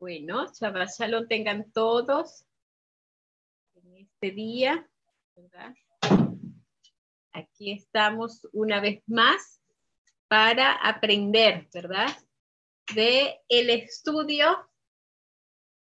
Bueno, 0.00 0.50
Shabbat 0.50 0.88
Shalom 0.96 1.28
tengan 1.28 1.70
todos 1.72 2.46
en 3.74 3.98
este 3.98 4.30
día, 4.30 4.88
¿verdad? 5.36 5.74
Aquí 7.32 7.72
estamos 7.72 8.48
una 8.54 8.80
vez 8.80 9.02
más 9.06 9.60
para 10.26 10.72
aprender, 10.72 11.68
¿verdad? 11.74 12.08
De 12.94 13.42
el 13.50 13.68
estudio 13.68 14.70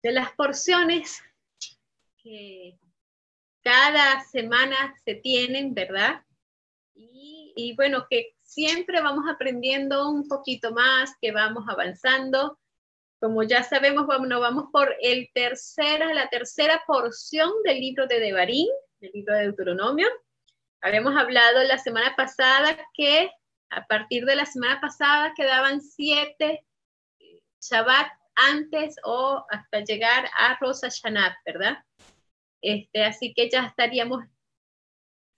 de 0.00 0.12
las 0.12 0.30
porciones 0.34 1.20
que 2.22 2.78
cada 3.62 4.22
semana 4.26 4.94
se 5.04 5.16
tienen, 5.16 5.74
¿verdad? 5.74 6.24
Y, 6.94 7.52
y 7.56 7.74
bueno, 7.74 8.06
que 8.08 8.36
siempre 8.44 9.00
vamos 9.00 9.24
aprendiendo 9.28 10.08
un 10.08 10.28
poquito 10.28 10.70
más, 10.70 11.16
que 11.20 11.32
vamos 11.32 11.64
avanzando 11.68 12.60
como 13.24 13.42
ya 13.42 13.62
sabemos, 13.62 14.06
vamos, 14.06 14.28
vamos 14.28 14.64
por 14.70 14.94
el 15.00 15.30
tercera, 15.32 16.12
la 16.12 16.28
tercera 16.28 16.82
porción 16.86 17.50
del 17.64 17.80
libro 17.80 18.06
de 18.06 18.20
Devarim, 18.20 18.68
del 19.00 19.12
libro 19.14 19.34
de 19.34 19.44
Deuteronomio. 19.44 20.06
Habíamos 20.82 21.16
hablado 21.16 21.62
la 21.62 21.78
semana 21.78 22.14
pasada 22.16 22.76
que 22.92 23.30
a 23.70 23.86
partir 23.86 24.26
de 24.26 24.36
la 24.36 24.44
semana 24.44 24.78
pasada 24.78 25.32
quedaban 25.34 25.80
siete 25.80 26.66
Shabbat 27.62 28.08
antes 28.34 28.96
o 29.04 29.46
hasta 29.48 29.80
llegar 29.80 30.28
a 30.36 30.58
Rosa 30.60 30.90
Hashanah, 30.90 31.38
¿verdad? 31.46 31.78
Este, 32.60 33.04
así 33.06 33.32
que 33.32 33.48
ya 33.48 33.68
estaríamos 33.68 34.22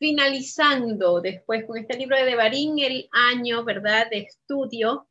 finalizando 0.01 1.21
después 1.21 1.65
con 1.65 1.79
este 1.79 1.97
libro 1.97 2.17
de 2.17 2.25
Devarim 2.25 2.79
el 2.79 3.09
año, 3.13 3.63
¿verdad?, 3.63 4.11
de 4.11 4.23
estudio 4.23 5.07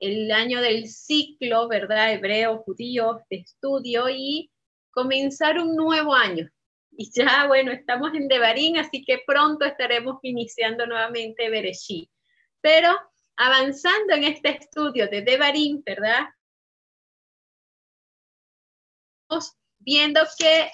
el 0.00 0.30
año 0.30 0.60
del 0.60 0.88
ciclo, 0.88 1.68
¿verdad? 1.68 2.12
Hebreo, 2.12 2.58
judío, 2.58 3.20
de 3.30 3.38
estudio 3.38 4.08
y 4.08 4.50
comenzar 4.90 5.58
un 5.58 5.74
nuevo 5.74 6.14
año. 6.14 6.48
Y 6.90 7.10
ya, 7.12 7.46
bueno, 7.46 7.70
estamos 7.70 8.12
en 8.14 8.28
Devarim, 8.28 8.76
así 8.76 9.04
que 9.04 9.22
pronto 9.26 9.64
estaremos 9.64 10.18
iniciando 10.22 10.86
nuevamente 10.86 11.48
Bereshit. 11.48 12.10
Pero 12.60 12.90
avanzando 13.36 14.14
en 14.14 14.24
este 14.24 14.58
estudio 14.58 15.08
de 15.08 15.22
Devarim, 15.22 15.82
¿verdad? 15.84 16.26
Viendo 19.78 20.20
que 20.38 20.70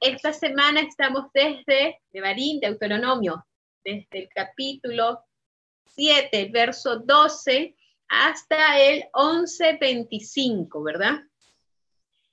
esta 0.00 0.32
semana 0.32 0.80
estamos 0.80 1.26
desde 1.32 2.00
Devarim, 2.10 2.58
Deuteronomio, 2.58 3.46
desde 3.84 4.18
el 4.24 4.28
capítulo 4.34 5.24
7, 5.94 6.28
el 6.32 6.50
verso 6.50 6.98
12 6.98 7.76
hasta 8.10 8.80
el 8.80 9.04
11.25, 9.12 10.84
¿verdad? 10.84 11.22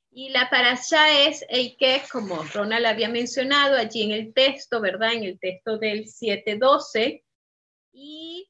Y 0.09 0.29
la 0.29 0.49
parasha 0.49 1.27
es 1.27 1.45
que, 1.77 2.01
como 2.11 2.41
Ronald 2.43 2.87
había 2.87 3.07
mencionado 3.07 3.77
allí 3.77 4.01
en 4.01 4.11
el 4.11 4.33
texto, 4.33 4.81
¿verdad? 4.81 5.13
En 5.13 5.23
el 5.23 5.39
texto 5.39 5.77
del 5.77 6.05
7.12. 6.05 7.23
Y 7.93 8.49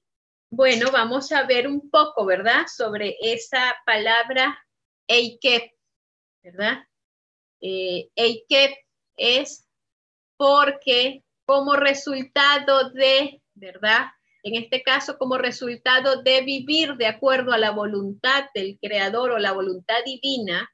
bueno, 0.49 0.89
vamos 0.93 1.33
a 1.33 1.43
ver 1.43 1.67
un 1.67 1.89
poco, 1.89 2.25
¿verdad? 2.25 2.65
Sobre 2.73 3.17
esa 3.21 3.75
palabra 3.85 4.57
Eikep, 5.05 5.73
¿verdad? 6.41 6.87
Eh, 7.59 8.09
Eikep 8.15 8.73
es 9.17 9.67
porque 10.37 11.25
como 11.45 11.75
resultado 11.75 12.91
de, 12.91 13.41
¿verdad? 13.53 14.05
En 14.47 14.55
este 14.55 14.81
caso 14.81 15.17
como 15.17 15.37
resultado 15.37 16.21
de 16.23 16.41
vivir 16.41 16.95
de 16.95 17.07
acuerdo 17.07 17.51
a 17.51 17.57
la 17.57 17.71
voluntad 17.71 18.45
del 18.53 18.77
Creador 18.79 19.31
o 19.31 19.39
la 19.39 19.51
voluntad 19.51 19.97
divina, 20.05 20.69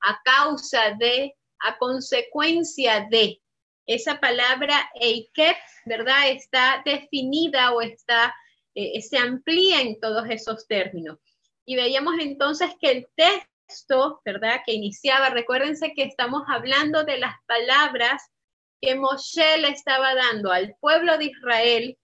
a 0.00 0.20
causa 0.24 0.94
de, 0.98 1.34
a 1.58 1.76
consecuencia 1.78 3.06
de. 3.10 3.40
Esa 3.86 4.20
palabra 4.20 4.88
Eikep, 4.94 5.56
¿verdad? 5.84 6.28
Está 6.28 6.80
definida 6.84 7.72
o 7.72 7.80
está, 7.80 8.32
eh, 8.76 9.00
se 9.02 9.18
amplía 9.18 9.80
en 9.80 9.98
todos 9.98 10.30
esos 10.30 10.68
términos. 10.68 11.18
Y 11.64 11.74
veíamos 11.74 12.14
entonces 12.20 12.70
que 12.80 12.90
el 12.92 13.08
texto, 13.16 14.20
¿verdad? 14.24 14.60
Que 14.64 14.74
iniciaba, 14.74 15.30
recuérdense 15.30 15.92
que 15.94 16.04
estamos 16.04 16.44
hablando 16.46 17.02
de 17.02 17.18
las 17.18 17.34
palabras 17.46 18.22
que 18.80 18.94
Moshe 18.94 19.58
le 19.58 19.70
estaba 19.70 20.14
dando 20.14 20.52
al 20.52 20.76
pueblo 20.80 21.18
de 21.18 21.24
Israel 21.24 21.98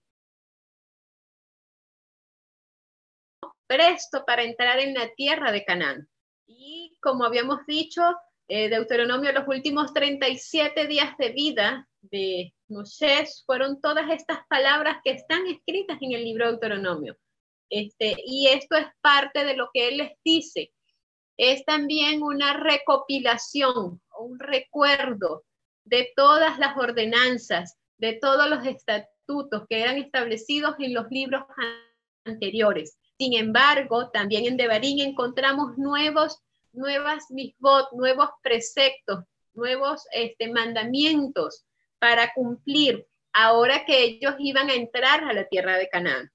presto 3.67 4.23
para 4.25 4.43
entrar 4.43 4.79
en 4.79 4.93
la 4.93 5.09
tierra 5.13 5.51
de 5.51 5.63
Canaán. 5.63 6.07
Y 6.47 6.97
como 7.01 7.25
habíamos 7.25 7.65
dicho, 7.67 8.01
eh, 8.47 8.69
Deuteronomio, 8.69 9.31
los 9.33 9.47
últimos 9.47 9.93
37 9.93 10.87
días 10.87 11.17
de 11.17 11.29
vida 11.29 11.87
de 12.01 12.53
Moisés 12.69 13.43
fueron 13.45 13.81
todas 13.81 14.09
estas 14.09 14.39
palabras 14.47 14.97
que 15.03 15.11
están 15.11 15.45
escritas 15.47 15.97
en 16.01 16.13
el 16.13 16.23
libro 16.23 16.45
de 16.45 16.51
Deuteronomio. 16.51 17.17
Este, 17.69 18.15
y 18.25 18.47
esto 18.47 18.77
es 18.77 18.87
parte 19.01 19.43
de 19.43 19.55
lo 19.55 19.69
que 19.73 19.89
él 19.89 19.97
les 19.97 20.11
dice. 20.23 20.71
Es 21.37 21.65
también 21.65 22.23
una 22.23 22.53
recopilación, 22.53 24.01
un 24.17 24.39
recuerdo 24.39 25.43
de 25.83 26.11
todas 26.15 26.57
las 26.57 26.77
ordenanzas, 26.77 27.77
de 27.97 28.13
todos 28.13 28.49
los 28.49 28.65
estatutos 28.65 29.65
que 29.69 29.81
eran 29.81 29.97
establecidos 29.97 30.75
en 30.79 30.93
los 30.93 31.07
libros 31.09 31.43
anteriores. 32.25 32.97
Sin 33.17 33.33
embargo, 33.33 34.09
también 34.11 34.45
en 34.45 34.57
Devarim 34.57 34.99
encontramos 34.99 35.77
nuevos, 35.77 36.39
nuevas 36.71 37.31
misbot, 37.31 37.91
nuevos 37.93 38.29
preceptos, 38.43 39.23
nuevos 39.53 40.05
este, 40.11 40.51
mandamientos 40.51 41.65
para 41.99 42.31
cumplir 42.33 43.07
ahora 43.33 43.85
que 43.85 44.03
ellos 44.03 44.35
iban 44.39 44.69
a 44.69 44.75
entrar 44.75 45.23
a 45.23 45.33
la 45.33 45.47
tierra 45.47 45.77
de 45.77 45.89
Canaán. 45.89 46.31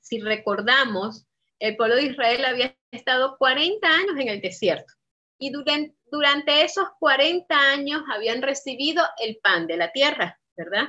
Si 0.00 0.20
recordamos, 0.20 1.26
el 1.58 1.76
pueblo 1.76 1.96
de 1.96 2.04
Israel 2.04 2.44
había 2.44 2.76
estado 2.90 3.36
40 3.38 3.88
años 3.88 4.16
en 4.18 4.28
el 4.28 4.40
desierto 4.40 4.92
y 5.38 5.50
durante, 5.50 5.94
durante 6.10 6.64
esos 6.64 6.86
40 6.98 7.54
años 7.54 8.02
habían 8.12 8.42
recibido 8.42 9.02
el 9.22 9.38
pan 9.42 9.66
de 9.66 9.76
la 9.76 9.92
tierra, 9.92 10.38
¿verdad? 10.56 10.88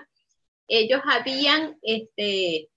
Ellos 0.67 1.01
habían 1.05 1.77
este, 1.81 2.70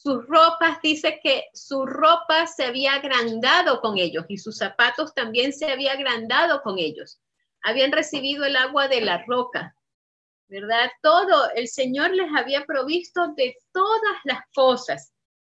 sus 0.00 0.24
ropas, 0.28 0.78
dice 0.80 1.18
que 1.24 1.46
su 1.52 1.84
ropa 1.84 2.46
se 2.46 2.64
había 2.64 2.94
agrandado 2.94 3.80
con 3.80 3.98
ellos 3.98 4.24
y 4.28 4.38
sus 4.38 4.56
zapatos 4.56 5.12
también 5.12 5.52
se 5.52 5.72
había 5.72 5.92
agrandado 5.92 6.62
con 6.62 6.78
ellos. 6.78 7.20
Habían 7.62 7.90
recibido 7.90 8.44
el 8.44 8.54
agua 8.54 8.86
de 8.86 9.00
la 9.00 9.24
roca, 9.26 9.74
¿verdad? 10.46 10.88
Todo, 11.02 11.50
el 11.56 11.66
Señor 11.66 12.12
les 12.12 12.30
había 12.32 12.64
provisto 12.64 13.34
de 13.36 13.56
todas 13.72 14.18
las 14.22 14.38
cosas 14.54 15.12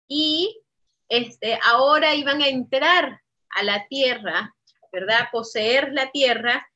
y 0.10 0.62
este, 1.08 1.58
ahora 1.64 2.14
iban 2.14 2.42
a 2.42 2.50
entrar 2.50 3.22
a 3.50 3.64
la 3.64 3.88
tierra, 3.88 4.54
¿verdad? 4.92 5.30
Poseer 5.32 5.94
la 5.94 6.12
tierra 6.12 6.68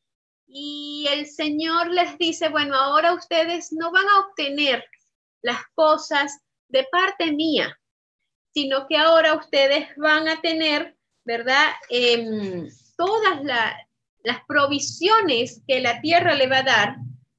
y 0.48 1.06
el 1.12 1.28
Señor 1.28 1.90
les 1.90 2.18
dice, 2.18 2.48
bueno, 2.48 2.76
ahora 2.76 3.14
ustedes 3.14 3.74
no 3.74 3.92
van 3.92 4.08
a 4.08 4.20
obtener 4.20 4.86
las 5.42 5.62
cosas 5.76 6.40
de 6.70 6.86
parte 6.92 7.32
mía, 7.32 7.80
sino 8.54 8.88
que 8.88 8.98
ahora 8.98 9.36
ustedes 9.36 9.88
van 9.98 10.28
a 10.28 10.42
tener, 10.42 10.96
¿verdad? 11.24 11.74
Em, 11.90 12.68
todas 12.98 13.42
las 14.24 14.46
provisiones 14.48 15.62
que 15.68 15.80
la 15.80 16.02
tierra 16.02 16.34
le 16.34 16.48
va 16.48 16.60
a 16.60 16.64
dar, 16.64 16.96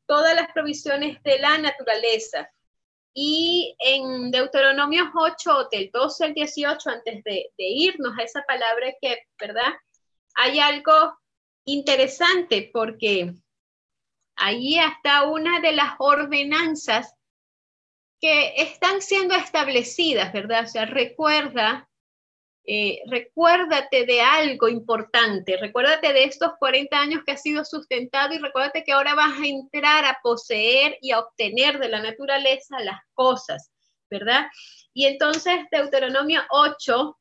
todas 0.07 0.35
las 0.35 0.53
provisiones 0.53 1.23
de 1.23 1.39
la 1.39 1.59
naturaleza. 1.59 2.51
Y 3.13 3.75
en 3.81 4.31
Deuteronomio 4.31 5.11
8, 5.15 5.69
del 5.73 5.91
12 5.93 6.25
al 6.27 6.35
18, 6.35 6.91
antes 6.91 7.25
de, 7.25 7.51
de 7.59 7.65
irnos 7.65 8.17
a 8.19 8.23
esa 8.23 8.43
palabra 8.47 8.95
que, 9.01 9.19
¿verdad? 9.41 9.75
Hay 10.35 10.61
algo 10.61 11.19
interesante 11.65 12.71
porque 12.73 13.35
ahí 14.37 14.79
está 14.79 15.25
una 15.25 15.61
de 15.61 15.73
las 15.73 15.95
ordenanzas 15.99 17.18
que 18.21 18.55
están 18.57 19.01
siendo 19.01 19.35
establecidas, 19.35 20.33
¿verdad? 20.33 20.65
O 20.65 20.67
sea, 20.67 20.87
recuerda, 20.87 21.89
eh, 22.65 23.01
recuérdate 23.07 24.05
de 24.07 24.21
algo 24.21 24.69
importante, 24.69 25.57
recuérdate 25.57 26.13
de 26.13 26.25
estos 26.25 26.53
40 26.59 26.99
años 26.99 27.23
que 27.25 27.33
has 27.33 27.43
sido 27.43 27.65
sustentado 27.65 28.35
y 28.35 28.39
recuérdate 28.39 28.85
que 28.85 28.93
ahora 28.93 29.15
vas 29.15 29.39
a 29.41 29.47
entrar 29.47 30.05
a 30.05 30.19
poseer 30.23 30.99
y 31.01 31.13
a 31.13 31.21
obtener 31.21 31.79
de 31.79 31.89
la 31.89 32.01
naturaleza 32.01 32.81
las 32.81 33.01
cosas, 33.15 33.71
¿verdad? 34.11 34.47
Y 34.93 35.07
entonces 35.07 35.55
Deuteronomio 35.71 36.43
8, 36.51 37.19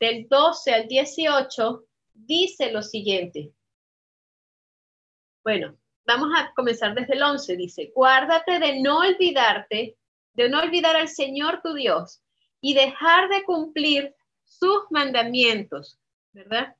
del 0.00 0.26
12 0.28 0.72
al 0.72 0.88
18, 0.88 1.84
dice 2.14 2.72
lo 2.72 2.82
siguiente. 2.82 3.52
Bueno, 5.44 5.76
vamos 6.06 6.30
a 6.36 6.52
comenzar 6.54 6.94
desde 6.94 7.14
el 7.14 7.22
11, 7.22 7.56
dice, 7.56 7.92
guárdate 7.94 8.58
de 8.58 8.80
no 8.80 9.00
olvidarte 9.00 9.98
de 10.34 10.48
no 10.48 10.60
olvidar 10.60 10.96
al 10.96 11.08
Señor 11.08 11.60
tu 11.62 11.74
Dios 11.74 12.22
y 12.60 12.74
dejar 12.74 13.28
de 13.28 13.42
cumplir 13.44 14.14
sus 14.44 14.82
mandamientos, 14.90 15.98
¿verdad? 16.32 16.76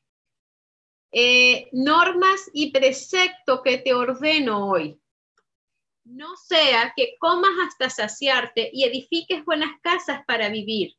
eh, 1.12 1.68
normas 1.72 2.50
y 2.52 2.70
preceptos 2.70 3.60
que 3.62 3.78
te 3.78 3.94
ordeno 3.94 4.68
hoy. 4.68 5.00
No 6.04 6.36
sea 6.36 6.92
que 6.96 7.16
comas 7.18 7.52
hasta 7.66 7.90
saciarte 7.90 8.70
y 8.72 8.84
edifiques 8.84 9.44
buenas 9.44 9.72
casas 9.82 10.24
para 10.26 10.48
vivir, 10.48 10.96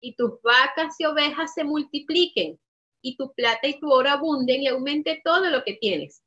y 0.00 0.14
tus 0.14 0.40
vacas 0.42 0.94
y 0.98 1.04
ovejas 1.06 1.54
se 1.54 1.64
multipliquen, 1.64 2.58
y 3.02 3.16
tu 3.16 3.32
plata 3.34 3.66
y 3.66 3.78
tu 3.80 3.90
oro 3.90 4.10
abunden 4.10 4.62
y 4.62 4.68
aumente 4.68 5.20
todo 5.24 5.50
lo 5.50 5.64
que 5.64 5.74
tienes 5.74 6.22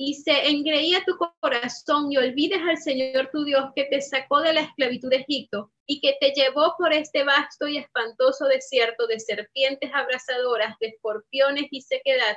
y 0.00 0.14
se 0.14 0.48
engreía 0.48 1.04
tu 1.04 1.18
corazón 1.40 2.12
y 2.12 2.16
olvides 2.16 2.60
al 2.62 2.78
Señor 2.78 3.30
tu 3.32 3.44
Dios 3.44 3.72
que 3.74 3.84
te 3.86 4.00
sacó 4.00 4.40
de 4.40 4.52
la 4.52 4.60
esclavitud 4.60 5.10
de 5.10 5.16
Egipto 5.16 5.72
y 5.86 6.00
que 6.00 6.16
te 6.20 6.30
llevó 6.30 6.76
por 6.78 6.92
este 6.92 7.24
vasto 7.24 7.66
y 7.66 7.78
espantoso 7.78 8.46
desierto 8.46 9.08
de 9.08 9.18
serpientes 9.18 9.90
abrasadoras, 9.92 10.78
de 10.78 10.88
escorpiones 10.88 11.66
y 11.72 11.80
sequedad, 11.80 12.36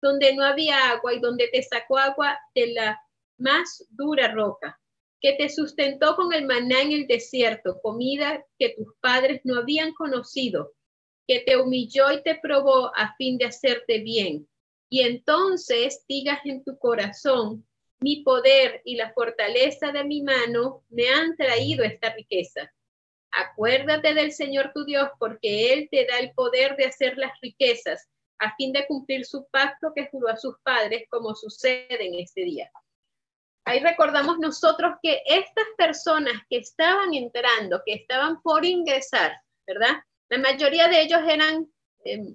donde 0.00 0.36
no 0.36 0.44
había 0.44 0.90
agua 0.90 1.12
y 1.12 1.18
donde 1.18 1.48
te 1.48 1.64
sacó 1.64 1.98
agua 1.98 2.38
de 2.54 2.68
la 2.74 3.02
más 3.38 3.84
dura 3.90 4.32
roca, 4.32 4.80
que 5.20 5.32
te 5.32 5.48
sustentó 5.48 6.14
con 6.14 6.32
el 6.32 6.46
maná 6.46 6.82
en 6.82 6.92
el 6.92 7.06
desierto, 7.08 7.80
comida 7.82 8.44
que 8.56 8.70
tus 8.76 8.94
padres 9.00 9.40
no 9.42 9.58
habían 9.58 9.92
conocido, 9.94 10.74
que 11.26 11.40
te 11.40 11.56
humilló 11.56 12.12
y 12.12 12.22
te 12.22 12.36
probó 12.36 12.92
a 12.94 13.16
fin 13.16 13.36
de 13.36 13.46
hacerte 13.46 13.98
bien 13.98 14.46
y 14.90 15.02
entonces 15.02 16.04
digas 16.08 16.40
en 16.44 16.64
tu 16.64 16.76
corazón, 16.76 17.64
mi 18.00 18.22
poder 18.24 18.82
y 18.84 18.96
la 18.96 19.12
fortaleza 19.12 19.92
de 19.92 20.04
mi 20.04 20.20
mano 20.22 20.84
me 20.88 21.08
han 21.08 21.36
traído 21.36 21.84
esta 21.84 22.12
riqueza. 22.12 22.72
Acuérdate 23.30 24.14
del 24.14 24.32
Señor 24.32 24.72
tu 24.74 24.84
Dios, 24.84 25.08
porque 25.18 25.72
Él 25.72 25.88
te 25.90 26.06
da 26.06 26.18
el 26.18 26.32
poder 26.32 26.76
de 26.76 26.86
hacer 26.86 27.16
las 27.16 27.32
riquezas, 27.40 28.08
a 28.40 28.56
fin 28.56 28.72
de 28.72 28.86
cumplir 28.86 29.24
su 29.24 29.46
pacto 29.50 29.92
que 29.94 30.08
juró 30.08 30.28
a 30.28 30.36
sus 30.36 30.56
padres, 30.62 31.04
como 31.08 31.34
sucede 31.34 32.06
en 32.06 32.18
este 32.18 32.42
día. 32.42 32.70
Ahí 33.64 33.78
recordamos 33.80 34.38
nosotros 34.38 34.94
que 35.02 35.22
estas 35.26 35.66
personas 35.76 36.32
que 36.48 36.56
estaban 36.56 37.14
entrando, 37.14 37.82
que 37.86 37.92
estaban 37.94 38.40
por 38.42 38.64
ingresar, 38.64 39.36
¿verdad? 39.66 40.02
La 40.30 40.38
mayoría 40.38 40.88
de 40.88 41.02
ellos 41.02 41.20
eran 41.28 41.70
eh, 42.04 42.34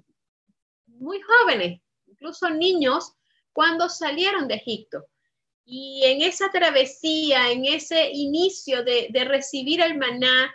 muy 0.86 1.20
jóvenes, 1.20 1.80
incluso 2.16 2.50
niños, 2.50 3.12
cuando 3.52 3.88
salieron 3.88 4.48
de 4.48 4.54
Egipto. 4.54 5.06
Y 5.64 6.02
en 6.04 6.22
esa 6.22 6.50
travesía, 6.50 7.50
en 7.50 7.64
ese 7.64 8.10
inicio 8.12 8.84
de, 8.84 9.10
recibir 9.24 9.80
el 9.80 9.98
maná, 9.98 10.54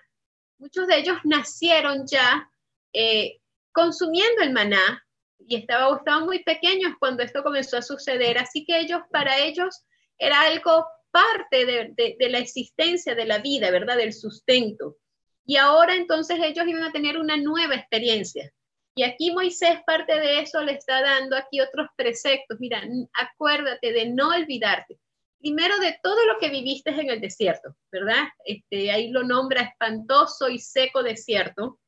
muchos 0.57 0.87
de 0.87 0.99
ellos 0.99 1.17
nacieron 1.23 2.05
ya 2.07 2.49
eh, 2.93 3.39
consumiendo 3.71 4.41
el 4.41 4.53
maná 4.53 5.05
y 5.39 5.55
estaba, 5.55 5.97
estaban 5.97 6.25
muy 6.25 6.43
pequeños 6.43 6.93
cuando 6.99 7.23
esto 7.23 7.43
comenzó 7.43 7.77
a 7.77 7.81
suceder. 7.81 8.37
Así 8.37 8.65
que 8.65 8.79
ellos, 8.79 9.01
para 9.11 9.37
ellos, 9.39 9.83
era 10.17 10.41
algo 10.41 10.85
parte 11.11 11.65
de, 11.65 12.15
de 12.17 12.29
la 12.29 12.37
existencia 12.37 13.15
de 13.15 13.25
la 13.25 13.39
vida, 13.39 13.69
¿verdad? 13.69 13.97
Del 13.97 14.13
sustento. 14.13 14.97
Y 15.45 15.57
ahora 15.57 15.95
entonces 15.95 16.39
ellos 16.41 16.65
iban 16.67 16.83
a 16.83 16.91
tener 16.91 17.17
una 17.17 17.35
nueva 17.35 17.75
experiencia. 17.75 18.53
Y 18.93 19.03
aquí 19.03 19.31
Moisés, 19.31 19.79
parte 19.85 20.19
de 20.19 20.41
eso, 20.41 20.61
le 20.61 20.73
está 20.73 21.01
dando 21.01 21.37
aquí 21.37 21.61
otros 21.61 21.87
preceptos. 21.95 22.59
Mira, 22.59 22.83
acuérdate 23.13 23.93
de 23.93 24.09
no 24.09 24.29
olvidarte. 24.29 24.99
Primero 25.39 25.77
de 25.79 25.97
todo 26.03 26.25
lo 26.25 26.37
que 26.39 26.49
viviste 26.49 26.91
en 26.91 27.09
el 27.09 27.21
desierto, 27.21 27.75
¿verdad? 27.91 28.25
Este, 28.45 28.91
ahí 28.91 29.09
lo 29.09 29.23
nombra 29.23 29.61
espantoso 29.61 30.49
y 30.49 30.59
seco 30.59 31.01
desierto. 31.03 31.79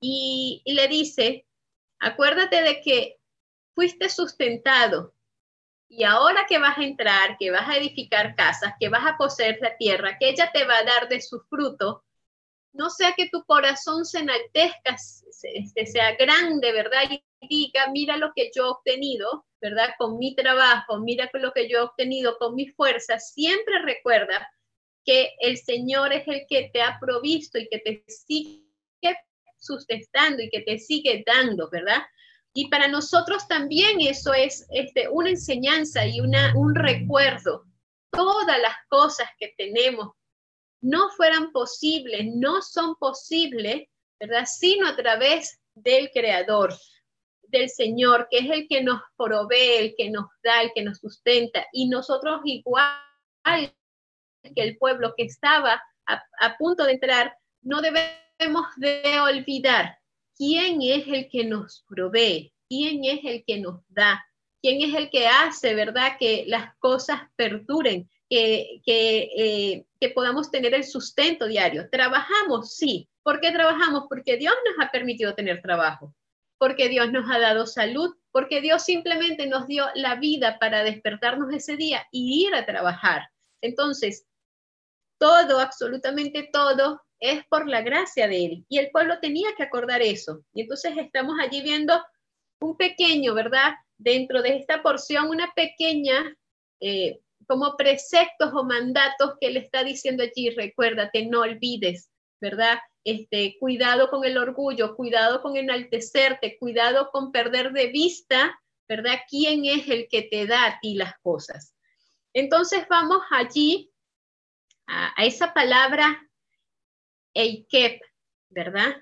Y, 0.00 0.62
le 0.64 0.88
dice, 0.88 1.46
acuérdate 2.00 2.62
de 2.62 2.80
que 2.80 3.16
fuiste 3.74 4.08
sustentado 4.08 5.14
y 5.88 6.04
ahora 6.04 6.46
que 6.48 6.58
vas 6.58 6.78
a 6.78 6.84
entrar, 6.84 7.36
que 7.38 7.50
vas 7.50 7.68
a 7.68 7.76
edificar 7.76 8.34
casas, 8.34 8.74
que 8.80 8.88
vas 8.88 9.06
a 9.06 9.16
poseer 9.18 9.58
la 9.60 9.76
tierra, 9.76 10.16
que 10.18 10.30
ella 10.30 10.50
te 10.52 10.64
va 10.64 10.78
a 10.78 10.84
dar 10.84 11.08
de 11.08 11.20
su 11.20 11.40
fruto, 11.42 12.04
no 12.72 12.90
sea 12.90 13.14
que 13.16 13.28
tu 13.28 13.44
corazón 13.44 14.04
se 14.04 14.20
enaltezca, 14.20 14.96
este, 15.42 15.86
sea 15.86 16.14
grande, 16.16 16.72
¿verdad? 16.72 17.02
Y 17.10 17.22
diga, 17.48 17.88
mira 17.90 18.16
lo 18.16 18.32
que 18.34 18.50
yo 18.54 18.64
he 18.64 18.68
obtenido, 18.68 19.46
¿verdad? 19.60 19.90
Con 19.98 20.18
mi 20.18 20.34
trabajo, 20.34 20.98
mira 20.98 21.28
lo 21.34 21.52
que 21.52 21.68
yo 21.68 21.78
he 21.78 21.82
obtenido 21.82 22.36
con 22.38 22.54
mi 22.54 22.68
fuerza. 22.68 23.18
Siempre 23.18 23.80
recuerda 23.82 24.48
que 25.04 25.30
el 25.40 25.58
Señor 25.58 26.12
es 26.12 26.26
el 26.28 26.46
que 26.48 26.70
te 26.72 26.82
ha 26.82 26.98
provisto 27.00 27.58
y 27.58 27.68
que 27.68 27.78
te 27.78 28.04
sigue 28.06 28.64
sustentando 29.58 30.42
y 30.42 30.50
que 30.50 30.60
te 30.60 30.78
sigue 30.78 31.22
dando, 31.26 31.68
¿verdad? 31.70 32.02
Y 32.52 32.68
para 32.68 32.88
nosotros 32.88 33.46
también 33.46 34.00
eso 34.00 34.32
es 34.32 34.66
este, 34.70 35.08
una 35.08 35.30
enseñanza 35.30 36.06
y 36.06 36.20
una, 36.20 36.52
un 36.56 36.74
recuerdo. 36.74 37.64
Todas 38.10 38.60
las 38.60 38.74
cosas 38.88 39.28
que 39.38 39.54
tenemos 39.56 40.14
no 40.80 41.10
fueran 41.10 41.52
posibles, 41.52 42.26
no 42.34 42.62
son 42.62 42.94
posibles, 42.96 43.88
¿verdad? 44.18 44.46
Sino 44.46 44.88
a 44.88 44.96
través 44.96 45.60
del 45.74 46.10
Creador, 46.10 46.74
del 47.42 47.68
Señor, 47.68 48.28
que 48.30 48.38
es 48.38 48.50
el 48.50 48.68
que 48.68 48.82
nos 48.82 49.00
provee, 49.16 49.76
el 49.78 49.94
que 49.96 50.10
nos 50.10 50.26
da, 50.42 50.62
el 50.62 50.72
que 50.74 50.82
nos 50.82 50.98
sustenta. 50.98 51.66
Y 51.72 51.88
nosotros 51.88 52.40
igual 52.44 52.94
que 53.44 54.62
el 54.62 54.78
pueblo 54.78 55.14
que 55.16 55.24
estaba 55.24 55.82
a, 56.06 56.56
punto 56.58 56.84
de 56.84 56.92
entrar, 56.92 57.36
no 57.62 57.80
debemos 57.80 58.66
de 58.76 59.20
olvidar 59.20 59.98
quién 60.36 60.80
es 60.82 61.06
el 61.06 61.28
que 61.28 61.44
nos 61.44 61.84
provee, 61.88 62.52
quién 62.68 63.04
es 63.04 63.20
el 63.24 63.44
que 63.44 63.60
nos 63.60 63.80
da, 63.88 64.24
quién 64.60 64.82
es 64.82 64.94
el 64.94 65.10
que 65.10 65.28
hace, 65.28 65.74
¿verdad? 65.74 66.16
Que 66.18 66.44
las 66.46 66.74
cosas 66.78 67.22
perduren, 67.36 68.10
que, 68.30 68.80
eh, 68.86 69.84
que, 70.00 70.10
podamos 70.10 70.50
tener 70.50 70.72
el 70.72 70.84
sustento 70.84 71.46
diario. 71.46 71.90
¿Trabajamos? 71.90 72.76
Sí. 72.76 73.08
¿Por 73.22 73.40
qué 73.40 73.50
trabajamos? 73.50 74.04
Porque 74.08 74.36
Dios 74.36 74.54
nos 74.64 74.86
ha 74.86 74.90
permitido 74.90 75.34
tener 75.34 75.60
trabajo, 75.60 76.14
porque 76.58 76.88
Dios 76.88 77.10
nos 77.10 77.28
ha 77.30 77.38
dado 77.38 77.66
salud, 77.66 78.14
porque 78.30 78.60
Dios 78.60 78.84
simplemente 78.84 79.46
nos 79.46 79.66
dio 79.66 79.86
la 79.94 80.14
vida 80.14 80.58
para 80.60 80.84
despertarnos 80.84 81.52
ese 81.52 81.76
día 81.76 82.06
y 82.12 82.46
ir 82.46 82.54
a 82.54 82.64
trabajar. 82.64 83.28
Entonces, 83.60 84.26
todo, 85.18 85.58
absolutamente 85.58 86.48
todo, 86.52 87.02
es 87.18 87.44
por 87.48 87.68
la 87.68 87.82
gracia 87.82 88.28
de 88.28 88.46
Él. 88.46 88.64
Y 88.68 88.78
el 88.78 88.90
pueblo 88.90 89.18
tenía 89.20 89.48
que 89.56 89.64
acordar 89.64 90.00
eso. 90.02 90.44
Y 90.54 90.62
entonces 90.62 90.96
estamos 90.96 91.34
allí 91.42 91.60
viendo 91.62 92.00
un 92.60 92.76
pequeño, 92.76 93.34
¿verdad? 93.34 93.74
Dentro 93.98 94.40
de 94.40 94.56
esta 94.56 94.82
porción, 94.82 95.28
una 95.28 95.52
pequeña 95.54 96.34
eh, 96.80 97.20
como 97.50 97.76
preceptos 97.76 98.52
o 98.54 98.62
mandatos 98.62 99.32
que 99.40 99.50
le 99.50 99.58
está 99.58 99.82
diciendo 99.82 100.22
allí, 100.22 100.50
recuérdate, 100.50 101.26
no 101.26 101.40
olvides, 101.40 102.08
¿verdad? 102.40 102.78
Este, 103.02 103.56
cuidado 103.58 104.08
con 104.08 104.24
el 104.24 104.38
orgullo, 104.38 104.94
cuidado 104.94 105.42
con 105.42 105.56
enaltecerte, 105.56 106.56
cuidado 106.60 107.10
con 107.10 107.32
perder 107.32 107.72
de 107.72 107.88
vista, 107.88 108.56
¿verdad? 108.88 109.18
¿Quién 109.28 109.64
es 109.64 109.88
el 109.88 110.06
que 110.08 110.22
te 110.22 110.46
da 110.46 110.64
a 110.64 110.78
ti 110.78 110.94
las 110.94 111.18
cosas? 111.22 111.74
Entonces 112.32 112.86
vamos 112.88 113.20
allí 113.32 113.90
a, 114.86 115.12
esa 115.18 115.52
palabra 115.52 116.24
Eikep, 117.34 118.00
¿verdad? 118.48 118.94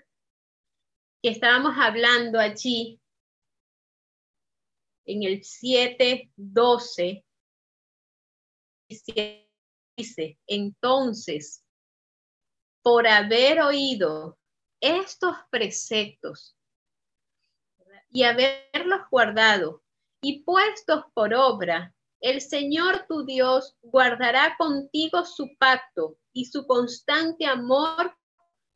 Que 1.22 1.28
estábamos 1.28 1.76
hablando 1.76 2.40
allí 2.40 2.98
en 5.04 5.22
el 5.24 5.42
7.12 5.42 7.26
dice, 8.88 10.38
entonces, 10.46 11.64
por 12.82 13.06
haber 13.06 13.60
oído 13.60 14.38
estos 14.80 15.36
preceptos 15.50 16.56
y 18.10 18.22
haberlos 18.22 19.00
guardado 19.10 19.82
y 20.22 20.42
puestos 20.44 21.04
por 21.14 21.34
obra, 21.34 21.94
el 22.20 22.40
Señor 22.40 23.06
tu 23.08 23.24
Dios 23.24 23.76
guardará 23.82 24.56
contigo 24.56 25.24
su 25.24 25.56
pacto 25.58 26.18
y 26.32 26.46
su 26.46 26.66
constante 26.66 27.46
amor 27.46 28.16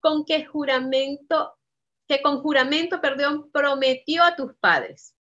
con 0.01 0.25
que 0.25 0.45
juramento 0.45 1.57
que 2.09 2.21
con 2.21 2.43
juramento, 2.43 3.01
perdón, 3.01 3.51
prometió 3.53 4.23
a 4.25 4.37
tus 4.37 4.55
padres. 4.57 5.17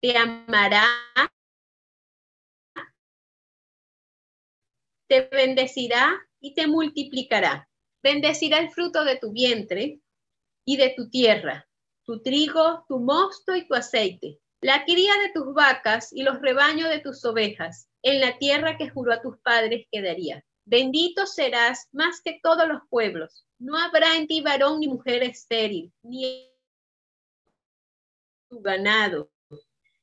Te 0.00 0.16
amará 0.16 0.86
te 5.08 5.28
bendecirá 5.30 6.14
y 6.40 6.54
te 6.54 6.66
multiplicará. 6.66 7.68
Bendecirá 8.02 8.58
el 8.58 8.70
fruto 8.70 9.04
de 9.04 9.16
tu 9.16 9.32
vientre 9.32 10.00
y 10.64 10.76
de 10.76 10.90
tu 10.96 11.08
tierra, 11.10 11.68
tu 12.04 12.22
trigo, 12.22 12.84
tu 12.88 13.00
mosto 13.00 13.54
y 13.54 13.66
tu 13.66 13.74
aceite, 13.74 14.40
la 14.60 14.84
cría 14.84 15.12
de 15.22 15.30
tus 15.32 15.54
vacas 15.54 16.12
y 16.12 16.22
los 16.22 16.40
rebaños 16.40 16.88
de 16.88 17.00
tus 17.00 17.24
ovejas, 17.24 17.88
en 18.02 18.20
la 18.20 18.38
tierra 18.38 18.76
que 18.76 18.90
juró 18.90 19.12
a 19.12 19.22
tus 19.22 19.38
padres 19.38 19.86
que 19.90 20.02
daría. 20.02 20.44
Bendito 20.64 21.26
serás 21.26 21.88
más 21.92 22.20
que 22.22 22.40
todos 22.42 22.66
los 22.66 22.80
pueblos. 22.90 23.46
No 23.58 23.78
habrá 23.78 24.16
en 24.16 24.26
ti 24.26 24.40
varón 24.40 24.80
ni 24.80 24.88
mujer 24.88 25.22
estéril, 25.22 25.92
ni 26.02 26.50
tu 28.48 28.60
ganado, 28.60 29.30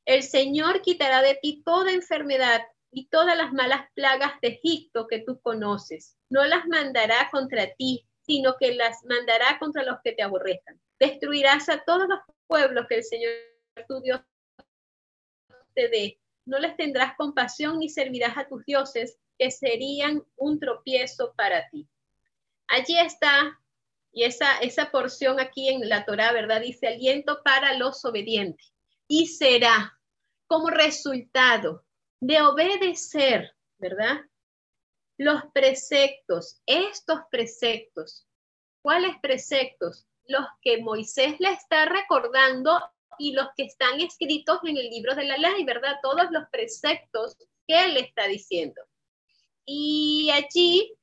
El 0.06 0.24
Señor 0.24 0.82
quitará 0.82 1.22
de 1.22 1.36
ti 1.42 1.62
toda 1.64 1.92
enfermedad 1.92 2.62
y 2.94 3.08
todas 3.08 3.36
las 3.36 3.52
malas 3.52 3.90
plagas 3.94 4.40
de 4.42 4.50
Egipto 4.50 5.08
que 5.08 5.20
tú 5.20 5.42
conoces. 5.42 6.16
No 6.30 6.46
las 6.46 6.68
mandará 6.68 7.30
contra 7.32 7.74
ti, 7.76 8.08
sino 8.22 8.56
que 8.58 8.74
las 8.76 9.04
mandará 9.06 9.60
contra 9.60 9.84
los 9.84 9.98
que 10.04 10.14
te 10.14 10.24
aborrezcan. 10.24 10.80
Destruirás 11.00 11.70
a 11.70 11.84
todos 11.84 12.08
los 12.08 12.20
pueblos 12.48 12.86
que 12.88 12.96
el 12.96 13.04
Señor 13.04 13.32
tu 13.88 14.02
Dios 14.02 14.22
te 15.74 15.90
dé. 15.90 16.20
No 16.46 16.60
les 16.60 16.76
tendrás 16.78 17.16
compasión 17.16 17.80
ni 17.80 17.90
servirás 17.90 18.38
a 18.38 18.48
tus 18.48 18.64
dioses, 18.66 19.18
que 19.38 19.50
serían 19.50 20.24
un 20.36 20.60
tropiezo 20.60 21.34
para 21.36 21.68
ti. 21.70 21.88
Allí 22.68 22.98
está, 23.00 23.60
y 24.12 24.24
esa, 24.24 24.60
esa 24.60 24.92
porción 24.92 25.40
aquí 25.40 25.70
en 25.70 25.90
la 25.90 26.06
Torah, 26.06 26.32
¿verdad? 26.32 26.62
Dice 26.62 26.88
aliento 26.88 27.42
para 27.44 27.76
los 27.78 28.06
obedientes. 28.06 28.72
Y 29.08 29.28
será 29.28 30.00
como 30.46 30.70
resultado 30.70 31.84
de 32.24 32.42
obedecer, 32.42 33.54
¿verdad? 33.78 34.22
Los 35.18 35.44
preceptos, 35.54 36.62
estos 36.66 37.20
preceptos. 37.30 38.26
¿Cuáles 38.82 39.20
preceptos? 39.22 40.08
Los 40.28 40.46
que 40.62 40.82
Moisés 40.82 41.36
le 41.40 41.50
está 41.50 41.86
recordando 41.86 42.80
y 43.20 43.34
los 43.34 43.48
que 43.58 43.66
están 43.66 44.00
escritos 44.00 44.60
en 44.64 44.78
el 44.78 44.90
libro 44.90 45.16
de 45.16 45.26
la 45.26 45.38
ley, 45.38 45.66
¿verdad? 45.66 46.00
Todos 46.02 46.32
los 46.32 46.48
preceptos 46.50 47.36
que 47.68 47.84
él 47.84 47.98
está 47.98 48.26
diciendo. 48.28 48.82
Y 49.66 50.32
allí 50.34 50.98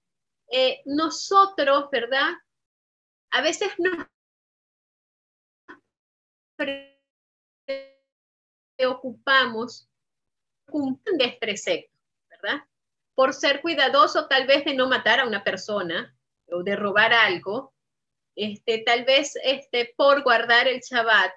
eh, 0.51 0.81
nosotros, 0.87 1.91
¿verdad? 1.93 2.33
A 3.31 3.43
veces 3.43 3.73
nos 3.79 4.07
preocupamos 8.79 9.90
de 10.71 11.39
precepto, 11.41 11.97
¿verdad? 12.29 12.65
Por 13.15 13.35
ser 13.35 13.61
cuidadoso 13.61 14.27
tal 14.29 14.47
vez 14.47 14.65
de 14.65 14.75
no 14.75 14.89
matar 14.89 15.21
a 15.21 15.27
una 15.27 15.45
persona 15.45 16.17
o 16.51 16.63
de 16.63 16.77
robar 16.77 17.13
algo, 17.13 17.75
este, 18.37 18.79
tal 18.79 19.05
vez 19.05 19.35
este, 19.43 19.93
por 19.97 20.23
guardar 20.23 20.69
el 20.69 20.81
Shabbat. 20.81 21.33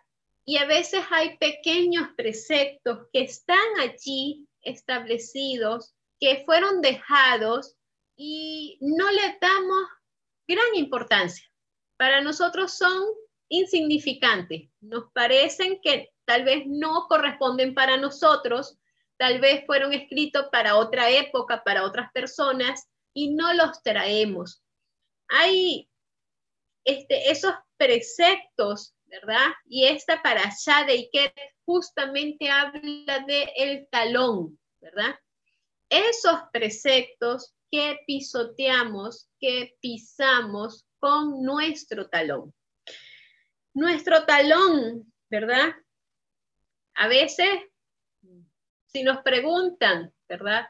Y 0.45 0.57
a 0.57 0.65
veces 0.65 1.03
hay 1.09 1.37
pequeños 1.37 2.09
preceptos 2.15 3.07
que 3.11 3.21
están 3.21 3.79
allí 3.79 4.47
establecidos, 4.61 5.93
que 6.19 6.43
fueron 6.45 6.81
dejados 6.81 7.75
y 8.15 8.77
no 8.81 9.09
le 9.11 9.37
damos 9.41 9.87
gran 10.47 10.75
importancia. 10.75 11.45
Para 11.97 12.21
nosotros 12.21 12.77
son 12.77 13.03
insignificantes. 13.49 14.69
Nos 14.81 15.11
parecen 15.13 15.79
que 15.81 16.11
tal 16.25 16.43
vez 16.43 16.63
no 16.65 17.07
corresponden 17.07 17.73
para 17.73 17.97
nosotros, 17.97 18.77
tal 19.23 19.39
vez 19.39 19.65
fueron 19.65 19.93
escritos 19.93 20.47
para 20.51 20.75
otra 20.75 21.09
época, 21.09 21.63
para 21.63 21.85
otras 21.85 22.11
personas, 22.11 22.89
y 23.13 23.33
no 23.33 23.53
los 23.53 23.81
traemos. 23.81 24.61
Hay 25.29 25.89
este, 26.83 27.31
esos 27.31 27.53
preceptos, 27.77 28.93
¿verdad? 29.05 29.53
Y 29.65 29.85
esta 29.85 30.21
para 30.21 30.41
allá 30.41 30.85
de 30.85 30.91
Iker 30.91 31.33
justamente 31.63 32.49
habla 32.49 33.19
de 33.25 33.49
el 33.55 33.87
talón, 33.89 34.59
¿verdad? 34.81 35.17
Esos 35.87 36.41
preceptos 36.51 37.55
que 37.71 37.99
pisoteamos, 38.05 39.29
que 39.39 39.77
pisamos 39.79 40.85
con 40.99 41.41
nuestro 41.43 42.09
talón. 42.09 42.53
Nuestro 43.73 44.25
talón, 44.25 45.13
¿verdad? 45.29 45.73
A 46.95 47.07
veces 47.07 47.47
si 48.93 49.03
nos 49.03 49.23
preguntan, 49.23 50.13
¿verdad? 50.29 50.67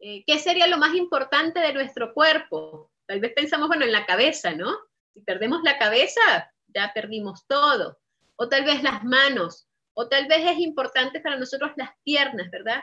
Eh, 0.00 0.24
¿Qué 0.26 0.38
sería 0.38 0.66
lo 0.66 0.78
más 0.78 0.94
importante 0.94 1.60
de 1.60 1.72
nuestro 1.72 2.12
cuerpo? 2.12 2.90
Tal 3.06 3.20
vez 3.20 3.32
pensamos, 3.34 3.68
bueno, 3.68 3.84
en 3.84 3.92
la 3.92 4.04
cabeza, 4.04 4.52
¿no? 4.52 4.76
Si 5.14 5.20
perdemos 5.20 5.62
la 5.62 5.78
cabeza, 5.78 6.52
ya 6.66 6.90
perdimos 6.92 7.46
todo. 7.46 8.00
O 8.36 8.48
tal 8.48 8.64
vez 8.64 8.82
las 8.82 9.04
manos, 9.04 9.68
o 9.94 10.08
tal 10.08 10.26
vez 10.26 10.44
es 10.44 10.58
importante 10.58 11.20
para 11.20 11.36
nosotros 11.36 11.70
las 11.76 11.90
piernas, 12.02 12.50
¿verdad? 12.50 12.82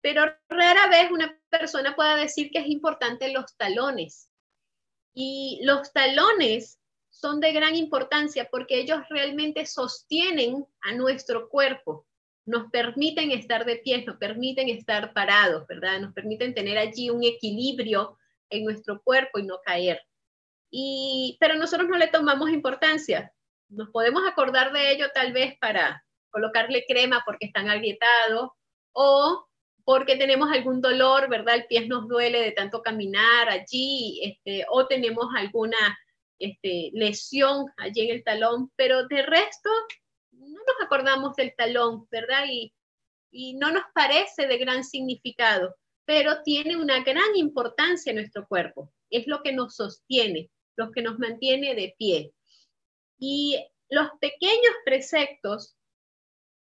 Pero 0.00 0.24
rara 0.48 0.86
vez 0.88 1.10
una 1.10 1.38
persona 1.50 1.94
pueda 1.94 2.16
decir 2.16 2.50
que 2.50 2.60
es 2.60 2.66
importante 2.68 3.30
los 3.32 3.56
talones. 3.56 4.30
Y 5.12 5.60
los 5.64 5.92
talones 5.92 6.78
son 7.10 7.40
de 7.40 7.52
gran 7.52 7.74
importancia 7.74 8.48
porque 8.50 8.78
ellos 8.78 9.00
realmente 9.10 9.66
sostienen 9.66 10.64
a 10.80 10.94
nuestro 10.94 11.50
cuerpo 11.50 12.07
nos 12.48 12.70
permiten 12.70 13.30
estar 13.30 13.66
de 13.66 13.76
pie, 13.76 14.02
nos 14.06 14.16
permiten 14.16 14.70
estar 14.70 15.12
parados, 15.12 15.66
¿verdad? 15.66 16.00
Nos 16.00 16.14
permiten 16.14 16.54
tener 16.54 16.78
allí 16.78 17.10
un 17.10 17.22
equilibrio 17.22 18.16
en 18.48 18.64
nuestro 18.64 19.02
cuerpo 19.02 19.38
y 19.38 19.42
no 19.42 19.60
caer. 19.62 20.00
Y, 20.70 21.36
pero 21.40 21.56
nosotros 21.56 21.90
no 21.90 21.98
le 21.98 22.06
tomamos 22.08 22.48
importancia. 22.48 23.30
Nos 23.68 23.90
podemos 23.90 24.22
acordar 24.26 24.72
de 24.72 24.92
ello 24.92 25.08
tal 25.12 25.34
vez 25.34 25.58
para 25.58 26.02
colocarle 26.30 26.86
crema 26.88 27.22
porque 27.26 27.44
están 27.44 27.68
agrietados 27.68 28.48
o 28.92 29.46
porque 29.84 30.16
tenemos 30.16 30.50
algún 30.50 30.80
dolor, 30.80 31.28
¿verdad? 31.28 31.56
El 31.56 31.66
pie 31.66 31.86
nos 31.86 32.08
duele 32.08 32.40
de 32.40 32.52
tanto 32.52 32.82
caminar 32.82 33.50
allí, 33.50 34.20
este, 34.22 34.64
o 34.70 34.86
tenemos 34.86 35.26
alguna 35.36 35.98
este, 36.38 36.92
lesión 36.94 37.66
allí 37.76 38.08
en 38.08 38.16
el 38.16 38.24
talón, 38.24 38.72
pero 38.74 39.06
de 39.06 39.20
resto 39.20 39.68
no 40.38 40.60
nos 40.66 40.76
acordamos 40.84 41.34
del 41.36 41.54
talón, 41.56 42.06
¿verdad? 42.10 42.44
Y, 42.50 42.74
y 43.30 43.54
no 43.54 43.70
nos 43.72 43.84
parece 43.94 44.46
de 44.46 44.58
gran 44.58 44.84
significado, 44.84 45.76
pero 46.04 46.42
tiene 46.42 46.76
una 46.76 47.02
gran 47.02 47.36
importancia 47.36 48.10
en 48.10 48.16
nuestro 48.16 48.46
cuerpo. 48.46 48.92
Es 49.10 49.26
lo 49.26 49.42
que 49.42 49.52
nos 49.52 49.76
sostiene, 49.76 50.50
lo 50.76 50.90
que 50.90 51.02
nos 51.02 51.18
mantiene 51.18 51.74
de 51.74 51.94
pie. 51.98 52.32
Y 53.18 53.58
los 53.90 54.08
pequeños 54.20 54.74
preceptos, 54.84 55.76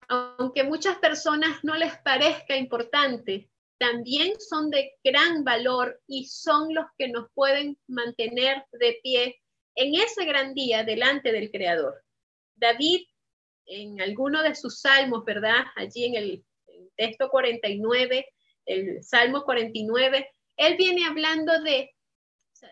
aunque 0.08 0.64
muchas 0.64 0.98
personas 0.98 1.64
no 1.64 1.76
les 1.76 1.98
parezca 2.00 2.56
importante, 2.58 3.50
también 3.80 4.40
son 4.40 4.70
de 4.70 4.94
gran 5.04 5.44
valor 5.44 6.02
y 6.08 6.26
son 6.28 6.74
los 6.74 6.86
que 6.98 7.10
nos 7.10 7.30
pueden 7.34 7.78
mantener 7.88 8.64
de 8.72 9.00
pie 9.04 9.42
en 9.76 9.96
ese 9.96 10.26
gran 10.26 10.54
día 10.54 10.84
delante 10.84 11.32
del 11.32 11.52
Creador. 11.52 12.04
David 12.56 13.06
en 13.66 14.02
alguno 14.02 14.44
de 14.44 14.56
sus 14.56 14.80
salmos, 14.82 15.24
¿verdad? 15.26 15.66
Allí 15.76 16.06
en 16.06 16.16
el, 16.16 16.46
texto 16.96 17.30
49, 17.30 18.28
el 18.66 19.04
Salmo 19.04 19.44
49, 19.44 20.30
él 20.58 20.78
viene 20.78 21.06
hablando 21.06 21.62
de, 21.64 21.92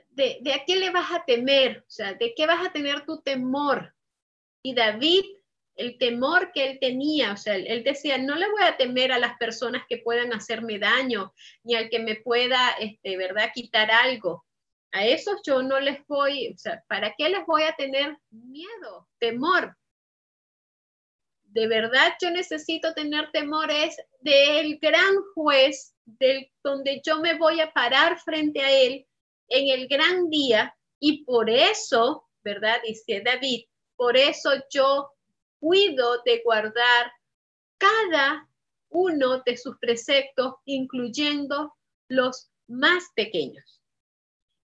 de, 0.10 0.38
de 0.42 0.54
a 0.54 0.64
qué 0.66 0.76
le 0.76 0.92
vas 0.92 1.12
a 1.12 1.26
temer, 1.26 1.80
o 1.80 1.90
sea, 1.90 2.14
de 2.14 2.34
qué 2.36 2.46
vas 2.46 2.66
a 2.66 2.72
tener 2.72 3.06
tu 3.06 3.20
temor. 3.22 3.96
Y 4.64 4.76
David, 4.76 5.24
el 5.76 5.98
temor 5.98 6.52
que 6.54 6.70
él 6.70 6.80
tenía, 6.80 7.34
o 7.34 7.38
sea, 7.38 7.56
él 7.56 7.84
decía, 7.84 8.18
no 8.18 8.36
le 8.36 8.50
voy 8.52 8.64
a 8.64 8.78
temer 8.78 9.12
a 9.12 9.20
las 9.20 9.38
personas 9.38 9.84
que 9.90 9.98
puedan 9.98 10.34
hacerme 10.34 10.80
daño, 10.80 11.34
ni 11.64 11.76
al 11.76 11.90
que 11.90 12.00
me 12.00 12.16
pueda, 12.16 12.72
este, 12.80 13.18
¿verdad?, 13.18 13.52
quitar 13.54 13.90
algo. 13.92 14.46
A 14.92 15.06
esos 15.06 15.42
yo 15.46 15.64
no 15.64 15.80
les 15.80 16.06
voy, 16.08 16.54
o 16.54 16.58
sea, 16.58 16.84
¿para 16.88 17.14
qué 17.18 17.30
les 17.30 17.46
voy 17.46 17.64
a 17.64 17.76
tener 17.76 18.18
miedo, 18.30 19.08
temor? 19.20 19.76
De 21.52 21.68
verdad 21.68 22.14
yo 22.22 22.32
necesito 22.32 22.94
tener 22.94 23.30
temores 23.32 23.98
del 24.22 24.78
gran 24.80 25.16
juez, 25.34 25.94
del, 26.06 26.50
donde 26.64 27.02
yo 27.06 27.20
me 27.20 27.38
voy 27.38 27.60
a 27.60 27.72
parar 27.72 28.20
frente 28.20 28.62
a 28.62 28.72
él 28.72 29.06
en 29.50 29.80
el 29.80 29.88
gran 29.88 30.30
día. 30.30 30.76
Y 31.00 31.24
por 31.26 31.50
eso, 31.50 32.28
¿verdad? 32.44 32.78
Dice 32.86 33.22
David, 33.24 33.66
por 33.98 34.16
eso 34.16 34.52
yo 34.70 35.12
cuido 35.60 36.22
de 36.24 36.42
guardar 36.44 37.12
cada 37.78 38.48
uno 38.90 39.42
de 39.46 39.58
sus 39.58 39.78
preceptos, 39.78 40.56
incluyendo 40.66 41.74
los 42.08 42.50
más 42.68 43.10
pequeños. 43.16 43.82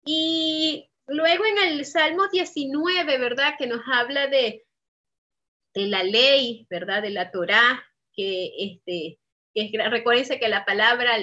Y 0.06 0.90
luego 1.08 1.46
en 1.46 1.58
el 1.60 1.86
Salmo 1.86 2.28
19, 2.28 3.18
¿verdad? 3.18 3.54
Que 3.58 3.68
nos 3.68 3.82
habla 3.92 4.28
de 4.28 4.66
de 5.74 5.88
la 5.88 6.04
ley, 6.04 6.68
¿verdad? 6.70 7.02
De 7.02 7.10
la 7.10 7.32
Torá, 7.32 7.84
que, 8.14 8.52
este, 8.58 9.20
que 9.54 9.62
es, 9.62 9.92
recuérdense 9.92 10.40
que 10.40 10.48
la 10.48 10.66
palabra 10.66 11.18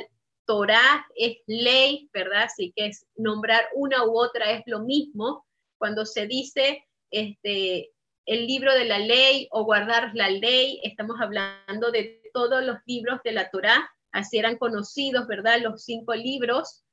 Torá 0.45 1.07
es 1.15 1.39
ley, 1.47 2.11
¿verdad? 2.13 2.45
Así 2.45 2.73
que 2.75 2.87
es 2.87 3.07
nombrar 3.17 3.65
una 3.75 4.05
u 4.05 4.19
otra 4.19 4.51
es 4.53 4.63
lo 4.67 4.81
mismo. 4.81 5.47
Cuando 5.79 6.05
se 6.05 6.27
dice 6.27 6.85
este, 7.11 7.93
el 8.27 8.47
libro 8.47 8.75
de 8.75 8.85
la 8.85 8.99
ley 8.99 9.49
o 9.51 9.65
guardar 9.65 10.11
la 10.15 10.29
ley, 10.31 10.81
estamos 10.83 11.21
hablando 11.21 11.91
de 11.91 12.21
todos 12.33 12.65
los 12.65 12.79
libros 12.87 13.21
de 13.25 13.33
la 13.33 13.51
Torá, 13.51 13.91
así 14.13 14.39
eran 14.39 14.57
conocidos, 14.57 15.27
¿verdad? 15.27 15.61
Los 15.61 15.85
cinco 15.85 16.15
libros. 16.15 16.85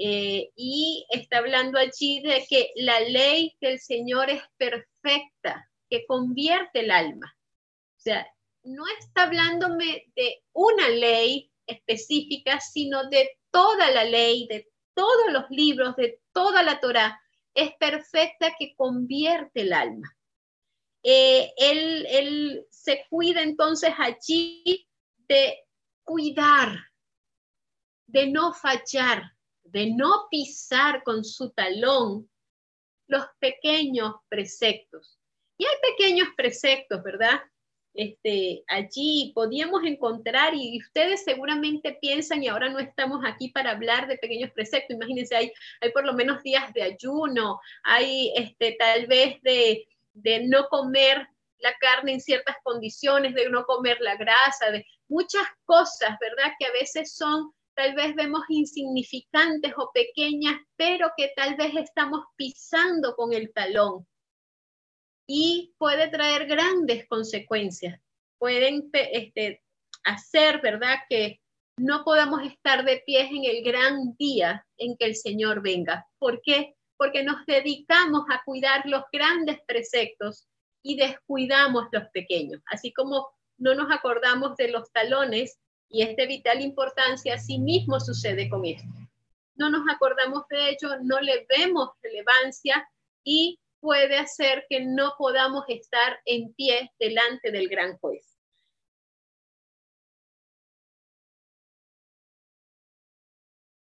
Eh, 0.00 0.50
y 0.54 1.06
está 1.10 1.38
hablando 1.38 1.78
allí 1.78 2.20
de 2.20 2.44
que 2.48 2.70
la 2.76 3.00
ley 3.00 3.56
del 3.60 3.80
Señor 3.80 4.30
es 4.30 4.42
perfecta, 4.56 5.67
que 5.88 6.06
convierte 6.06 6.80
el 6.80 6.90
alma. 6.90 7.34
O 7.96 8.00
sea, 8.00 8.26
no 8.62 8.84
está 8.98 9.24
hablándome 9.24 10.04
de 10.14 10.42
una 10.52 10.88
ley 10.88 11.50
específica, 11.66 12.60
sino 12.60 13.08
de 13.08 13.38
toda 13.50 13.90
la 13.90 14.04
ley, 14.04 14.46
de 14.48 14.68
todos 14.94 15.32
los 15.32 15.44
libros, 15.50 15.96
de 15.96 16.20
toda 16.32 16.62
la 16.62 16.80
Torah. 16.80 17.20
Es 17.54 17.72
perfecta 17.78 18.54
que 18.58 18.74
convierte 18.76 19.62
el 19.62 19.72
alma. 19.72 20.16
Eh, 21.02 21.52
él, 21.56 22.06
él 22.10 22.66
se 22.70 23.06
cuida 23.08 23.42
entonces 23.42 23.92
allí 23.98 24.88
de 25.28 25.58
cuidar, 26.04 26.76
de 28.06 28.26
no 28.28 28.52
fallar, 28.52 29.22
de 29.62 29.90
no 29.94 30.26
pisar 30.30 31.02
con 31.04 31.24
su 31.24 31.50
talón 31.50 32.28
los 33.06 33.24
pequeños 33.38 34.14
preceptos. 34.28 35.17
Y 35.58 35.66
hay 35.66 35.74
pequeños 35.82 36.28
preceptos, 36.36 37.02
¿verdad? 37.02 37.40
Este, 37.94 38.62
allí 38.68 39.32
podíamos 39.34 39.82
encontrar, 39.84 40.54
y 40.54 40.78
ustedes 40.80 41.24
seguramente 41.24 41.98
piensan, 42.00 42.44
y 42.44 42.48
ahora 42.48 42.68
no 42.68 42.78
estamos 42.78 43.24
aquí 43.26 43.50
para 43.50 43.72
hablar 43.72 44.06
de 44.06 44.18
pequeños 44.18 44.52
preceptos, 44.52 44.94
imagínense, 44.94 45.34
hay, 45.34 45.52
hay 45.80 45.90
por 45.90 46.06
lo 46.06 46.12
menos 46.12 46.40
días 46.44 46.72
de 46.74 46.82
ayuno, 46.84 47.60
hay 47.82 48.32
este, 48.36 48.76
tal 48.78 49.08
vez 49.08 49.42
de, 49.42 49.84
de 50.12 50.46
no 50.46 50.68
comer 50.68 51.26
la 51.58 51.74
carne 51.80 52.12
en 52.12 52.20
ciertas 52.20 52.54
condiciones, 52.62 53.34
de 53.34 53.50
no 53.50 53.64
comer 53.64 53.98
la 54.00 54.14
grasa, 54.16 54.70
de 54.70 54.86
muchas 55.08 55.46
cosas, 55.64 56.16
¿verdad? 56.20 56.52
Que 56.56 56.66
a 56.66 56.72
veces 56.72 57.16
son, 57.16 57.52
tal 57.74 57.96
vez 57.96 58.14
vemos 58.14 58.42
insignificantes 58.48 59.72
o 59.76 59.90
pequeñas, 59.92 60.60
pero 60.76 61.10
que 61.16 61.32
tal 61.34 61.56
vez 61.56 61.74
estamos 61.74 62.20
pisando 62.36 63.16
con 63.16 63.32
el 63.32 63.52
talón 63.52 64.06
y 65.28 65.74
puede 65.76 66.08
traer 66.08 66.46
grandes 66.46 67.06
consecuencias. 67.06 68.00
Pueden 68.38 68.90
este, 68.92 69.62
hacer, 70.02 70.60
¿verdad? 70.62 70.96
Que 71.08 71.40
no 71.76 72.02
podamos 72.02 72.42
estar 72.42 72.84
de 72.84 73.02
pies 73.06 73.30
en 73.30 73.44
el 73.44 73.62
gran 73.62 74.16
día 74.16 74.66
en 74.78 74.96
que 74.96 75.04
el 75.04 75.14
Señor 75.14 75.60
venga. 75.62 76.06
¿Por 76.18 76.40
qué? 76.42 76.74
Porque 76.96 77.22
nos 77.22 77.44
dedicamos 77.46 78.24
a 78.30 78.42
cuidar 78.44 78.86
los 78.86 79.04
grandes 79.12 79.58
preceptos 79.66 80.48
y 80.82 80.96
descuidamos 80.96 81.88
los 81.92 82.08
pequeños. 82.08 82.62
Así 82.66 82.92
como 82.92 83.28
no 83.58 83.74
nos 83.74 83.92
acordamos 83.92 84.56
de 84.56 84.68
los 84.68 84.90
talones 84.92 85.58
y 85.90 86.02
es 86.02 86.16
de 86.16 86.26
vital 86.26 86.62
importancia, 86.62 87.34
así 87.34 87.58
mismo 87.58 88.00
sucede 88.00 88.48
con 88.48 88.64
esto. 88.64 88.88
No 89.56 89.68
nos 89.68 89.82
acordamos 89.92 90.44
de 90.48 90.70
ello, 90.70 90.96
no 91.02 91.20
le 91.20 91.46
vemos 91.48 91.90
relevancia 92.02 92.88
y 93.24 93.58
puede 93.80 94.18
hacer 94.18 94.66
que 94.68 94.84
no 94.84 95.14
podamos 95.18 95.64
estar 95.68 96.18
en 96.24 96.52
pie 96.54 96.92
delante 96.98 97.50
del 97.50 97.68
gran 97.68 97.98
juez. 97.98 98.36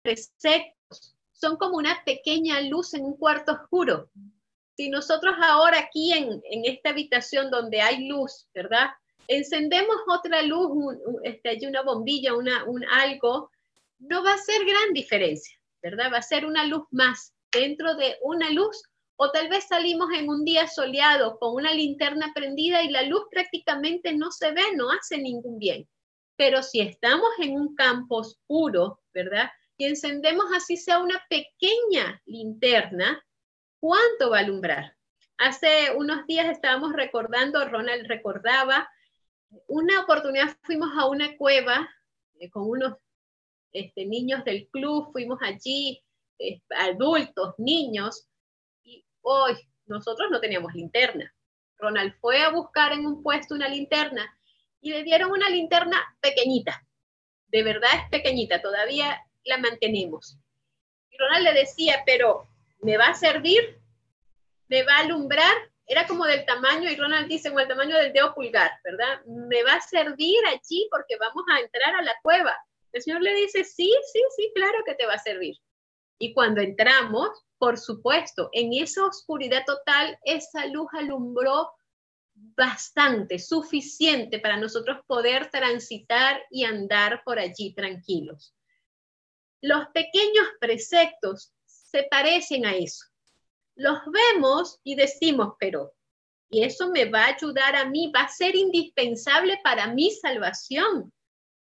Preceptos 0.03 1.17
son 1.33 1.57
como 1.57 1.77
una 1.77 2.03
pequeña 2.05 2.61
luz 2.63 2.95
en 2.95 3.05
un 3.05 3.17
cuarto 3.17 3.53
oscuro. 3.53 4.11
Si 4.77 4.89
nosotros 4.89 5.35
ahora 5.41 5.79
aquí 5.79 6.13
en, 6.13 6.41
esta 6.65 6.91
habitación 6.91 7.51
donde 7.51 7.81
hay 7.81 8.09
luz, 8.09 8.49
¿verdad? 8.55 8.91
Encendemos 9.27 9.97
otra 10.09 10.43
luz, 10.43 10.97
este, 11.25 11.67
una 11.67 11.83
bombilla, 11.83 12.35
una, 12.35 12.65
un 12.65 12.85
algo, 12.85 13.51
no 13.99 14.25
va 14.25 14.35
a 14.35 14.39
ser 14.39 14.65
gran 14.65 14.93
diferencia, 14.93 15.61
¿verdad? 15.83 16.11
Va 16.13 16.19
a 16.19 16.23
ser 16.23 16.47
una 16.47 16.65
luz 16.65 16.85
más. 16.91 17.35
Dentro 17.53 17.95
de 17.97 18.17
una 18.23 18.51
luz 18.51 18.83
o 19.21 19.33
tal 19.33 19.49
vez 19.49 19.67
salimos 19.67 20.11
en 20.15 20.29
un 20.29 20.45
día 20.45 20.69
soleado 20.69 21.39
con 21.41 21.55
una 21.55 21.75
linterna 21.75 22.31
prendida 22.33 22.85
y 22.85 22.91
la 22.91 23.03
luz 23.03 23.25
prácticamente 23.29 24.15
no 24.15 24.31
se 24.31 24.53
ve, 24.53 24.63
no 24.77 24.93
hace 24.93 25.19
ningún 25.19 25.59
bien. 25.59 25.89
Pero 26.37 26.63
si 26.63 26.81
estamos 26.81 27.29
en 27.41 27.57
un 27.57 27.75
campo 27.75 28.19
oscuro, 28.19 29.01
¿verdad? 29.13 29.51
Y 29.77 29.87
encendemos 29.87 30.47
así 30.55 30.77
sea 30.77 31.01
una 31.01 31.21
pequeña 31.29 32.23
linterna, 32.27 33.21
¿cuánto 33.81 34.31
va 34.31 34.39
a 34.39 34.41
alumbrar? 34.43 34.97
Hace 35.37 35.97
unos 35.97 36.25
días 36.29 36.47
estábamos 36.49 36.93
recordando, 36.93 37.69
Ronald 37.69 38.07
recordaba, 38.07 38.89
una 39.67 40.03
oportunidad 40.03 40.57
fuimos 40.63 40.91
a 40.97 41.09
una 41.09 41.37
cueva 41.37 41.91
eh, 42.39 42.51
con 42.51 42.71
unos 42.71 42.95
este, 43.73 44.07
niños 44.07 44.45
del 44.45 44.69
club, 44.69 45.11
fuimos 45.11 45.41
allí, 45.43 46.01
eh, 46.39 46.61
adultos, 46.77 47.55
niños, 47.59 48.28
Hoy 49.31 49.59
nosotros 49.85 50.31
no 50.31 50.41
teníamos 50.41 50.73
linterna. 50.73 51.31
Ronald 51.77 52.15
fue 52.19 52.41
a 52.41 52.49
buscar 52.49 52.95
en 52.95 53.05
un 53.05 53.23
puesto 53.23 53.55
una 53.55 53.69
linterna 53.69 54.27
y 54.81 54.91
le 54.91 55.03
dieron 55.03 55.31
una 55.31 55.51
linterna 55.51 55.99
pequeñita. 56.23 56.83
De 57.49 57.63
verdad 57.63 57.91
es 57.95 58.09
pequeñita, 58.09 58.63
todavía 58.63 59.23
la 59.45 59.59
mantenemos. 59.59 60.39
Y 61.11 61.19
Ronald 61.19 61.45
le 61.45 61.53
decía, 61.61 62.05
pero 62.07 62.49
¿me 62.81 62.97
va 62.97 63.09
a 63.09 63.15
servir? 63.15 63.79
¿Me 64.69 64.83
va 64.83 64.95
a 64.95 65.01
alumbrar? 65.01 65.57
Era 65.87 66.07
como 66.07 66.25
del 66.25 66.47
tamaño, 66.47 66.91
y 66.91 66.97
Ronald 66.97 67.29
dice, 67.29 67.51
como 67.51 67.61
el 67.61 67.69
tamaño 67.69 67.99
del 67.99 68.15
dedo 68.15 68.35
pulgar, 68.35 68.71
¿verdad? 68.83 69.23
¿Me 69.27 69.63
va 69.63 69.75
a 69.75 69.81
servir 69.83 70.39
allí 70.47 70.89
porque 70.91 71.19
vamos 71.19 71.45
a 71.53 71.61
entrar 71.61 71.95
a 71.97 72.03
la 72.03 72.15
cueva? 72.23 72.57
El 72.93 73.03
Señor 73.03 73.21
le 73.21 73.35
dice, 73.35 73.63
sí, 73.63 73.95
sí, 74.11 74.23
sí, 74.37 74.53
claro 74.55 74.79
que 74.87 74.95
te 74.95 75.05
va 75.05 75.15
a 75.15 75.19
servir. 75.19 75.55
Y 76.19 76.33
cuando 76.33 76.63
entramos, 76.63 77.45
por 77.59 77.79
supuesto, 77.79 78.49
en 78.53 78.73
esa 78.73 79.05
oscuridad 79.07 79.65
total, 79.67 80.19
esa 80.25 80.67
luz 80.67 80.89
alumbró 80.93 81.71
bastante, 82.35 83.39
suficiente 83.39 84.39
para 84.39 84.57
nosotros 84.57 84.99
poder 85.07 85.51
transitar 85.51 86.41
y 86.51 86.65
andar 86.65 87.23
por 87.25 87.39
allí 87.39 87.75
tranquilos. 87.75 88.55
Los 89.61 89.89
pequeños 89.89 90.47
preceptos 90.61 91.53
se 91.67 92.05
parecen 92.05 92.65
a 92.65 92.77
eso. 92.77 93.05
Los 93.75 93.99
vemos 94.07 94.81
y 94.85 94.95
decimos, 94.95 95.55
pero, 95.59 95.95
¿y 96.49 96.63
eso 96.63 96.91
me 96.91 97.07
va 97.07 97.25
a 97.25 97.35
ayudar 97.35 97.75
a 97.77 97.87
mí? 97.87 98.13
¿Va 98.15 98.23
a 98.23 98.29
ser 98.29 98.55
indispensable 98.55 99.61
para 99.65 99.93
mi 99.93 100.11
salvación? 100.11 101.13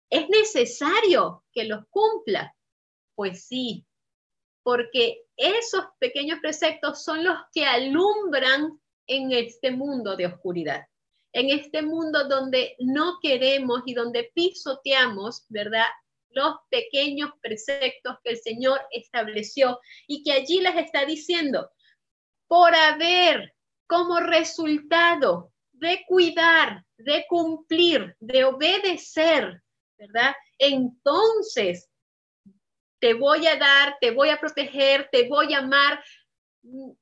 ¿Es 0.09 0.27
necesario 0.29 1.43
que 1.51 1.65
los 1.65 1.85
cumpla? 1.89 2.55
Pues 3.15 3.45
sí, 3.45 3.85
porque 4.63 5.23
esos 5.35 5.83
pequeños 5.99 6.39
preceptos 6.41 7.03
son 7.03 7.23
los 7.23 7.37
que 7.53 7.65
alumbran 7.65 8.79
en 9.07 9.31
este 9.31 9.71
mundo 9.71 10.15
de 10.15 10.27
oscuridad, 10.27 10.87
en 11.33 11.49
este 11.49 11.81
mundo 11.81 12.27
donde 12.27 12.75
no 12.79 13.19
queremos 13.21 13.81
y 13.85 13.93
donde 13.93 14.31
pisoteamos, 14.33 15.45
¿verdad? 15.49 15.87
Los 16.29 16.55
pequeños 16.69 17.31
preceptos 17.41 18.15
que 18.23 18.31
el 18.31 18.37
Señor 18.37 18.79
estableció 18.91 19.79
y 20.07 20.23
que 20.23 20.31
allí 20.31 20.61
les 20.61 20.77
está 20.77 21.05
diciendo, 21.05 21.69
por 22.47 22.73
haber 22.73 23.53
como 23.87 24.19
resultado 24.19 25.51
de 25.73 26.03
cuidar, 26.07 26.85
de 26.97 27.25
cumplir, 27.27 28.15
de 28.19 28.45
obedecer, 28.45 29.61
¿verdad? 29.97 30.33
Entonces 30.57 31.89
te 33.03 33.13
voy 33.13 33.45
a 33.47 33.57
dar, 33.57 33.97
te 33.99 34.11
voy 34.11 34.29
a 34.29 34.39
proteger, 34.39 35.09
te 35.11 35.27
voy 35.27 35.53
a 35.53 35.57
amar. 35.57 36.01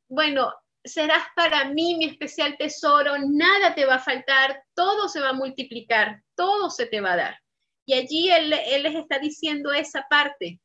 Bueno, 0.07 0.51
serás 0.83 1.23
para 1.35 1.65
mí 1.65 1.95
mi 1.95 2.05
especial 2.05 2.57
tesoro, 2.57 3.13
nada 3.19 3.75
te 3.75 3.85
va 3.85 3.95
a 3.95 4.03
faltar, 4.03 4.63
todo 4.73 5.07
se 5.07 5.19
va 5.19 5.29
a 5.29 5.33
multiplicar, 5.33 6.23
todo 6.35 6.71
se 6.71 6.87
te 6.87 7.01
va 7.01 7.13
a 7.13 7.17
dar. 7.17 7.39
Y 7.85 7.93
allí 7.93 8.31
él, 8.31 8.49
les 8.49 8.95
está 8.95 9.19
diciendo 9.19 9.71
esa 9.73 10.07
parte. 10.09 10.59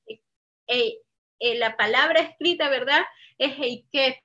Eh, 0.69 1.03
eh, 1.39 1.59
la 1.59 1.77
palabra 1.77 2.21
escrita, 2.21 2.71
¿verdad? 2.71 3.03
Es 3.37 3.85
que 3.93 4.19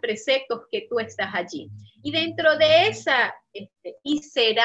preceptos 0.00 0.60
que 0.70 0.86
tú 0.88 1.00
estás 1.00 1.34
allí. 1.34 1.68
Y 2.04 2.12
dentro 2.12 2.56
de 2.56 2.86
esa, 2.86 3.34
este, 3.52 3.96
y 4.04 4.22
será 4.22 4.64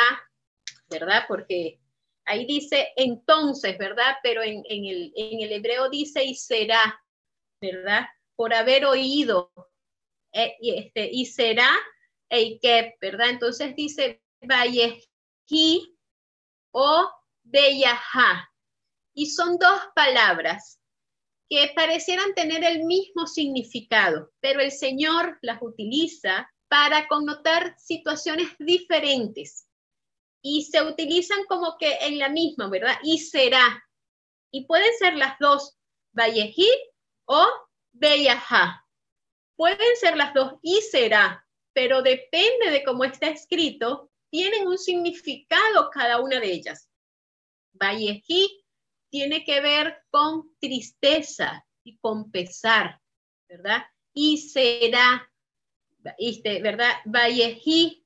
¿verdad? 0.89 1.23
Porque 1.27 1.79
ahí 2.25 2.45
dice 2.45 2.89
entonces, 2.95 3.77
¿verdad? 3.77 4.15
Pero 4.23 4.43
en, 4.43 4.63
el, 4.65 5.51
hebreo 5.51 5.89
dice 5.89 6.23
y 6.23 6.35
será, 6.35 7.01
¿verdad? 7.61 8.07
Por 8.35 8.53
haber 8.53 8.85
oído, 8.85 9.51
eh, 10.33 10.55
y, 10.59 10.77
este, 10.77 11.09
y 11.11 11.25
será 11.25 11.69
Eikep, 12.29 12.99
¿verdad? 13.01 13.29
Entonces 13.29 13.75
dice 13.75 14.21
Valleji 14.41 15.97
o 16.71 17.11
Beyaha. 17.43 18.49
Y 19.15 19.25
son 19.25 19.57
dos 19.57 19.81
palabras 19.95 20.79
que 21.49 21.71
parecieran 21.75 22.33
tener 22.35 22.63
el 22.63 22.85
mismo 22.85 23.25
significado, 23.25 24.31
pero 24.39 24.61
el 24.61 24.71
Señor 24.71 25.39
las 25.41 25.59
utiliza 25.61 26.47
para 26.67 27.07
connotar 27.07 27.75
situaciones 27.79 28.55
diferentes 28.59 29.68
y 30.41 30.63
se 30.65 30.81
utilizan 30.81 31.43
como 31.45 31.77
que 31.77 31.93
en 32.01 32.17
la 32.19 32.29
misma, 32.29 32.69
¿verdad? 32.69 32.95
Y 33.03 33.19
será. 33.19 33.83
Y 34.51 34.65
pueden 34.65 34.91
ser 34.97 35.15
las 35.15 35.37
dos, 35.39 35.77
Vallejí 36.11 36.69
o 37.25 37.45
Bellaja. 37.91 38.85
pueden 39.55 39.95
ser 39.97 40.15
las 40.15 40.33
dos 40.33 40.53
y 40.61 40.81
será, 40.81 41.45
pero 41.73 42.01
depende 42.01 42.71
de 42.71 42.83
cómo 42.83 43.03
está 43.03 43.27
escrito, 43.27 44.09
tienen 44.31 44.67
un 44.67 44.77
significado 44.77 45.89
cada 45.91 46.21
una 46.21 46.39
de 46.39 46.51
ellas. 46.51 46.89
Vallejí 47.73 48.63
tiene 49.09 49.43
que 49.43 49.59
ver 49.59 50.03
con 50.09 50.55
tristeza 50.59 51.65
y 51.83 51.97
con 51.97 52.31
pesar, 52.31 53.01
¿verdad? 53.47 53.83
Y 54.13 54.37
será, 54.37 55.31
¿verdad? 56.61 56.93
Vallejí, 57.05 58.05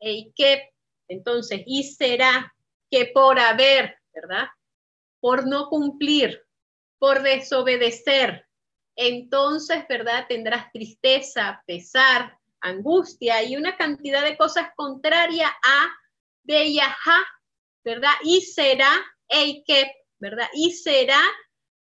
y 0.00 0.32
que, 0.32 0.71
entonces, 1.12 1.62
y 1.66 1.84
será 1.84 2.54
que 2.90 3.10
por 3.14 3.38
haber, 3.38 3.96
¿verdad? 4.12 4.48
Por 5.20 5.46
no 5.46 5.68
cumplir, 5.68 6.44
por 6.98 7.22
desobedecer, 7.22 8.46
entonces, 8.96 9.86
¿verdad? 9.88 10.26
Tendrás 10.28 10.70
tristeza, 10.72 11.62
pesar, 11.66 12.38
angustia 12.60 13.42
y 13.42 13.56
una 13.56 13.76
cantidad 13.76 14.22
de 14.22 14.36
cosas 14.36 14.68
contrarias 14.76 15.50
a 15.50 15.88
Beyajá, 16.42 17.24
¿verdad? 17.84 18.12
Y 18.22 18.42
será 18.42 18.90
que, 19.66 19.90
¿verdad? 20.18 20.48
Y 20.54 20.72
será 20.72 21.20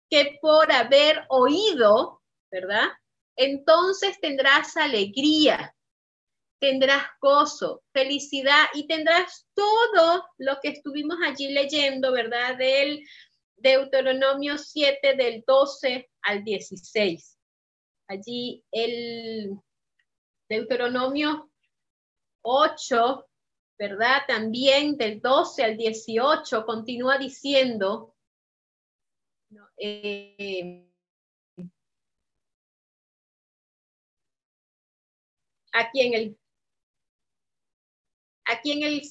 que 0.09 0.37
por 0.41 0.71
haber 0.71 1.25
oído, 1.29 2.21
¿verdad? 2.51 2.89
Entonces 3.35 4.19
tendrás 4.19 4.77
alegría, 4.77 5.73
tendrás 6.61 7.03
gozo, 7.19 7.83
felicidad 7.91 8.67
y 8.75 8.85
tendrás 8.85 9.47
todo 9.55 10.23
lo 10.37 10.59
que 10.61 10.69
estuvimos 10.69 11.17
allí 11.25 11.51
leyendo, 11.51 12.11
¿verdad? 12.11 12.55
Del 12.55 13.03
Deuteronomio 13.57 14.59
7 14.59 15.15
del 15.15 15.43
12 15.45 16.07
al 16.21 16.43
16. 16.43 17.39
Allí 18.07 18.63
el 18.71 19.59
Deuteronomio 20.47 21.51
8, 22.43 23.27
¿verdad? 23.79 24.21
También 24.27 24.97
del 24.97 25.19
12 25.19 25.63
al 25.63 25.77
18 25.77 26.63
continúa 26.63 27.17
diciendo, 27.17 28.15
eh, 29.77 30.87
aquí 35.73 36.01
en 36.01 36.13
el, 36.13 36.40
aquí 38.51 38.71
en 38.73 38.83
el, 38.83 39.01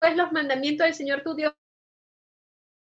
pues 0.00 0.16
los 0.16 0.32
mandamientos 0.32 0.86
del 0.86 0.94
Señor 0.94 1.22
tu 1.22 1.34
Dios 1.34 1.52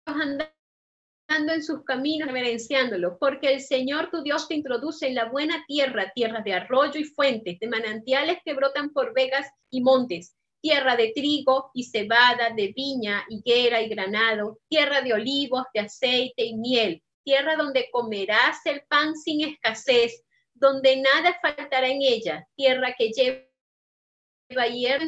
andando 0.06 1.52
en 1.52 1.62
sus 1.62 1.84
caminos, 1.84 2.28
reverenciándolo, 2.28 3.18
porque 3.18 3.52
el 3.52 3.60
Señor 3.60 4.10
tu 4.10 4.22
Dios 4.22 4.48
te 4.48 4.54
introduce 4.54 5.06
en 5.06 5.14
la 5.14 5.28
buena 5.28 5.64
tierra, 5.66 6.12
tierra 6.14 6.42
de 6.42 6.52
arroyo 6.52 7.00
y 7.00 7.04
fuentes, 7.04 7.58
de 7.58 7.68
manantiales 7.68 8.38
que 8.44 8.54
brotan 8.54 8.90
por 8.90 9.12
vegas 9.14 9.46
y 9.70 9.82
montes, 9.82 10.36
tierra 10.60 10.96
de 10.96 11.12
trigo 11.14 11.70
y 11.74 11.84
cebada, 11.84 12.50
de 12.50 12.72
viña, 12.74 13.24
higuera 13.28 13.82
y 13.82 13.88
granado, 13.88 14.58
tierra 14.68 15.00
de 15.02 15.12
olivos, 15.12 15.64
de 15.74 15.80
aceite 15.80 16.44
y 16.44 16.56
miel, 16.56 17.02
tierra 17.24 17.56
donde 17.56 17.88
comerás 17.90 18.64
el 18.66 18.82
pan 18.88 19.16
sin 19.16 19.48
escasez, 19.48 20.24
donde 20.54 20.96
nada 20.96 21.38
faltará 21.42 21.88
en 21.88 22.02
ella, 22.02 22.46
tierra 22.56 22.94
que 22.96 23.10
lleva 23.10 23.45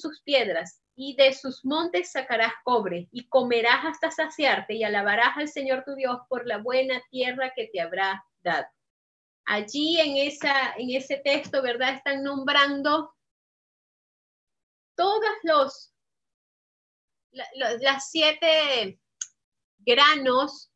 sus 0.01 0.23
piedras, 0.23 0.81
y 0.95 1.15
de 1.17 1.33
sus 1.33 1.65
montes 1.65 2.11
sacarás 2.11 2.53
cobre, 2.65 3.09
y 3.13 3.29
comerás 3.29 3.85
hasta 3.85 4.11
saciarte, 4.11 4.75
y 4.75 4.85
alabarás 4.85 5.37
al 5.37 5.49
Señor 5.49 5.85
tu 5.85 5.95
Dios 5.95 6.19
por 6.29 6.47
la 6.47 6.59
buena 6.59 7.01
tierra 7.11 7.53
que 7.55 7.69
te 7.73 7.81
habrá 7.81 8.25
dado. 8.41 8.67
Allí 9.45 10.01
en, 10.01 10.17
esa, 10.29 10.75
en 10.77 10.91
ese 10.91 11.19
texto, 11.19 11.63
¿verdad? 11.63 11.95
Están 11.95 12.23
nombrando 12.23 13.15
todos 14.95 15.31
los, 15.45 15.95
las 17.33 18.11
siete 18.11 19.01
granos 19.79 20.71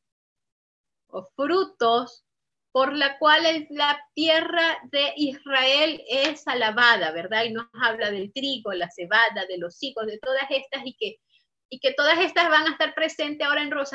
o 1.09 1.29
frutos 1.35 2.25
por 2.73 2.97
la 2.97 3.19
cual 3.19 3.43
la 3.71 4.03
tierra 4.15 4.79
de 4.91 5.13
Israel 5.17 6.03
es 6.09 6.49
alabada, 6.49 7.13
¿verdad? 7.13 7.45
Y 7.45 7.53
nos 7.53 7.67
habla 7.75 8.11
del 8.11 8.33
trigo, 8.33 8.73
la 8.73 8.91
cebada, 8.91 9.45
de 9.47 9.59
los 9.59 9.83
hijos, 9.83 10.07
de 10.07 10.19
todas 10.19 10.45
estas 10.49 10.83
y 10.87 10.95
que, 10.95 11.21
y 11.69 11.79
que 11.81 11.93
todas 11.93 12.19
estas 12.19 12.49
van 12.49 12.67
a 12.67 12.71
estar 12.71 12.95
presentes 12.95 13.47
ahora 13.47 13.63
en 13.63 13.71
Rosh 13.71 13.91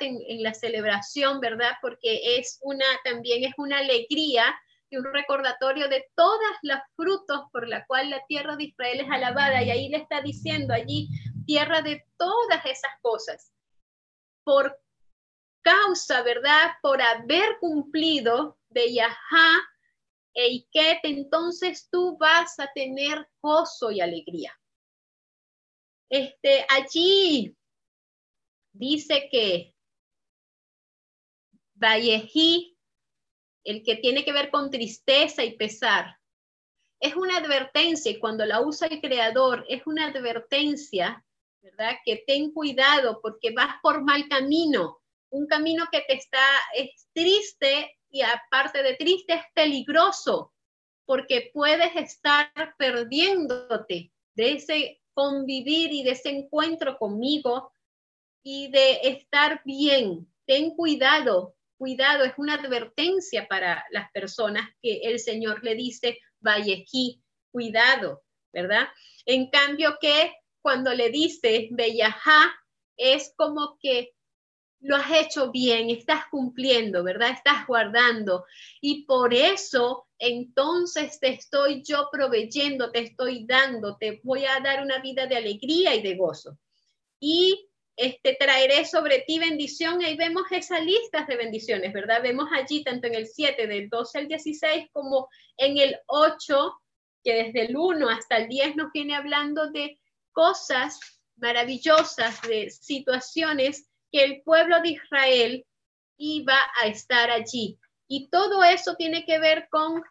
en, 0.00 0.18
en 0.28 0.42
la 0.42 0.54
celebración, 0.54 1.40
¿verdad? 1.40 1.72
Porque 1.82 2.38
es 2.38 2.60
una, 2.62 2.86
también 3.04 3.42
es 3.42 3.54
una 3.56 3.78
alegría 3.78 4.54
y 4.88 4.98
un 4.98 5.04
recordatorio 5.12 5.88
de 5.88 6.06
todas 6.14 6.52
los 6.62 6.78
frutos 6.94 7.40
por 7.50 7.66
la 7.66 7.84
cual 7.86 8.10
la 8.10 8.24
tierra 8.28 8.54
de 8.54 8.64
Israel 8.64 9.00
es 9.00 9.10
alabada. 9.10 9.62
Y 9.64 9.70
ahí 9.70 9.88
le 9.88 9.96
está 9.96 10.20
diciendo 10.20 10.72
allí, 10.74 11.08
tierra 11.44 11.82
de 11.82 12.04
todas 12.16 12.64
esas 12.66 12.92
cosas. 13.00 13.52
Por 14.44 14.78
causa, 15.62 16.22
¿verdad? 16.22 16.72
Por 16.82 17.00
haber 17.00 17.58
cumplido 17.60 18.58
de 18.68 18.94
Yahá 18.94 19.60
e 20.34 20.48
Iket, 20.48 21.00
entonces 21.04 21.88
tú 21.90 22.16
vas 22.18 22.58
a 22.58 22.70
tener 22.72 23.28
gozo 23.40 23.90
y 23.90 24.00
alegría. 24.00 24.58
Este, 26.08 26.66
allí 26.68 27.56
dice 28.72 29.28
que 29.30 29.74
Vallejí, 31.74 32.76
el 33.64 33.82
que 33.82 33.96
tiene 33.96 34.24
que 34.24 34.32
ver 34.32 34.50
con 34.50 34.70
tristeza 34.70 35.44
y 35.44 35.56
pesar, 35.56 36.18
es 37.00 37.16
una 37.16 37.38
advertencia 37.38 38.12
y 38.12 38.20
cuando 38.20 38.46
la 38.46 38.60
usa 38.60 38.86
el 38.86 39.00
creador 39.00 39.64
es 39.68 39.86
una 39.86 40.06
advertencia, 40.06 41.24
¿verdad? 41.60 41.96
Que 42.04 42.22
ten 42.26 42.52
cuidado 42.52 43.20
porque 43.20 43.50
vas 43.52 43.76
por 43.82 44.02
mal 44.02 44.28
camino 44.28 45.01
un 45.32 45.46
camino 45.46 45.86
que 45.90 46.02
te 46.02 46.14
está, 46.14 46.44
es 46.74 47.08
triste 47.12 47.98
y 48.10 48.22
aparte 48.22 48.82
de 48.82 48.94
triste 48.96 49.34
es 49.34 49.42
peligroso 49.54 50.52
porque 51.06 51.50
puedes 51.52 51.96
estar 51.96 52.52
perdiéndote 52.78 54.12
de 54.34 54.52
ese 54.52 55.00
convivir 55.14 55.92
y 55.92 56.04
de 56.04 56.12
ese 56.12 56.30
encuentro 56.30 56.98
conmigo 56.98 57.72
y 58.42 58.70
de 58.70 59.00
estar 59.04 59.62
bien. 59.64 60.30
Ten 60.46 60.74
cuidado, 60.76 61.56
cuidado, 61.78 62.24
es 62.24 62.34
una 62.36 62.54
advertencia 62.54 63.48
para 63.48 63.84
las 63.90 64.10
personas 64.12 64.68
que 64.82 65.00
el 65.04 65.18
Señor 65.18 65.64
le 65.64 65.74
dice, 65.74 66.18
vaya 66.40 66.76
aquí, 66.76 67.22
cuidado, 67.50 68.22
¿verdad? 68.52 68.88
En 69.24 69.50
cambio 69.50 69.96
que 70.00 70.32
cuando 70.60 70.92
le 70.92 71.10
dice, 71.10 71.68
Bellajá, 71.72 72.52
es 72.96 73.32
como 73.36 73.78
que 73.80 74.12
lo 74.82 74.96
has 74.96 75.10
hecho 75.12 75.50
bien, 75.50 75.90
estás 75.90 76.24
cumpliendo, 76.30 77.04
¿verdad? 77.04 77.30
Estás 77.30 77.66
guardando. 77.66 78.44
Y 78.80 79.04
por 79.04 79.32
eso 79.32 80.08
entonces 80.18 81.18
te 81.20 81.28
estoy 81.28 81.82
yo 81.82 82.08
proveyendo, 82.10 82.90
te 82.90 83.00
estoy 83.00 83.46
dando, 83.46 83.96
te 83.96 84.20
voy 84.24 84.44
a 84.44 84.60
dar 84.60 84.82
una 84.82 84.98
vida 84.98 85.26
de 85.26 85.36
alegría 85.36 85.94
y 85.94 86.02
de 86.02 86.16
gozo. 86.16 86.58
Y 87.20 87.68
este, 87.96 88.36
traeré 88.38 88.84
sobre 88.84 89.20
ti 89.20 89.38
bendición. 89.38 90.02
Ahí 90.02 90.16
vemos 90.16 90.44
esas 90.50 90.84
listas 90.84 91.28
de 91.28 91.36
bendiciones, 91.36 91.92
¿verdad? 91.92 92.20
Vemos 92.22 92.48
allí 92.52 92.82
tanto 92.82 93.06
en 93.06 93.14
el 93.14 93.28
7, 93.28 93.66
del 93.68 93.88
12 93.88 94.18
al 94.18 94.28
16, 94.28 94.86
como 94.92 95.28
en 95.56 95.78
el 95.78 95.96
8, 96.06 96.74
que 97.22 97.34
desde 97.34 97.66
el 97.66 97.76
1 97.76 98.08
hasta 98.08 98.38
el 98.38 98.48
10 98.48 98.76
nos 98.76 98.90
viene 98.92 99.14
hablando 99.14 99.70
de 99.70 100.00
cosas 100.32 100.98
maravillosas, 101.36 102.42
de 102.42 102.70
situaciones 102.70 103.91
que 104.12 104.22
el 104.22 104.42
pueblo 104.42 104.80
de 104.82 104.90
Israel 104.90 105.66
iba 106.18 106.58
a 106.80 106.86
estar 106.86 107.30
allí. 107.30 107.78
Y 108.06 108.28
todo 108.28 108.62
eso 108.62 108.94
tiene 108.96 109.24
que 109.24 109.38
ver 109.38 109.68
con 109.70 110.02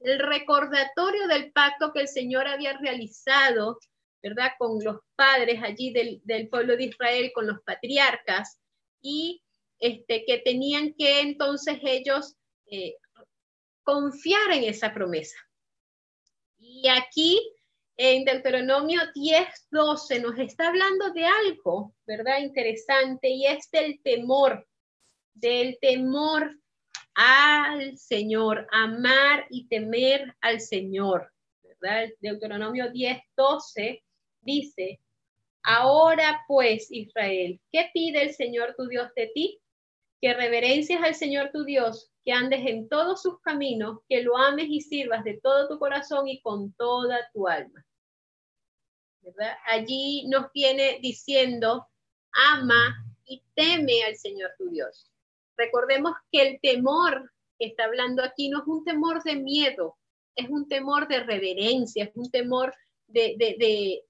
el 0.00 0.20
recordatorio 0.20 1.26
del 1.26 1.52
pacto 1.52 1.92
que 1.92 2.02
el 2.02 2.08
Señor 2.08 2.46
había 2.46 2.78
realizado, 2.78 3.78
¿verdad? 4.22 4.52
Con 4.58 4.82
los 4.82 5.00
padres 5.16 5.60
allí 5.62 5.92
del, 5.92 6.48
pueblo 6.48 6.76
de 6.76 6.84
Israel, 6.84 7.32
con 7.34 7.48
los 7.48 7.60
patriarcas, 7.62 8.58
y 9.00 9.42
este, 9.80 10.24
que 10.24 10.38
tenían 10.38 10.94
que 10.94 11.20
entonces 11.20 11.78
ellos 11.82 12.36
eh, 12.66 12.94
confiar 13.82 14.52
en 14.52 14.64
esa 14.64 14.94
promesa. 14.94 15.36
Y 16.58 16.88
aquí 16.88 17.40
en 18.00 18.24
Deuteronomio 18.24 19.00
10, 19.12 19.48
12 19.72 20.20
nos 20.20 20.38
está 20.38 20.68
hablando 20.68 21.10
de 21.10 21.26
algo, 21.26 21.94
¿verdad? 22.06 22.38
Interesante, 22.38 23.28
y 23.28 23.44
es 23.46 23.68
del 23.72 24.00
temor, 24.02 24.66
del 25.34 25.78
temor 25.80 26.56
al 27.16 27.98
Señor, 27.98 28.68
amar 28.70 29.46
y 29.50 29.66
temer 29.66 30.32
al 30.40 30.60
Señor, 30.60 31.32
¿verdad? 31.64 32.08
Deuteronomio 32.20 32.88
10, 32.92 33.20
12 33.36 34.04
dice, 34.42 35.00
ahora 35.64 36.44
pues 36.46 36.86
Israel, 36.92 37.60
¿qué 37.72 37.90
pide 37.92 38.22
el 38.22 38.32
Señor 38.32 38.76
tu 38.76 38.86
Dios 38.86 39.10
de 39.16 39.26
ti? 39.34 39.60
que 40.20 40.34
reverencias 40.34 41.02
al 41.02 41.14
Señor 41.14 41.50
tu 41.52 41.64
Dios, 41.64 42.10
que 42.24 42.32
andes 42.32 42.66
en 42.66 42.88
todos 42.88 43.22
sus 43.22 43.40
caminos, 43.40 44.00
que 44.08 44.22
lo 44.22 44.36
ames 44.36 44.66
y 44.68 44.80
sirvas 44.80 45.24
de 45.24 45.38
todo 45.40 45.68
tu 45.68 45.78
corazón 45.78 46.28
y 46.28 46.40
con 46.40 46.72
toda 46.72 47.18
tu 47.32 47.46
alma. 47.46 47.84
¿Verdad? 49.36 49.56
Allí 49.66 50.26
nos 50.28 50.50
viene 50.52 50.98
diciendo, 51.02 51.86
ama 52.32 53.04
y 53.26 53.42
teme 53.54 54.04
al 54.04 54.16
Señor 54.16 54.50
tu 54.56 54.70
Dios. 54.70 55.10
Recordemos 55.56 56.12
que 56.32 56.48
el 56.48 56.60
temor 56.60 57.30
que 57.58 57.66
está 57.66 57.84
hablando 57.84 58.22
aquí 58.22 58.48
no 58.48 58.60
es 58.60 58.66
un 58.66 58.84
temor 58.84 59.22
de 59.22 59.36
miedo, 59.36 59.98
es 60.34 60.48
un 60.48 60.68
temor 60.68 61.08
de 61.08 61.20
reverencia, 61.20 62.04
es 62.04 62.12
un 62.14 62.30
temor 62.30 62.74
de, 63.08 63.34
de, 63.38 64.04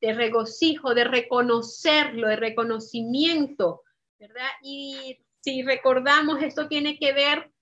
de 0.00 0.12
regocijo, 0.14 0.94
de 0.94 1.04
reconocerlo, 1.04 2.28
de 2.28 2.36
reconocimiento, 2.36 3.82
¿verdad? 4.18 4.48
Y 4.62 5.18
si 5.40 5.62
recordamos, 5.62 6.42
esto 6.42 6.68
tiene 6.68 6.98
que 6.98 7.12
ver 7.12 7.52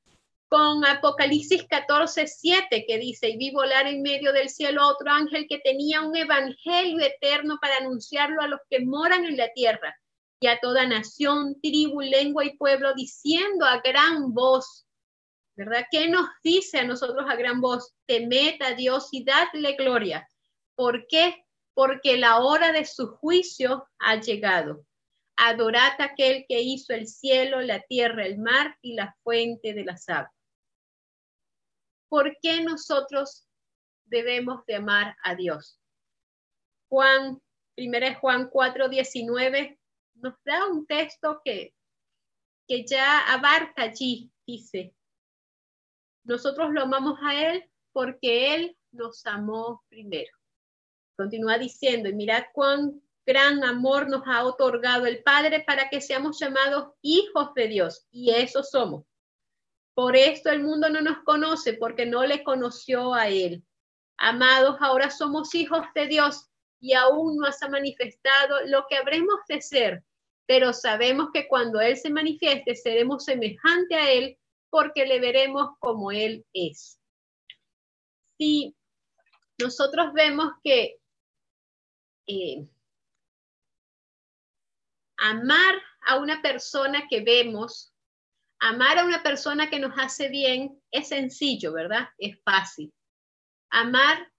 con 0.53 0.85
Apocalipsis 0.85 1.67
14, 1.67 2.27
7, 2.27 2.85
que 2.87 2.99
dice, 2.99 3.31
y 3.31 3.38
vi 3.38 3.53
volar 3.53 3.87
en 3.87 4.03
medio 4.03 4.35
del 4.35 4.51
cielo 4.51 4.83
a 4.83 4.88
otro 4.88 5.11
ángel 5.11 5.47
que 5.49 5.61
tenía 5.61 6.03
un 6.03 6.15
evangelio 6.15 7.01
eterno 7.01 7.57
para 7.59 7.79
anunciarlo 7.79 8.43
a 8.43 8.49
los 8.49 8.61
que 8.69 8.85
moran 8.85 9.25
en 9.25 9.38
la 9.38 9.51
tierra 9.55 9.97
y 10.41 10.49
a 10.49 10.61
toda 10.61 10.87
nación, 10.87 11.59
tribu, 11.62 12.03
lengua 12.03 12.45
y 12.45 12.55
pueblo, 12.59 12.93
diciendo 12.93 13.65
a 13.65 13.81
gran 13.81 14.35
voz, 14.35 14.85
¿verdad? 15.57 15.87
¿Qué 15.91 16.09
nos 16.09 16.27
dice 16.45 16.81
a 16.81 16.85
nosotros 16.85 17.25
a 17.31 17.37
gran 17.37 17.62
voz? 17.62 17.95
Temed 18.05 18.61
a 18.61 18.75
Dios 18.75 19.09
y 19.11 19.25
dadle 19.25 19.73
gloria. 19.73 20.29
¿Por 20.75 21.07
qué? 21.07 21.47
Porque 21.73 22.19
la 22.19 22.41
hora 22.41 22.73
de 22.73 22.85
su 22.85 23.07
juicio 23.07 23.88
ha 23.99 24.17
llegado. 24.17 24.85
Adorad 25.38 25.99
a 25.99 26.05
aquel 26.05 26.45
que 26.47 26.61
hizo 26.61 26.93
el 26.93 27.07
cielo, 27.07 27.62
la 27.62 27.81
tierra, 27.81 28.27
el 28.27 28.37
mar 28.37 28.77
y 28.83 28.93
la 28.93 29.17
fuente 29.25 29.73
de 29.73 29.85
las 29.87 30.11
aguas. 30.11 30.41
¿Por 32.12 32.37
qué 32.42 32.62
nosotros 32.62 33.48
debemos 34.05 34.66
de 34.66 34.75
amar 34.75 35.16
a 35.25 35.35
Dios? 35.35 35.81
Juan, 36.90 37.40
primera 37.75 38.14
Juan 38.16 38.51
4, 38.51 38.90
19, 38.90 39.81
nos 40.16 40.35
da 40.44 40.66
un 40.66 40.87
texto 40.87 41.40
que, 41.42 41.75
que 42.68 42.85
ya 42.85 43.33
abarca 43.33 43.85
allí, 43.85 44.31
dice, 44.46 44.94
nosotros 46.25 46.70
lo 46.75 46.83
amamos 46.83 47.18
a 47.22 47.51
Él 47.51 47.64
porque 47.92 48.57
Él 48.57 48.77
nos 48.90 49.25
amó 49.25 49.83
primero. 49.88 50.37
Continúa 51.16 51.57
diciendo, 51.57 52.11
y 52.11 52.14
mirad 52.14 52.42
cuán 52.53 53.01
gran 53.25 53.64
amor 53.64 54.11
nos 54.11 54.25
ha 54.27 54.44
otorgado 54.44 55.07
el 55.07 55.22
Padre 55.22 55.64
para 55.66 55.88
que 55.88 56.03
seamos 56.03 56.38
llamados 56.38 56.92
hijos 57.01 57.55
de 57.55 57.68
Dios, 57.68 58.07
y 58.11 58.33
eso 58.33 58.62
somos. 58.62 59.07
Por 59.94 60.16
esto 60.16 60.50
el 60.50 60.62
mundo 60.62 60.88
no 60.88 61.00
nos 61.00 61.18
conoce, 61.24 61.74
porque 61.74 62.07
no 62.07 62.24
le 62.24 62.42
conoció 62.42 63.14
a 63.14 63.28
Él. 63.28 63.62
Amados, 64.16 64.76
ahora 64.81 65.11
somos 65.11 65.55
hijos 65.55 65.85
de 65.94 66.07
Dios 66.07 66.48
y 66.81 66.94
aún 66.94 67.37
no 67.37 67.50
se 67.52 67.64
ha 67.64 67.68
manifestado 67.68 68.66
lo 68.66 68.87
que 68.88 68.96
habremos 68.96 69.37
de 69.48 69.61
ser, 69.61 70.05
pero 70.46 70.72
sabemos 70.72 71.31
que 71.33 71.46
cuando 71.46 71.81
Él 71.81 71.96
se 71.96 72.11
manifieste 72.11 72.74
seremos 72.74 73.24
semejante 73.24 73.94
a 73.94 74.11
Él 74.11 74.38
porque 74.70 75.07
le 75.07 75.20
veremos 75.20 75.76
como 75.78 76.11
Él 76.11 76.44
es. 76.52 76.98
Si 78.38 78.74
nosotros 79.61 80.12
vemos 80.12 80.52
que 80.64 80.98
eh, 82.26 82.66
amar 85.18 85.74
a 86.07 86.18
una 86.18 86.42
persona 86.42 87.07
que 87.09 87.20
vemos, 87.20 87.91
amar 88.62 88.98
a 88.98 89.05
una 89.05 89.22
persona 89.22 89.68
que 89.68 89.81
nos 89.81 89.92
hace 89.98 90.29
bien, 90.29 90.81
es 90.92 91.09
sencillo, 91.09 91.72
¿verdad? 91.72 92.09
Es 92.16 92.40
fácil. 92.44 92.92
Amar 93.70 94.31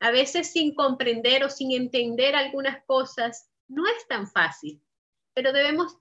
a 0.00 0.12
veces 0.12 0.52
sin 0.52 0.74
comprender 0.74 1.42
o 1.42 1.50
sin 1.50 1.72
entender 1.72 2.36
algunas 2.36 2.84
cosas, 2.86 3.50
no 3.68 3.84
es 3.88 4.06
tan 4.06 4.30
fácil, 4.30 4.80
pero 5.34 5.52
debemos 5.52 5.96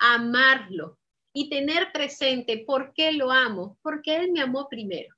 amarlo 0.00 0.98
y 1.34 1.48
tener 1.48 1.90
presente 1.92 2.62
por 2.66 2.92
qué 2.92 3.12
lo 3.12 3.30
amo, 3.30 3.78
porque 3.82 4.16
Él 4.16 4.32
me 4.32 4.42
amó 4.42 4.68
primero, 4.68 5.16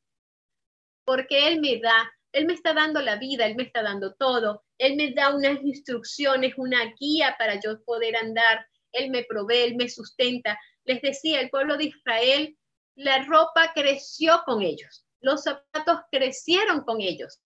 porque 1.05 1.49
Él 1.49 1.61
me 1.61 1.81
da, 1.81 2.13
Él 2.33 2.47
me 2.47 2.55
está 2.55 2.73
dando 2.75 3.03
la 3.03 3.17
vida, 3.17 3.47
Él 3.47 3.57
me 3.57 3.65
está 3.65 3.83
dando 3.83 4.15
todo, 4.15 4.63
Él 4.79 4.95
me 4.95 5.13
da 5.13 5.35
unas 5.35 5.61
instrucciones, 5.65 6.55
una 6.57 6.95
guía 7.01 7.35
para 7.37 7.61
yo 7.61 7.83
poder 7.83 8.15
andar, 8.15 8.65
Él 8.95 9.11
me 9.11 9.25
provee, 9.25 9.65
Él 9.65 9.77
me 9.77 9.89
sustenta. 9.89 10.59
Les 10.85 11.01
decía, 11.03 11.41
el 11.41 11.51
pueblo 11.51 11.77
de 11.77 11.85
Israel, 11.85 12.57
la 12.97 13.25
ropa 13.25 13.73
creció 13.75 14.43
con 14.45 14.63
ellos, 14.63 15.07
los 15.21 15.43
zapatos 15.43 16.01
crecieron 16.11 16.83
con 16.83 17.01
ellos, 17.01 17.41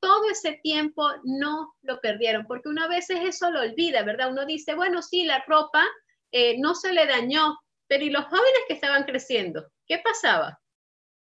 todo 0.00 0.30
ese 0.30 0.58
tiempo 0.62 1.08
no 1.24 1.74
lo 1.82 2.00
perdieron, 2.00 2.46
porque 2.46 2.68
una 2.68 2.88
vez 2.88 3.08
eso 3.10 3.50
lo 3.50 3.60
olvida, 3.60 4.02
¿verdad? 4.02 4.30
Uno 4.30 4.44
dice, 4.44 4.74
bueno, 4.74 5.02
sí, 5.02 5.24
la 5.24 5.44
ropa 5.46 5.84
eh, 6.32 6.58
no 6.58 6.74
se 6.74 6.92
le 6.92 7.06
dañó, 7.06 7.58
pero 7.86 8.04
¿y 8.04 8.10
los 8.10 8.24
jóvenes 8.24 8.60
que 8.66 8.74
estaban 8.74 9.04
creciendo? 9.04 9.70
¿Qué 9.86 9.98
pasaba? 9.98 10.60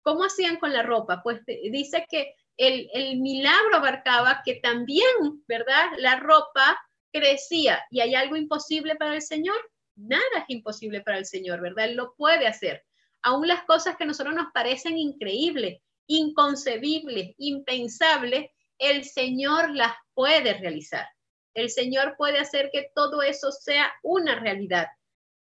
¿Cómo 0.01 0.23
hacían 0.23 0.57
con 0.57 0.73
la 0.73 0.83
ropa? 0.83 1.21
Pues 1.23 1.41
dice 1.45 2.05
que 2.09 2.33
el, 2.57 2.89
el 2.93 3.17
milagro 3.19 3.77
abarcaba 3.77 4.41
que 4.45 4.55
también, 4.55 5.43
¿verdad? 5.47 5.91
La 5.97 6.19
ropa 6.19 6.77
crecía 7.15 7.81
y 7.89 8.01
hay 8.01 8.13
algo 8.13 8.35
imposible 8.35 8.95
para 8.95 9.15
el 9.15 9.21
Señor. 9.21 9.55
Nada 9.95 10.23
es 10.39 10.45
imposible 10.49 10.99
para 11.01 11.17
el 11.17 11.25
Señor, 11.25 11.61
¿verdad? 11.61 11.85
Él 11.85 11.95
lo 11.95 12.13
puede 12.15 12.45
hacer. 12.45 12.83
Aún 13.21 13.47
las 13.47 13.63
cosas 13.63 13.95
que 13.95 14.03
a 14.03 14.07
nosotros 14.07 14.35
nos 14.35 14.51
parecen 14.53 14.97
increíbles, 14.97 15.81
inconcebible, 16.07 17.33
impensable, 17.37 18.51
el 18.77 19.05
Señor 19.05 19.71
las 19.71 19.93
puede 20.13 20.55
realizar. 20.55 21.07
El 21.53 21.69
Señor 21.69 22.15
puede 22.17 22.39
hacer 22.39 22.69
que 22.73 22.91
todo 22.93 23.21
eso 23.21 23.53
sea 23.53 23.93
una 24.03 24.37
realidad. 24.37 24.87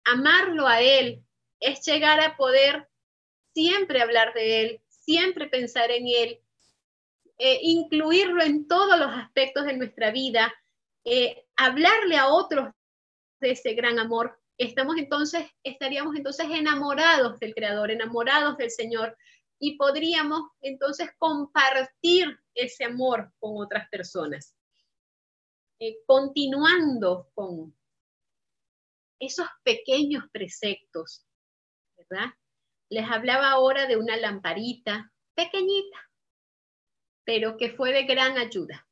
Amarlo 0.04 0.68
a 0.68 0.82
Él 0.82 1.24
es 1.58 1.80
llegar 1.86 2.20
a 2.20 2.36
poder 2.36 2.86
siempre 3.54 4.02
hablar 4.02 4.34
de 4.34 4.60
Él, 4.60 4.80
siempre 4.88 5.48
pensar 5.48 5.90
en 5.90 6.06
Él, 6.06 6.40
eh, 7.38 7.60
incluirlo 7.62 8.42
en 8.42 8.68
todos 8.68 8.98
los 8.98 9.10
aspectos 9.10 9.64
de 9.64 9.76
nuestra 9.78 10.10
vida, 10.10 10.52
eh, 11.04 11.44
hablarle 11.56 12.16
a 12.16 12.28
otros 12.28 12.72
de 13.40 13.52
ese 13.52 13.74
gran 13.74 13.98
amor. 13.98 14.38
Estamos 14.58 14.96
entonces, 14.96 15.46
estaríamos 15.62 16.16
entonces 16.16 16.46
enamorados 16.50 17.38
del 17.40 17.54
Creador, 17.54 17.90
enamorados 17.90 18.56
del 18.56 18.70
Señor, 18.70 19.16
y 19.58 19.76
podríamos 19.76 20.50
entonces 20.60 21.10
compartir 21.18 22.38
ese 22.54 22.84
amor 22.84 23.32
con 23.38 23.62
otras 23.62 23.88
personas. 23.88 24.56
Eh, 25.78 25.98
continuando 26.06 27.30
con 27.34 27.76
esos 29.18 29.46
pequeños 29.62 30.24
preceptos, 30.32 31.26
¿verdad? 31.96 32.32
Les 32.88 33.08
hablaba 33.08 33.50
ahora 33.50 33.86
de 33.86 33.96
una 33.96 34.16
lamparita 34.16 35.12
pequeñita, 35.34 35.98
pero 37.24 37.56
que 37.56 37.70
fue 37.70 37.92
de 37.92 38.04
gran 38.04 38.38
ayuda. 38.38 38.86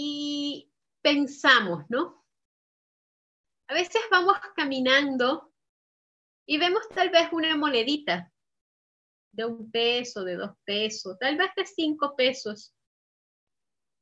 Y 0.00 0.70
pensamos, 1.02 1.82
¿no? 1.88 2.24
A 3.66 3.74
veces 3.74 4.00
vamos 4.12 4.38
caminando 4.54 5.52
y 6.46 6.56
vemos 6.56 6.88
tal 6.90 7.10
vez 7.10 7.32
una 7.32 7.56
monedita 7.56 8.32
de 9.32 9.44
un 9.44 9.68
peso, 9.72 10.22
de 10.22 10.36
dos 10.36 10.52
pesos, 10.64 11.18
tal 11.18 11.36
vez 11.36 11.50
de 11.56 11.66
cinco 11.66 12.14
pesos. 12.14 12.72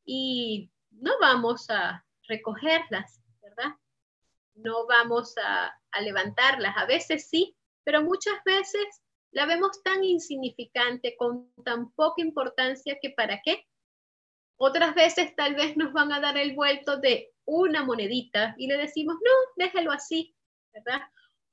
Y 0.04 0.70
no 0.90 1.12
vamos 1.18 1.70
a 1.70 2.04
recogerlas, 2.28 3.22
¿verdad? 3.40 3.74
No 4.52 4.86
vamos 4.86 5.34
a, 5.42 5.80
levantarlas. 6.02 6.76
A 6.76 6.84
veces 6.84 7.26
sí, 7.30 7.56
pero 7.84 8.02
muchas 8.02 8.36
veces 8.44 8.86
la 9.30 9.46
vemos 9.46 9.82
tan 9.82 10.04
insignificante, 10.04 11.16
con 11.16 11.50
tan 11.64 11.90
poca 11.92 12.20
importancia 12.20 12.98
que 13.00 13.14
para 13.16 13.40
qué. 13.42 13.66
Otras 14.58 14.94
veces 14.94 15.34
tal 15.36 15.54
vez 15.54 15.76
nos 15.76 15.92
van 15.92 16.12
a 16.12 16.20
dar 16.20 16.36
el 16.38 16.54
vuelto 16.54 16.96
de 16.96 17.32
una 17.44 17.84
monedita 17.84 18.54
y 18.58 18.66
le 18.66 18.76
decimos, 18.76 19.16
no, 19.16 19.32
déjelo 19.56 19.92
así, 19.92 20.34
¿verdad? 20.72 21.02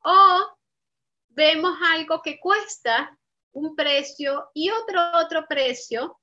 O 0.03 0.57
vemos 1.29 1.77
algo 1.91 2.21
que 2.21 2.39
cuesta 2.39 3.17
un 3.51 3.75
precio 3.75 4.49
y 4.53 4.69
otro 4.71 4.99
otro 5.15 5.45
precio 5.47 6.19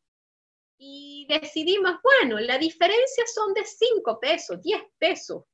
y 0.79 1.27
decidimos, 1.29 1.97
bueno, 2.03 2.41
la 2.41 2.57
diferencia 2.57 3.25
son 3.27 3.53
de 3.53 3.65
5 3.65 4.19
pesos, 4.19 4.63
10 4.63 4.83
pesos. 4.99 5.45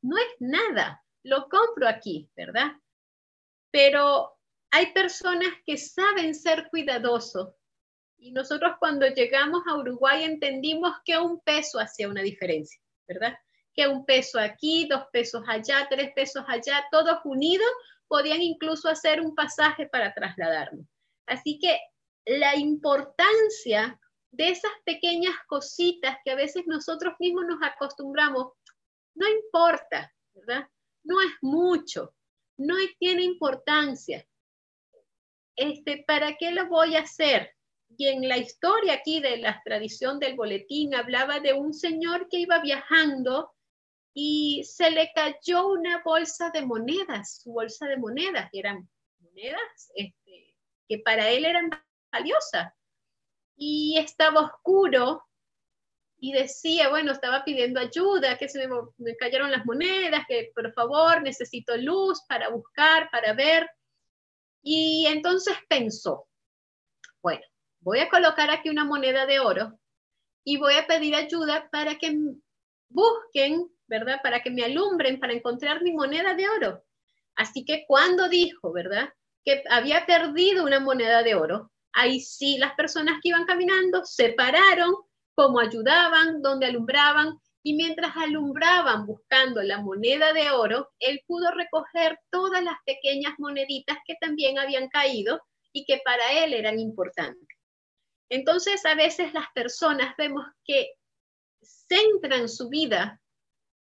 No 0.00 0.16
es 0.16 0.28
nada, 0.40 1.04
lo 1.24 1.48
compro 1.48 1.86
aquí, 1.86 2.30
¿verdad? 2.34 2.72
Pero 3.70 4.38
hay 4.70 4.92
personas 4.92 5.52
que 5.66 5.76
saben 5.76 6.34
ser 6.34 6.68
cuidadosos 6.70 7.54
y 8.18 8.32
nosotros 8.32 8.72
cuando 8.78 9.06
llegamos 9.06 9.62
a 9.66 9.76
Uruguay 9.76 10.24
entendimos 10.24 10.92
que 11.04 11.18
un 11.18 11.40
peso 11.40 11.78
hacía 11.78 12.08
una 12.08 12.22
diferencia, 12.22 12.80
¿verdad? 13.06 13.38
que 13.78 13.86
un 13.86 14.04
peso 14.04 14.40
aquí, 14.40 14.88
dos 14.88 15.04
pesos 15.12 15.44
allá, 15.46 15.86
tres 15.88 16.10
pesos 16.12 16.44
allá, 16.48 16.84
todos 16.90 17.20
unidos, 17.22 17.68
podían 18.08 18.42
incluso 18.42 18.88
hacer 18.88 19.20
un 19.20 19.36
pasaje 19.36 19.86
para 19.86 20.12
trasladarnos. 20.12 20.84
Así 21.26 21.60
que 21.60 21.78
la 22.26 22.56
importancia 22.56 23.96
de 24.32 24.48
esas 24.48 24.72
pequeñas 24.84 25.34
cositas 25.46 26.16
que 26.24 26.32
a 26.32 26.34
veces 26.34 26.64
nosotros 26.66 27.14
mismos 27.20 27.44
nos 27.46 27.62
acostumbramos, 27.62 28.48
no 29.14 29.28
importa, 29.28 30.12
¿verdad? 30.34 30.68
No 31.04 31.20
es 31.20 31.30
mucho, 31.40 32.16
no 32.56 32.74
tiene 32.98 33.22
importancia. 33.22 34.26
Este, 35.54 36.02
¿Para 36.04 36.36
qué 36.36 36.50
lo 36.50 36.66
voy 36.66 36.96
a 36.96 37.02
hacer? 37.02 37.54
Y 37.96 38.08
en 38.08 38.28
la 38.28 38.36
historia 38.36 38.94
aquí 38.94 39.20
de 39.20 39.38
la 39.38 39.60
tradición 39.64 40.18
del 40.18 40.36
boletín 40.36 40.94
hablaba 40.94 41.40
de 41.40 41.54
un 41.54 41.74
señor 41.74 42.28
que 42.28 42.38
iba 42.38 42.60
viajando 42.60 43.52
y 44.14 44.64
se 44.64 44.90
le 44.90 45.12
cayó 45.14 45.68
una 45.68 46.02
bolsa 46.02 46.50
de 46.50 46.62
monedas, 46.62 47.40
su 47.42 47.52
bolsa 47.52 47.86
de 47.86 47.96
monedas, 47.96 48.48
que 48.50 48.58
eran 48.58 48.88
monedas 49.20 49.92
este, 49.94 50.56
que 50.88 50.98
para 50.98 51.28
él 51.30 51.44
eran 51.44 51.70
valiosas. 52.10 52.72
Y 53.56 53.98
estaba 53.98 54.40
oscuro 54.40 55.24
y 56.20 56.32
decía, 56.32 56.88
bueno, 56.88 57.12
estaba 57.12 57.44
pidiendo 57.44 57.80
ayuda, 57.80 58.38
que 58.38 58.48
se 58.48 58.66
me, 58.66 59.16
cayeron 59.16 59.50
las 59.50 59.64
monedas, 59.64 60.24
que 60.26 60.50
por 60.54 60.72
favor 60.72 61.22
necesito 61.22 61.76
luz 61.76 62.22
para 62.28 62.48
buscar, 62.48 63.08
para 63.10 63.34
ver. 63.34 63.68
Y 64.62 65.06
entonces 65.06 65.56
pensó, 65.68 66.28
bueno, 67.22 67.44
voy 67.88 68.00
a 68.00 68.08
colocar 68.08 68.50
aquí 68.50 68.70
una 68.70 68.84
moneda 68.84 69.26
de 69.26 69.40
oro 69.40 69.78
y 70.44 70.56
voy 70.56 70.74
a 70.74 70.86
pedir 70.86 71.14
ayuda 71.14 71.68
para 71.70 71.98
que 71.98 72.16
busquen 72.88 73.70
¿verdad? 73.88 74.20
Para 74.22 74.42
que 74.42 74.50
me 74.50 74.64
alumbren, 74.64 75.18
para 75.18 75.32
encontrar 75.32 75.82
mi 75.82 75.92
moneda 75.92 76.34
de 76.34 76.48
oro. 76.48 76.84
Así 77.34 77.64
que 77.64 77.84
cuando 77.88 78.28
dijo, 78.28 78.72
¿verdad? 78.72 79.08
Que 79.44 79.64
había 79.70 80.06
perdido 80.06 80.64
una 80.64 80.78
moneda 80.78 81.22
de 81.22 81.34
oro, 81.34 81.72
ahí 81.92 82.20
sí 82.20 82.58
las 82.58 82.74
personas 82.74 83.18
que 83.22 83.30
iban 83.30 83.46
caminando 83.46 84.04
se 84.04 84.30
pararon, 84.34 84.94
como 85.34 85.58
ayudaban, 85.58 86.42
donde 86.42 86.66
alumbraban, 86.66 87.38
y 87.62 87.74
mientras 87.74 88.16
alumbraban 88.16 89.06
buscando 89.06 89.62
la 89.62 89.80
moneda 89.80 90.32
de 90.32 90.50
oro, 90.50 90.90
él 91.00 91.20
pudo 91.26 91.50
recoger 91.52 92.18
todas 92.30 92.62
las 92.62 92.76
pequeñas 92.84 93.34
moneditas 93.38 93.98
que 94.06 94.14
también 94.20 94.58
habían 94.58 94.88
caído 94.88 95.40
y 95.72 95.84
que 95.84 96.00
para 96.04 96.44
él 96.44 96.54
eran 96.54 96.78
importantes. 96.78 97.57
Entonces, 98.30 98.84
a 98.84 98.94
veces 98.94 99.32
las 99.32 99.46
personas 99.54 100.14
vemos 100.16 100.44
que 100.64 100.92
centran 101.62 102.48
su 102.48 102.68
vida 102.68 103.20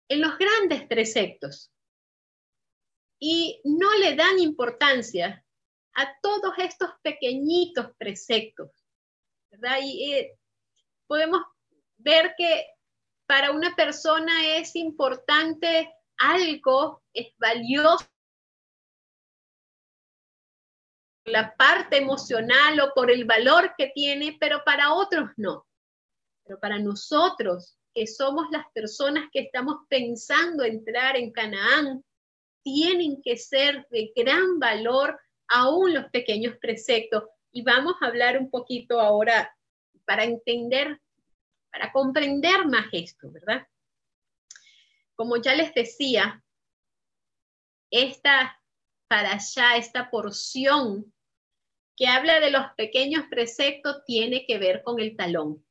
en 0.09 0.21
los 0.21 0.37
grandes 0.39 0.87
preceptos 0.87 1.73
y 3.19 3.61
no 3.65 3.93
le 3.95 4.17
dan 4.17 4.39
importancia 4.39 5.45
a 5.95 6.21
todos 6.21 6.55
estos 6.59 6.91
pequeñitos 7.03 7.91
preceptos. 7.97 8.71
eh, 10.13 10.39
podemos 11.07 11.41
ver 11.97 12.35
que 12.37 12.67
para 13.27 13.53
una 13.53 13.75
persona 13.75 14.57
es 14.57 14.77
importante 14.77 15.91
algo, 16.19 17.03
es 17.13 17.29
valioso 17.39 18.07
la 21.25 21.55
parte 21.57 21.97
emocional 21.97 22.79
o 22.81 22.93
por 22.95 23.11
el 23.11 23.25
valor 23.25 23.75
que 23.77 23.91
tiene, 23.95 24.37
pero 24.39 24.63
para 24.65 24.93
otros 24.93 25.31
no. 25.37 25.67
Pero 26.45 26.61
para 26.61 26.79
nosotros 26.79 27.79
que 27.95 28.07
somos 28.07 28.47
las 28.51 28.67
personas 28.73 29.29
que 29.33 29.41
estamos 29.41 29.77
pensando 29.89 30.65
entrar 30.65 31.17
en 31.17 31.31
Canaán, 31.31 32.05
tienen 32.63 33.23
que 33.23 33.37
ser 33.37 33.87
de 33.91 34.13
gran 34.17 34.59
valor 34.59 35.19
aún 35.49 35.95
los 35.95 36.07
pequeños 36.11 36.57
preceptos. 36.59 37.25
Y 37.53 37.63
vamos 37.63 37.95
a 38.01 38.07
hablar 38.07 38.39
un 38.39 38.51
poquito 38.51 39.01
ahora 39.01 39.55
para 40.05 40.25
entender, 40.25 41.01
para 41.71 41.93
comprender 41.93 42.67
más 42.67 42.87
esto, 42.93 43.31
¿verdad? 43.31 43.67
Como 45.15 45.37
ya 45.37 45.55
les 45.55 45.73
decía, 45.73 46.43
esta 47.91 48.61
para 49.09 49.35
allá, 49.35 49.77
esta 49.77 50.11
porción 50.11 51.13
que 51.97 52.07
habla 52.07 52.41
de 52.41 52.51
los 52.51 52.65
pequeños 52.77 53.25
preceptos 53.31 54.05
tiene 54.07 54.45
que 54.47 54.59
ver 54.59 54.83
con 54.83 55.01
el 55.01 55.17
talón. 55.17 55.65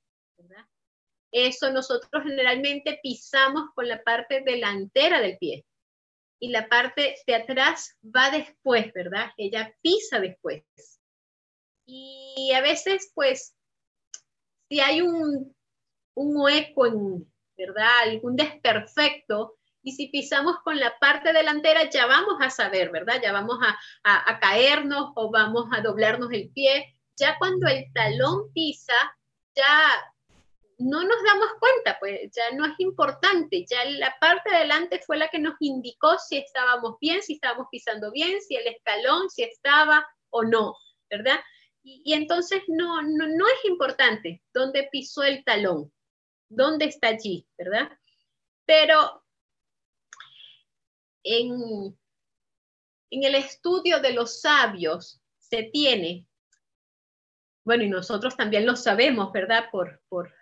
Eso 1.31 1.71
nosotros 1.71 2.23
generalmente 2.23 2.99
pisamos 3.01 3.71
con 3.73 3.87
la 3.87 4.03
parte 4.03 4.41
delantera 4.45 5.19
del 5.19 5.37
pie 5.39 5.65
y 6.39 6.49
la 6.49 6.69
parte 6.69 7.15
de 7.25 7.35
atrás 7.35 7.97
va 8.03 8.29
después, 8.29 8.93
¿verdad? 8.93 9.31
Ella 9.37 9.75
pisa 9.81 10.19
después. 10.19 10.63
Y 11.87 12.51
a 12.53 12.61
veces, 12.61 13.11
pues, 13.15 13.55
si 14.69 14.79
hay 14.79 15.01
un, 15.01 15.55
un 16.15 16.37
hueco 16.37 16.85
en, 16.85 17.33
¿verdad? 17.57 17.89
Algún 18.03 18.35
desperfecto, 18.35 19.57
y 19.83 19.91
si 19.91 20.07
pisamos 20.07 20.59
con 20.63 20.79
la 20.79 20.97
parte 20.97 21.33
delantera, 21.33 21.89
ya 21.89 22.07
vamos 22.07 22.37
a 22.39 22.49
saber, 22.49 22.89
¿verdad? 22.89 23.19
Ya 23.21 23.33
vamos 23.33 23.59
a, 24.03 24.39
caernos 24.39 25.11
o 25.15 25.29
vamos 25.29 25.67
a 25.71 25.81
doblarnos 25.81 26.31
el 26.31 26.49
pie. 26.51 26.95
Ya 27.17 27.37
cuando 27.37 27.67
el 27.67 27.91
talón 27.93 28.51
pisa, 28.53 28.93
ya 29.53 29.89
no 30.79 31.03
nos 31.03 31.23
damos 31.23 31.49
cuenta, 31.59 31.97
pues 31.99 32.31
ya 32.33 32.55
no 32.55 32.65
es 32.65 32.73
importante, 32.79 33.65
ya 33.69 33.85
la 33.85 34.15
parte 34.19 34.49
de 34.49 35.01
fue 35.05 35.17
la 35.17 35.27
que 35.27 35.39
nos 35.39 35.55
indicó 35.59 36.17
si 36.17 36.37
estábamos 36.37 36.97
bien, 36.99 37.21
si 37.21 37.33
estábamos 37.33 37.67
pisando 37.69 38.11
bien, 38.11 38.41
si 38.41 38.55
el 38.55 38.67
escalón, 38.67 39.29
si 39.29 39.43
estaba 39.43 40.05
o 40.29 40.43
no, 40.43 40.75
¿verdad? 41.09 41.39
Y, 41.83 42.13
entonces 42.13 42.63
no, 42.67 43.01
no, 43.01 43.27
no 43.27 43.47
es 43.47 43.65
importante 43.65 44.41
dónde 44.53 44.87
pisó 44.91 45.23
el 45.23 45.43
talón, 45.43 45.91
dónde 46.49 46.85
está 46.85 47.09
allí, 47.09 47.45
¿verdad? 47.57 47.91
Pero 48.65 49.22
en, 51.23 51.97
en 53.09 53.23
el 53.23 53.35
estudio 53.35 53.99
de 53.99 54.13
los 54.13 54.41
sabios 54.41 55.21
se 55.39 55.63
tiene, 55.63 56.27
bueno, 57.65 57.83
y 57.83 57.89
nosotros 57.89 58.35
también 58.35 58.65
lo 58.65 58.75
sabemos, 58.75 59.31
¿verdad? 59.31 59.69
Por, 59.71 60.01
por 60.09 60.33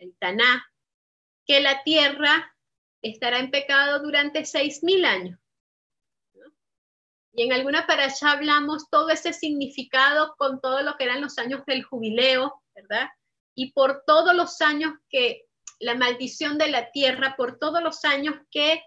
el 0.00 0.16
Taná, 0.18 0.66
que 1.46 1.60
la 1.60 1.82
tierra 1.84 2.54
estará 3.02 3.38
en 3.38 3.50
pecado 3.50 4.00
durante 4.00 4.44
seis 4.44 4.82
mil 4.82 5.04
años. 5.04 5.38
Y 7.34 7.42
en 7.44 7.52
alguna 7.52 7.86
para 7.86 8.04
allá 8.04 8.32
hablamos 8.32 8.88
todo 8.90 9.08
ese 9.10 9.32
significado 9.32 10.34
con 10.36 10.60
todo 10.60 10.82
lo 10.82 10.96
que 10.96 11.04
eran 11.04 11.22
los 11.22 11.38
años 11.38 11.64
del 11.66 11.82
jubileo, 11.82 12.62
¿verdad? 12.74 13.08
Y 13.54 13.72
por 13.72 14.04
todos 14.06 14.34
los 14.34 14.60
años 14.60 14.92
que 15.08 15.46
la 15.80 15.94
maldición 15.94 16.58
de 16.58 16.68
la 16.68 16.90
tierra, 16.90 17.34
por 17.36 17.58
todos 17.58 17.82
los 17.82 18.04
años 18.04 18.36
que 18.50 18.82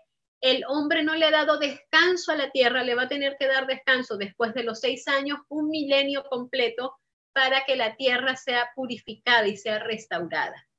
el 0.46 0.64
hombre 0.68 1.04
no 1.04 1.16
le 1.16 1.26
ha 1.26 1.32
dado 1.32 1.58
descanso 1.58 2.32
a 2.32 2.36
la 2.36 2.52
tierra, 2.52 2.84
le 2.84 2.94
va 2.94 3.04
a 3.04 3.08
tener 3.08 3.36
que 3.40 3.48
dar 3.48 3.66
descanso 3.66 4.16
después 4.16 4.54
de 4.54 4.62
los 4.62 4.80
seis 4.80 5.08
años, 5.08 5.40
un 5.50 5.70
milenio 5.70 6.24
completo, 6.30 6.96
para 7.34 7.66
que 7.66 7.76
la 7.76 7.96
tierra 7.96 8.36
sea 8.36 8.70
purificada 8.76 9.48
y 9.48 9.58
sea 9.58 9.80
restaurada. 9.80 10.70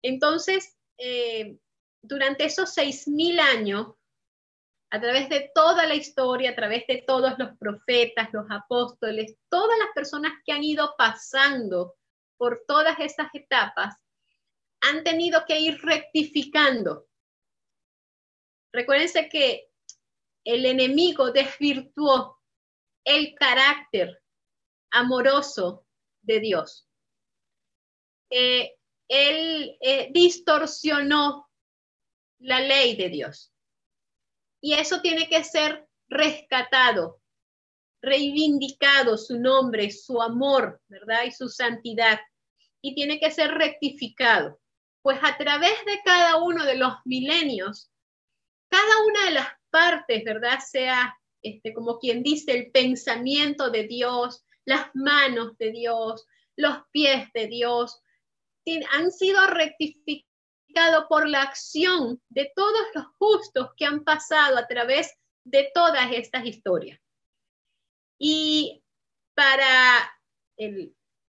Entonces, 0.00 0.78
eh, 0.96 1.58
durante 2.00 2.46
esos 2.46 2.72
seis 2.72 3.06
mil 3.06 3.38
años, 3.38 3.88
a 4.90 4.98
través 4.98 5.28
de 5.28 5.50
toda 5.54 5.86
la 5.86 5.94
historia, 5.94 6.52
a 6.52 6.56
través 6.56 6.86
de 6.86 7.04
todos 7.06 7.34
los 7.38 7.50
profetas, 7.58 8.30
los 8.32 8.46
apóstoles, 8.48 9.36
todas 9.50 9.78
las 9.78 9.88
personas 9.94 10.32
que 10.46 10.52
han 10.52 10.64
ido 10.64 10.94
pasando 10.96 11.96
por 12.38 12.64
todas 12.66 12.98
esas 12.98 13.28
etapas, 13.34 13.94
han 14.80 15.04
tenido 15.04 15.44
que 15.46 15.60
ir 15.60 15.78
rectificando. 15.82 17.09
Recuérdense 18.72 19.28
que 19.28 19.70
el 20.44 20.64
enemigo 20.66 21.32
desvirtuó 21.32 22.38
el 23.04 23.34
carácter 23.34 24.22
amoroso 24.90 25.86
de 26.22 26.40
Dios. 26.40 26.88
Eh, 28.30 28.76
él 29.08 29.76
eh, 29.80 30.10
distorsionó 30.12 31.50
la 32.38 32.60
ley 32.60 32.96
de 32.96 33.08
Dios. 33.08 33.52
Y 34.62 34.74
eso 34.74 35.00
tiene 35.00 35.28
que 35.28 35.42
ser 35.42 35.88
rescatado, 36.08 37.20
reivindicado 38.02 39.16
su 39.16 39.38
nombre, 39.38 39.90
su 39.90 40.20
amor, 40.20 40.80
¿verdad? 40.88 41.24
Y 41.26 41.32
su 41.32 41.48
santidad. 41.48 42.20
Y 42.82 42.94
tiene 42.94 43.18
que 43.18 43.30
ser 43.30 43.50
rectificado. 43.52 44.60
Pues 45.02 45.18
a 45.22 45.36
través 45.36 45.84
de 45.86 46.00
cada 46.04 46.36
uno 46.36 46.64
de 46.64 46.76
los 46.76 46.94
milenios, 47.04 47.90
cada 48.70 49.04
una 49.06 49.24
de 49.26 49.30
las 49.32 49.48
partes, 49.70 50.24
¿verdad? 50.24 50.58
Sea, 50.66 51.14
este, 51.42 51.74
como 51.74 51.98
quien 51.98 52.22
dice, 52.22 52.52
el 52.52 52.70
pensamiento 52.70 53.70
de 53.70 53.84
Dios, 53.84 54.44
las 54.64 54.90
manos 54.94 55.58
de 55.58 55.72
Dios, 55.72 56.26
los 56.56 56.78
pies 56.92 57.28
de 57.34 57.46
Dios, 57.48 58.00
han 58.92 59.10
sido 59.10 59.46
rectificados 59.48 61.06
por 61.08 61.28
la 61.28 61.42
acción 61.42 62.22
de 62.28 62.52
todos 62.54 62.86
los 62.94 63.06
justos 63.18 63.70
que 63.76 63.84
han 63.84 64.04
pasado 64.04 64.58
a 64.58 64.66
través 64.66 65.12
de 65.44 65.70
todas 65.74 66.12
estas 66.12 66.46
historias. 66.46 67.00
Y 68.18 68.82
para 69.34 70.12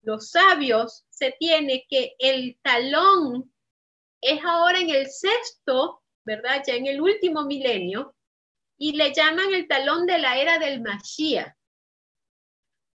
los 0.01 0.31
sabios 0.31 1.05
se 1.09 1.35
tiene 1.39 1.85
que 1.87 2.15
el 2.19 2.59
talón 2.61 3.53
es 4.21 4.43
ahora 4.43 4.79
en 4.79 4.89
el 4.89 5.07
sexto, 5.09 6.01
¿verdad? 6.29 6.63
Ya 6.65 6.75
en 6.75 6.85
el 6.85 7.01
último 7.01 7.43
milenio, 7.43 8.15
y 8.77 8.91
le 8.91 9.11
llaman 9.11 9.51
el 9.51 9.67
talón 9.67 10.05
de 10.05 10.19
la 10.19 10.37
era 10.37 10.59
del 10.59 10.79
Mashiach. 10.79 11.55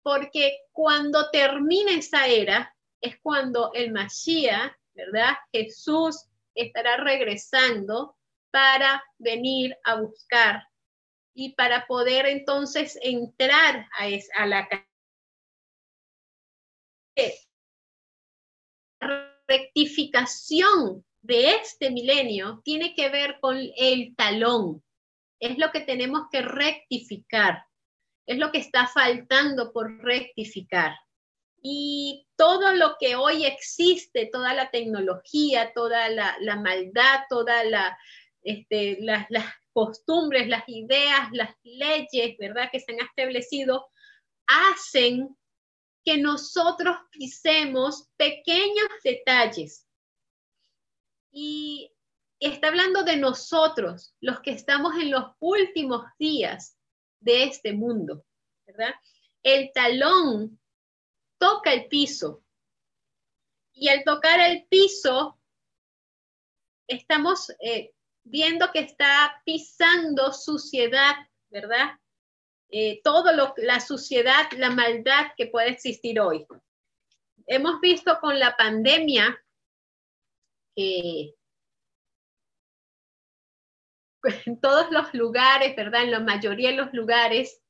Porque 0.04 0.60
cuando 0.72 1.32
termina 1.32 1.94
esa 1.94 2.28
era, 2.28 2.76
es 3.02 3.20
cuando 3.22 3.74
el 3.74 3.92
Mashiach, 3.92 4.76
¿verdad? 4.94 5.34
Jesús 5.52 6.30
estará 6.54 6.98
regresando 6.98 8.16
para 8.52 9.04
venir 9.18 9.76
a 9.84 9.96
buscar 9.96 10.68
y 11.34 11.56
para 11.56 11.88
poder 11.88 12.28
entonces 12.28 13.00
entrar 13.02 13.88
a, 13.98 14.06
a 14.36 14.46
la 14.46 14.70
rectificación 19.48 21.04
de 21.24 21.56
este 21.56 21.90
milenio 21.90 22.62
tiene 22.64 22.94
que 22.94 23.10
ver 23.10 23.40
con 23.40 23.58
el 23.78 24.16
talón. 24.16 24.84
Es 25.40 25.58
lo 25.58 25.72
que 25.72 25.82
tenemos 25.82 26.24
que 26.32 26.42
rectificar. 26.42 27.66
Es 28.26 28.38
lo 28.38 28.52
que 28.52 28.60
está 28.60 28.88
faltando 28.88 29.72
por 29.74 30.04
rectificar. 30.04 30.96
Y 31.62 32.28
todo 32.36 32.74
lo 32.74 32.98
que 33.00 33.16
hoy 33.16 33.46
existe, 33.46 34.30
toda 34.32 34.54
la 34.54 34.70
tecnología, 34.70 35.72
toda 35.74 36.10
la, 36.10 36.38
maldad, 36.58 37.22
todas 37.30 37.66
la, 37.66 37.98
este, 38.42 38.98
las, 39.00 39.26
las 39.30 39.46
costumbres, 39.72 40.50
las 40.50 40.68
ideas, 40.68 41.30
las 41.32 41.56
leyes, 41.64 42.38
¿verdad?, 42.38 42.70
que 42.70 42.82
se 42.82 42.92
han 42.92 43.00
establecido, 43.00 43.88
hacen 44.46 45.38
que 46.04 46.18
nosotros 46.18 46.98
pisemos 47.12 48.10
pequeños 48.18 48.90
detalles. 49.06 49.88
Y 51.36 51.92
está 52.40 52.68
hablando 52.68 53.04
de 53.04 53.18
nosotros, 53.18 54.16
los 54.22 54.40
que 54.42 54.52
estamos 54.52 54.94
en 54.96 55.10
los 55.10 55.32
últimos 55.40 56.06
días 56.20 56.78
de 57.20 57.46
este 57.46 57.74
mundo, 57.74 58.24
¿verdad? 58.68 58.94
El 59.42 59.72
talón 59.74 60.60
toca 61.40 61.74
el 61.74 61.88
piso. 61.88 62.44
Y 63.74 63.90
al 63.90 64.04
tocar 64.04 64.40
el 64.40 64.68
piso, 64.68 65.40
estamos 66.88 67.50
eh, 67.60 67.94
viendo 68.24 68.72
que 68.72 68.80
está 68.80 69.42
pisando 69.44 70.32
suciedad, 70.32 71.16
¿verdad? 71.50 72.00
Eh, 72.70 73.02
todo 73.04 73.34
lo, 73.34 73.56
la 73.58 73.80
suciedad, 73.80 74.52
la 74.58 74.70
maldad 74.70 75.32
que 75.36 75.48
puede 75.48 75.70
existir 75.70 76.20
hoy. 76.20 76.46
Hemos 77.48 77.82
visto 77.82 78.20
con 78.22 78.38
la 78.38 78.56
pandemia 78.56 79.44
que 80.76 81.36
en 84.46 84.60
todos 84.60 84.90
los 84.92 85.14
lugares, 85.14 85.76
¿verdad? 85.76 86.04
En 86.04 86.12
la 86.12 86.20
mayoría 86.20 86.70
de 86.70 86.78
los 86.78 86.94
lugares 86.94 87.62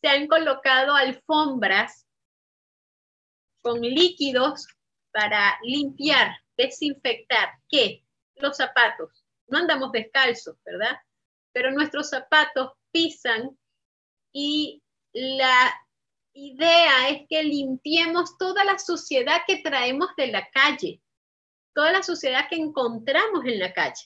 se 0.00 0.08
han 0.08 0.26
colocado 0.28 0.94
alfombras 0.94 2.06
con 3.62 3.80
líquidos 3.80 4.66
para 5.12 5.58
limpiar, 5.62 6.36
desinfectar, 6.56 7.50
¿qué? 7.68 8.04
Los 8.36 8.56
zapatos. 8.56 9.24
No 9.48 9.58
andamos 9.58 9.90
descalzos, 9.92 10.56
¿verdad? 10.64 10.96
Pero 11.52 11.72
nuestros 11.72 12.10
zapatos 12.10 12.72
pisan 12.92 13.58
y 14.32 14.82
la 15.12 15.72
idea 16.34 17.08
es 17.08 17.26
que 17.28 17.42
limpiemos 17.42 18.36
toda 18.36 18.62
la 18.64 18.78
suciedad 18.78 19.40
que 19.46 19.62
traemos 19.62 20.10
de 20.16 20.26
la 20.28 20.48
calle, 20.50 21.00
toda 21.76 21.92
la 21.92 22.02
suciedad 22.02 22.48
que 22.48 22.56
encontramos 22.56 23.44
en 23.44 23.58
la 23.58 23.74
calle. 23.74 24.02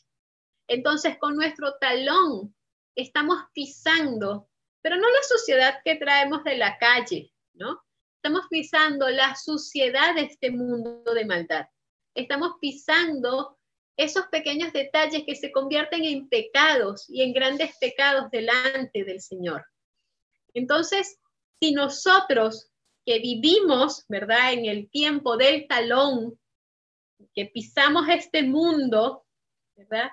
Entonces, 0.67 1.17
con 1.19 1.37
nuestro 1.37 1.77
talón 1.81 2.53
estamos 2.97 3.45
pisando, 3.55 4.49
pero 4.83 4.97
no 4.97 5.09
la 5.09 5.23
suciedad 5.23 5.79
que 5.85 5.95
traemos 5.95 6.43
de 6.43 6.57
la 6.57 6.77
calle, 6.79 7.33
¿no? 7.55 7.81
Estamos 8.17 8.47
pisando 8.51 9.09
la 9.09 9.37
suciedad 9.37 10.17
de 10.17 10.23
este 10.23 10.51
mundo 10.51 11.15
de 11.15 11.25
maldad. 11.25 11.67
Estamos 12.17 12.55
pisando 12.61 13.57
esos 13.97 14.27
pequeños 14.27 14.73
detalles 14.73 15.23
que 15.25 15.37
se 15.37 15.53
convierten 15.53 16.03
en 16.03 16.29
pecados 16.29 17.09
y 17.09 17.23
en 17.23 17.33
grandes 17.33 17.71
pecados 17.79 18.33
delante 18.33 19.05
del 19.05 19.21
Señor. 19.21 19.65
Entonces, 20.55 21.21
si 21.61 21.71
nosotros 21.73 22.73
que 23.07 23.21
vivimos, 23.21 24.05
¿verdad? 24.09 24.55
En 24.55 24.67
el 24.67 24.91
tiempo 24.91 25.37
del 25.37 25.69
talón, 25.69 26.37
que 27.35 27.47
pisamos 27.47 28.09
este 28.09 28.43
mundo, 28.43 29.25
¿verdad? 29.77 30.11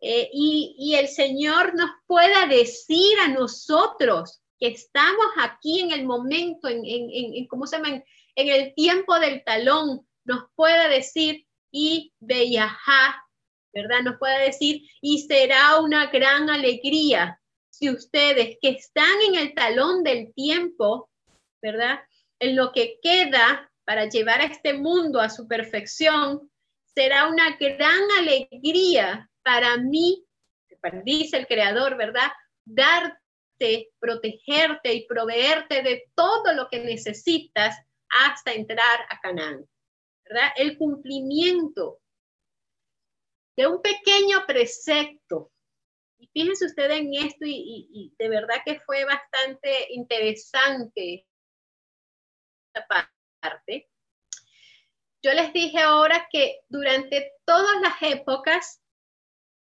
Eh, 0.00 0.30
y, 0.32 0.74
y 0.78 0.94
el 0.96 1.08
Señor 1.08 1.74
nos 1.74 1.90
pueda 2.06 2.46
decir 2.46 3.18
a 3.20 3.28
nosotros, 3.28 4.42
que 4.62 4.68
estamos 4.68 5.26
aquí 5.40 5.80
en 5.80 5.90
el 5.90 6.04
momento, 6.04 6.68
en, 6.68 6.84
en, 6.86 7.10
en 7.10 7.46
¿cómo 7.48 7.66
se 7.66 7.76
llama? 7.76 7.88
En, 7.90 8.04
el 8.48 8.72
tiempo 8.74 9.18
del 9.18 9.42
talón, 9.42 10.06
nos 10.24 10.44
pueda 10.54 10.88
decir, 10.88 11.44
y 11.72 12.12
viajar, 12.20 13.14
¿verdad? 13.74 14.02
Nos 14.02 14.18
pueda 14.18 14.38
decir, 14.38 14.82
y 15.00 15.22
será 15.22 15.80
una 15.80 16.06
gran 16.12 16.48
alegría 16.48 17.40
si 17.70 17.90
ustedes 17.90 18.58
que 18.60 18.68
están 18.68 19.20
en 19.26 19.34
el 19.34 19.52
talón 19.52 20.04
del 20.04 20.32
tiempo, 20.32 21.10
¿verdad? 21.60 21.98
En 22.38 22.54
lo 22.54 22.70
que 22.70 23.00
queda 23.02 23.71
para 23.84 24.08
llevar 24.08 24.40
a 24.40 24.44
este 24.44 24.74
mundo 24.74 25.20
a 25.20 25.30
su 25.30 25.46
perfección, 25.48 26.50
será 26.94 27.28
una 27.28 27.56
gran 27.56 28.10
alegría 28.18 29.30
para 29.42 29.76
mí, 29.78 30.24
dice 31.04 31.38
el 31.38 31.46
Creador, 31.46 31.96
¿verdad? 31.96 32.30
Dar 32.64 33.16
protegerte 33.98 34.92
y 34.92 35.06
proveerte 35.06 35.82
de 35.82 36.10
todo 36.14 36.52
lo 36.54 36.68
que 36.68 36.80
necesitas 36.80 37.76
hasta 38.08 38.52
entrar 38.52 39.06
a 39.08 39.20
Canaán. 39.20 39.66
¿verdad? 40.24 40.48
El 40.56 40.78
cumplimiento 40.78 42.00
de 43.56 43.66
un 43.66 43.82
pequeño 43.82 44.46
precepto. 44.46 45.52
Y 46.18 46.28
fíjense 46.28 46.66
ustedes 46.66 47.00
en 47.00 47.14
esto 47.14 47.44
y, 47.44 47.88
y 47.92 48.14
de 48.18 48.28
verdad 48.28 48.56
que 48.64 48.80
fue 48.80 49.04
bastante 49.04 49.92
interesante 49.92 51.26
esta 52.68 52.86
parte. 52.86 53.11
Yo 55.22 55.32
les 55.32 55.52
dije 55.52 55.78
ahora 55.78 56.28
que 56.30 56.60
durante 56.68 57.32
todas 57.44 57.80
las 57.80 58.02
épocas 58.02 58.82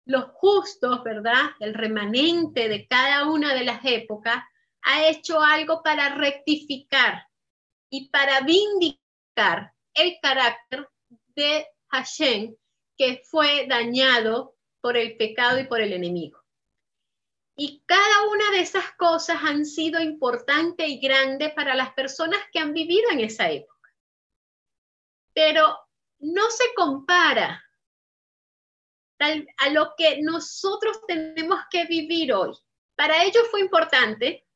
los 0.05 0.25
justos, 0.35 1.03
¿verdad? 1.03 1.51
El 1.61 1.75
remanente 1.75 2.69
de 2.69 2.87
cada 2.87 3.29
una 3.29 3.55
de 3.55 3.65
las 3.65 3.85
épocas 3.85 4.43
ha 4.83 5.07
hecho 5.07 5.41
algo 5.41 5.83
para 5.83 6.11
rectificar 6.11 7.27
y 7.89 8.11
para 8.11 8.41
vindicar 8.41 9.73
el 9.95 10.19
carácter 10.21 10.89
de 11.37 11.67
Hashem 11.89 12.55
que 12.97 13.23
fue 13.25 13.67
dañado 13.67 14.57
por 14.81 14.97
el 14.97 15.17
pecado 15.17 15.59
y 15.59 15.65
por 15.65 15.81
el 15.81 15.93
enemigo. 15.93 16.44
Y 17.57 17.85
cada 17.87 18.29
una 18.31 18.51
de 18.51 18.61
esas 18.61 18.93
cosas 18.97 19.39
han 19.43 19.65
sido 19.65 20.01
importantes 20.01 20.89
y 20.89 20.99
grandes 20.99 21.53
para 21.55 21.75
las 21.75 21.93
personas 21.95 22.41
que 22.53 22.59
han 22.59 22.73
vivido 22.73 23.11
en 23.11 23.21
esa 23.21 23.51
época. 23.51 23.95
Pero 25.33 25.79
no 26.19 26.51
se 26.51 26.75
compara 26.75 27.65
a 29.59 29.71
lo 29.71 29.95
que 29.97 30.21
nosotros 30.21 31.01
tenemos 31.07 31.61
que 31.71 31.87
vivir 31.87 32.33
hoy. 32.33 32.53
Para 32.97 33.25
ellos 33.25 33.45
fue 33.51 33.61
importante, 33.61 34.47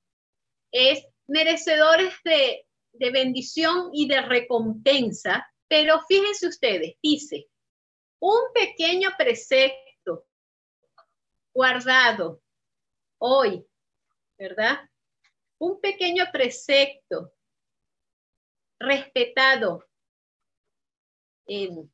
es 0.72 1.04
merecedores 1.26 2.14
de, 2.24 2.66
de 2.92 3.10
bendición 3.10 3.90
y 3.92 4.08
de 4.08 4.20
recompensa, 4.20 5.48
pero 5.68 6.00
fíjense 6.06 6.48
ustedes, 6.48 6.96
dice, 7.02 7.48
un 8.20 8.52
pequeño 8.52 9.10
precepto 9.16 10.26
guardado 11.54 12.42
hoy, 13.18 13.66
¿verdad? 14.38 14.78
Un 15.58 15.80
pequeño 15.80 16.24
precepto 16.32 17.32
respetado 18.80 19.84
en 21.46 21.92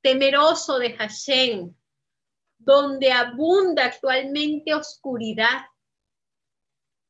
temeroso 0.00 0.78
de 0.78 0.96
Hashem, 0.96 1.74
donde 2.58 3.10
abunda 3.12 3.86
actualmente 3.86 4.74
oscuridad, 4.74 5.66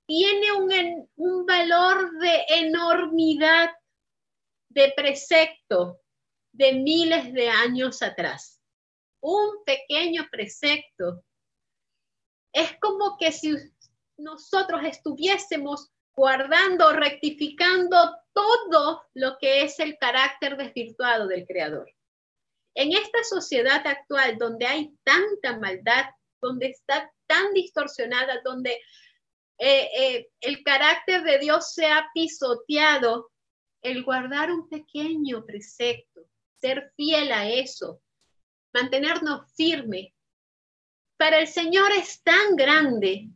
tiene 0.07 0.53
un, 0.53 1.11
un 1.17 1.47
valor 1.47 2.19
de 2.19 2.45
enormidad, 2.49 3.71
de 4.71 4.93
precepto 4.97 6.01
de 6.53 6.73
miles 6.73 7.33
de 7.33 7.49
años 7.49 8.03
atrás. 8.03 8.61
un 9.21 9.65
pequeño 9.65 10.29
precepto, 10.31 11.25
es 12.53 12.77
como 12.81 13.17
que 13.19 13.33
si 13.33 13.55
nosotros 14.17 14.83
estuviésemos 14.85 15.91
guardando, 16.15 16.93
rectificando 16.93 17.97
todo 18.33 19.03
lo 19.15 19.39
que 19.39 19.63
es 19.63 19.79
el 19.79 19.97
carácter 19.99 20.57
desvirtuado 20.57 21.29
del 21.29 21.47
Creador. 21.47 21.89
En 22.75 22.93
esta 22.93 23.23
sociedad 23.25 23.87
actual 23.87 24.37
donde 24.39 24.67
hay 24.67 24.93
tanta 25.05 25.59
maldad, 25.59 26.07
donde 26.41 26.69
está 26.69 27.11
tan 27.27 27.53
distorsionada, 27.53 28.41
donde 28.45 28.81
eh, 29.59 29.89
eh, 29.97 30.29
el 30.41 30.63
carácter 30.63 31.23
de 31.23 31.39
Dios 31.39 31.73
se 31.73 31.87
ha 31.87 32.09
pisoteado, 32.15 33.31
el 33.83 34.05
guardar 34.05 34.51
un 34.51 34.69
pequeño 34.69 35.45
precepto, 35.45 36.23
ser 36.61 36.93
fiel 36.97 37.31
a 37.31 37.49
eso, 37.49 38.01
mantenernos 38.73 39.53
firmes, 39.55 40.13
para 41.19 41.41
el 41.41 41.49
Señor 41.49 41.91
es 41.93 42.23
tan 42.23 42.57
grande 42.57 43.29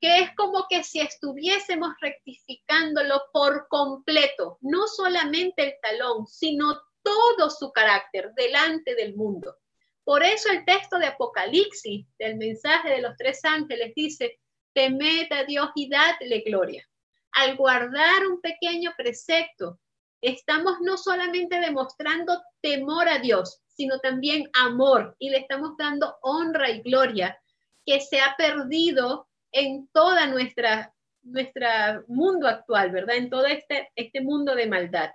que 0.00 0.18
es 0.18 0.34
como 0.34 0.66
que 0.68 0.82
si 0.82 0.98
estuviésemos 1.00 1.92
rectificándolo 2.00 3.22
por 3.32 3.68
completo, 3.68 4.58
no 4.62 4.88
solamente 4.88 5.62
el 5.62 5.74
talón, 5.80 6.26
sino 6.26 6.80
todo 7.02 7.50
su 7.50 7.70
carácter 7.70 8.32
delante 8.34 8.96
del 8.96 9.14
mundo. 9.14 9.56
Por 10.02 10.24
eso 10.24 10.50
el 10.50 10.64
texto 10.64 10.98
de 10.98 11.06
Apocalipsis, 11.06 12.06
del 12.18 12.36
mensaje 12.36 12.90
de 12.90 13.02
los 13.02 13.16
tres 13.16 13.44
ángeles, 13.44 13.92
dice, 13.94 14.40
temed 14.72 15.30
a 15.30 15.44
Dios 15.44 15.68
y 15.76 15.88
dadle 15.88 16.40
gloria. 16.40 16.88
Al 17.32 17.56
guardar 17.56 18.26
un 18.26 18.40
pequeño 18.40 18.92
precepto, 18.96 19.78
estamos 20.22 20.76
no 20.80 20.96
solamente 20.96 21.60
demostrando 21.60 22.42
temor 22.62 23.08
a 23.08 23.18
Dios, 23.18 23.60
sino 23.66 23.98
también 23.98 24.48
amor 24.54 25.16
y 25.18 25.30
le 25.30 25.38
estamos 25.38 25.76
dando 25.76 26.16
honra 26.22 26.70
y 26.70 26.80
gloria 26.80 27.38
que 27.84 28.00
se 28.00 28.20
ha 28.20 28.34
perdido 28.36 29.28
en 29.50 29.88
toda 29.88 30.26
nuestra 30.28 30.94
nuestro 31.22 31.66
mundo 32.08 32.48
actual, 32.48 32.90
¿verdad? 32.90 33.16
En 33.16 33.30
todo 33.30 33.46
este, 33.46 33.90
este 33.94 34.20
mundo 34.20 34.54
de 34.54 34.66
maldad. 34.66 35.10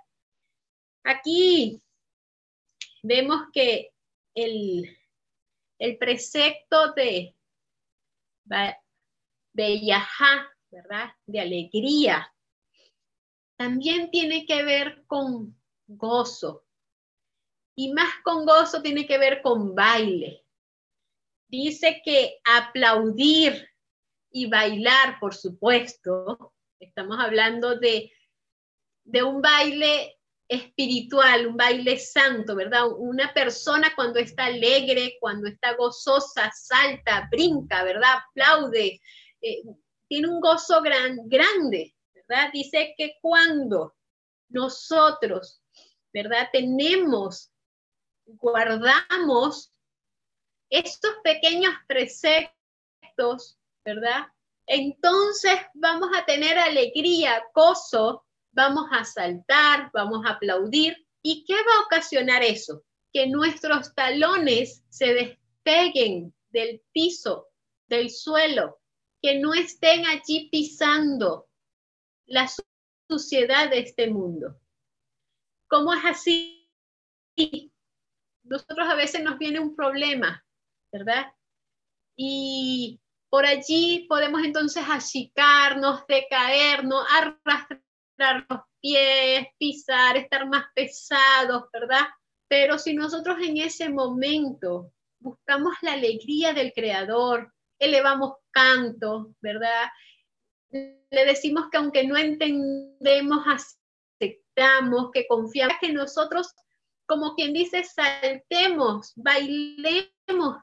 Aquí 1.04 1.82
vemos 3.02 3.42
que 3.52 3.90
el, 4.34 4.96
el 5.78 5.98
precepto 5.98 6.92
de 6.92 7.34
Bellajá, 9.52 10.48
¿verdad? 10.70 11.10
De 11.26 11.40
alegría, 11.40 12.32
también 13.58 14.10
tiene 14.10 14.46
que 14.46 14.62
ver 14.62 15.04
con 15.06 15.58
gozo. 15.88 16.64
Y 17.74 17.92
más 17.92 18.10
con 18.22 18.46
gozo 18.46 18.80
tiene 18.82 19.06
que 19.06 19.18
ver 19.18 19.42
con 19.42 19.74
baile. 19.74 20.44
Dice 21.48 22.00
que 22.04 22.40
aplaudir 22.44 23.68
y 24.30 24.46
bailar, 24.46 25.18
por 25.18 25.34
supuesto, 25.34 26.54
estamos 26.78 27.18
hablando 27.18 27.76
de, 27.76 28.12
de 29.04 29.22
un 29.24 29.42
baile 29.42 30.18
espiritual, 30.46 31.48
un 31.48 31.56
baile 31.56 31.98
santo, 31.98 32.54
¿verdad? 32.54 32.82
Una 32.96 33.34
persona 33.34 33.92
cuando 33.96 34.20
está 34.20 34.46
alegre, 34.46 35.16
cuando 35.20 35.48
está 35.48 35.74
gozosa, 35.74 36.50
salta, 36.54 37.28
brinca, 37.30 37.82
¿verdad? 37.82 38.18
Aplaude, 38.30 39.00
eh, 39.40 39.62
tiene 40.06 40.28
un 40.28 40.40
gozo 40.40 40.80
gran, 40.80 41.28
grande, 41.28 41.94
Dice 42.52 42.94
que 42.96 43.16
cuando 43.20 43.96
nosotros, 44.48 45.62
¿verdad? 46.12 46.48
Tenemos, 46.52 47.50
guardamos 48.26 49.72
estos 50.70 51.12
pequeños 51.24 51.72
preceptos 51.86 52.58
¿verdad? 53.84 54.26
Entonces 54.66 55.58
vamos 55.74 56.10
a 56.16 56.24
tener 56.26 56.58
alegría, 56.58 57.42
gozo, 57.54 58.24
vamos 58.52 58.86
a 58.92 59.04
saltar, 59.04 59.90
vamos 59.92 60.24
a 60.26 60.32
aplaudir. 60.32 60.96
¿Y 61.22 61.44
qué 61.44 61.54
va 61.54 61.78
a 61.78 61.84
ocasionar 61.86 62.42
eso? 62.42 62.82
Que 63.12 63.26
nuestros 63.26 63.94
talones 63.94 64.84
se 64.90 65.14
despeguen 65.14 66.34
del 66.50 66.82
piso, 66.92 67.48
del 67.88 68.10
suelo, 68.10 68.78
que 69.22 69.38
no 69.38 69.54
estén 69.54 70.06
allí 70.06 70.48
pisando 70.50 71.47
la 72.28 72.48
suciedad 73.08 73.70
de 73.70 73.80
este 73.80 74.10
mundo. 74.10 74.60
¿Cómo 75.68 75.92
es 75.92 76.04
así? 76.04 76.70
Nosotros 78.44 78.88
a 78.88 78.94
veces 78.94 79.22
nos 79.22 79.38
viene 79.38 79.60
un 79.60 79.74
problema, 79.74 80.44
¿verdad? 80.92 81.32
Y 82.16 83.00
por 83.30 83.44
allí 83.44 84.06
podemos 84.08 84.42
entonces 84.42 84.84
achicarnos, 84.88 86.06
decaernos, 86.06 87.04
arrastrar 87.10 88.46
los 88.48 88.60
pies, 88.80 89.46
pisar, 89.58 90.16
estar 90.16 90.48
más 90.48 90.64
pesados, 90.74 91.64
¿verdad? 91.72 92.06
Pero 92.48 92.78
si 92.78 92.94
nosotros 92.94 93.38
en 93.40 93.58
ese 93.58 93.90
momento 93.90 94.92
buscamos 95.20 95.74
la 95.82 95.92
alegría 95.92 96.52
del 96.54 96.72
Creador, 96.72 97.52
elevamos 97.78 98.36
canto, 98.50 99.34
¿verdad? 99.40 99.88
Le 100.70 101.24
decimos 101.24 101.66
que 101.70 101.78
aunque 101.78 102.04
no 102.04 102.16
entendemos, 102.16 103.44
aceptamos, 103.46 105.10
que 105.12 105.26
confiamos, 105.26 105.76
que 105.80 105.92
nosotros, 105.92 106.54
como 107.06 107.34
quien 107.34 107.52
dice, 107.52 107.84
saltemos, 107.84 109.12
bailemos 109.16 110.56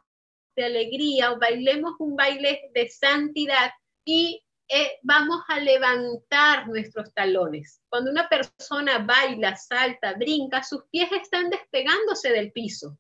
de 0.56 0.66
alegría 0.66 1.32
o 1.32 1.40
bailemos 1.40 1.94
un 2.00 2.16
baile 2.16 2.70
de 2.74 2.88
santidad 2.90 3.72
y 4.06 4.42
eh, 4.68 5.00
vamos 5.04 5.42
a 5.48 5.60
levantar 5.60 6.68
nuestros 6.68 7.14
talones. 7.14 7.82
Cuando 7.90 8.12
una 8.12 8.28
persona 8.28 9.00
baila, 9.00 9.56
salta, 9.56 10.14
brinca, 10.14 10.64
sus 10.64 10.84
pies 10.92 11.12
están 11.12 11.50
despegándose 11.50 12.30
del 12.32 12.52
piso. 12.52 12.98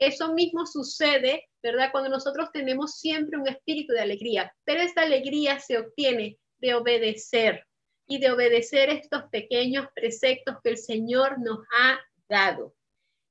Eso 0.00 0.32
mismo 0.32 0.66
sucede, 0.66 1.50
¿verdad? 1.62 1.90
Cuando 1.92 2.08
nosotros 2.08 2.50
tenemos 2.52 2.98
siempre 2.98 3.38
un 3.38 3.46
espíritu 3.46 3.92
de 3.92 4.00
alegría, 4.00 4.50
pero 4.64 4.80
esta 4.80 5.02
alegría 5.02 5.60
se 5.60 5.76
obtiene 5.76 6.38
de 6.58 6.74
obedecer 6.74 7.66
y 8.06 8.18
de 8.18 8.30
obedecer 8.30 8.88
estos 8.88 9.24
pequeños 9.30 9.86
preceptos 9.94 10.56
que 10.64 10.70
el 10.70 10.78
Señor 10.78 11.38
nos 11.38 11.58
ha 11.78 12.00
dado. 12.28 12.74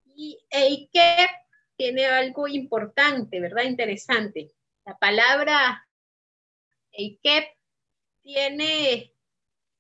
Y, 0.06 0.40
tiene 1.76 2.06
algo 2.06 2.48
importante, 2.48 3.40
¿verdad? 3.40 3.64
Interesante. 3.64 4.52
La 4.86 4.98
palabra 4.98 5.88
Eikep 6.92 7.46
tiene 8.22 9.14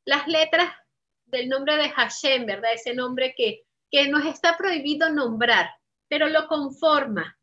las 0.05 0.27
letras 0.27 0.71
del 1.25 1.49
nombre 1.49 1.75
de 1.75 1.89
Hashem, 1.89 2.45
¿verdad? 2.45 2.73
Ese 2.73 2.93
nombre 2.93 3.35
que, 3.35 3.63
que 3.91 4.07
nos 4.07 4.25
está 4.25 4.57
prohibido 4.57 5.09
nombrar, 5.09 5.69
pero 6.09 6.27
lo 6.27 6.47
conforma. 6.47 7.37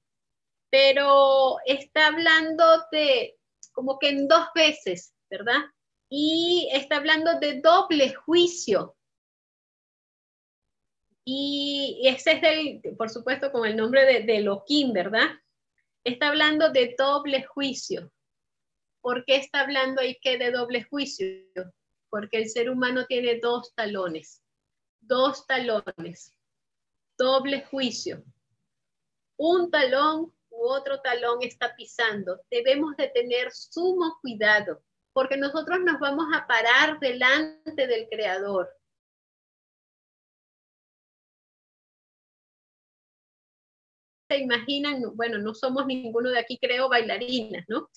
Pero 0.71 1.57
está 1.65 2.09
hablando 2.09 2.65
de 2.93 3.37
como 3.73 3.99
que 3.99 4.11
en 4.11 4.29
dos 4.29 4.49
veces, 4.55 5.15
¿verdad? 5.31 5.63
Y 6.11 6.69
está 6.73 6.97
hablando 6.97 7.39
de 7.41 7.61
doble 7.61 8.15
juicio, 8.15 8.97
y 11.29 12.03
ese 12.05 12.33
es 12.33 12.43
el, 12.45 12.97
por 12.97 13.11
supuesto, 13.11 13.51
con 13.51 13.67
el 13.67 13.77
nombre 13.77 14.05
de, 14.05 14.23
de 14.23 14.37
Elohim, 14.37 14.93
¿verdad? 14.93 15.29
Está 16.05 16.29
hablando 16.29 16.71
de 16.71 16.95
doble 16.97 17.43
juicio. 17.43 18.13
¿Por 19.01 19.25
qué 19.25 19.37
está 19.37 19.63
hablando 19.63 20.01
ahí 20.01 20.17
que 20.23 20.39
de 20.39 20.53
doble 20.53 20.85
juicio? 20.85 21.27
Porque 22.11 22.39
el 22.39 22.49
ser 22.49 22.71
humano 22.71 23.07
tiene 23.07 23.41
dos 23.41 23.75
talones, 23.75 24.41
dos 25.01 25.45
talones, 25.49 26.33
doble 27.19 27.65
juicio. 27.65 28.23
Un 29.37 29.71
talón 29.71 30.33
u 30.51 30.69
otro 30.69 31.01
talón 31.01 31.39
está 31.43 31.75
pisando. 31.77 32.41
Debemos 32.51 32.97
de 32.97 33.09
tener 33.09 33.53
sumo 33.53 34.19
cuidado, 34.21 34.83
porque 35.13 35.37
nosotros 35.37 35.81
nos 35.81 35.99
vamos 36.01 36.27
a 36.35 36.47
parar 36.47 36.99
delante 37.01 37.87
del 37.87 38.09
Creador 38.09 38.69
se 44.29 44.39
imaginan, 44.39 45.03
bueno, 45.15 45.39
no 45.39 45.55
somos 45.55 45.87
ninguno 45.87 46.31
de 46.31 46.39
aquí, 46.39 46.59
creo, 46.59 46.89
bailarinas, 46.89 47.65
¿no? 47.69 47.89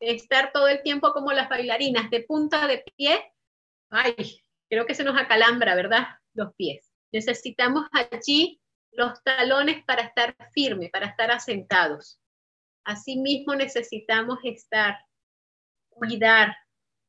Estar 0.00 0.52
todo 0.52 0.68
el 0.68 0.82
tiempo 0.82 1.12
como 1.12 1.32
las 1.32 1.48
bailarinas, 1.48 2.10
de 2.10 2.22
punta 2.22 2.66
de 2.66 2.84
pie, 2.96 3.32
ay, 3.90 4.42
creo 4.68 4.86
que 4.86 4.94
se 4.94 5.04
nos 5.04 5.16
acalambra, 5.16 5.74
¿verdad? 5.74 6.06
Los 6.34 6.54
pies. 6.54 6.90
Necesitamos 7.12 7.86
allí 7.92 8.60
los 8.96 9.22
talones 9.22 9.84
para 9.84 10.02
estar 10.02 10.36
firmes, 10.52 10.90
para 10.90 11.06
estar 11.06 11.30
asentados. 11.30 12.20
Asimismo 12.84 13.54
necesitamos 13.54 14.38
estar, 14.44 14.98
cuidar, 15.88 16.56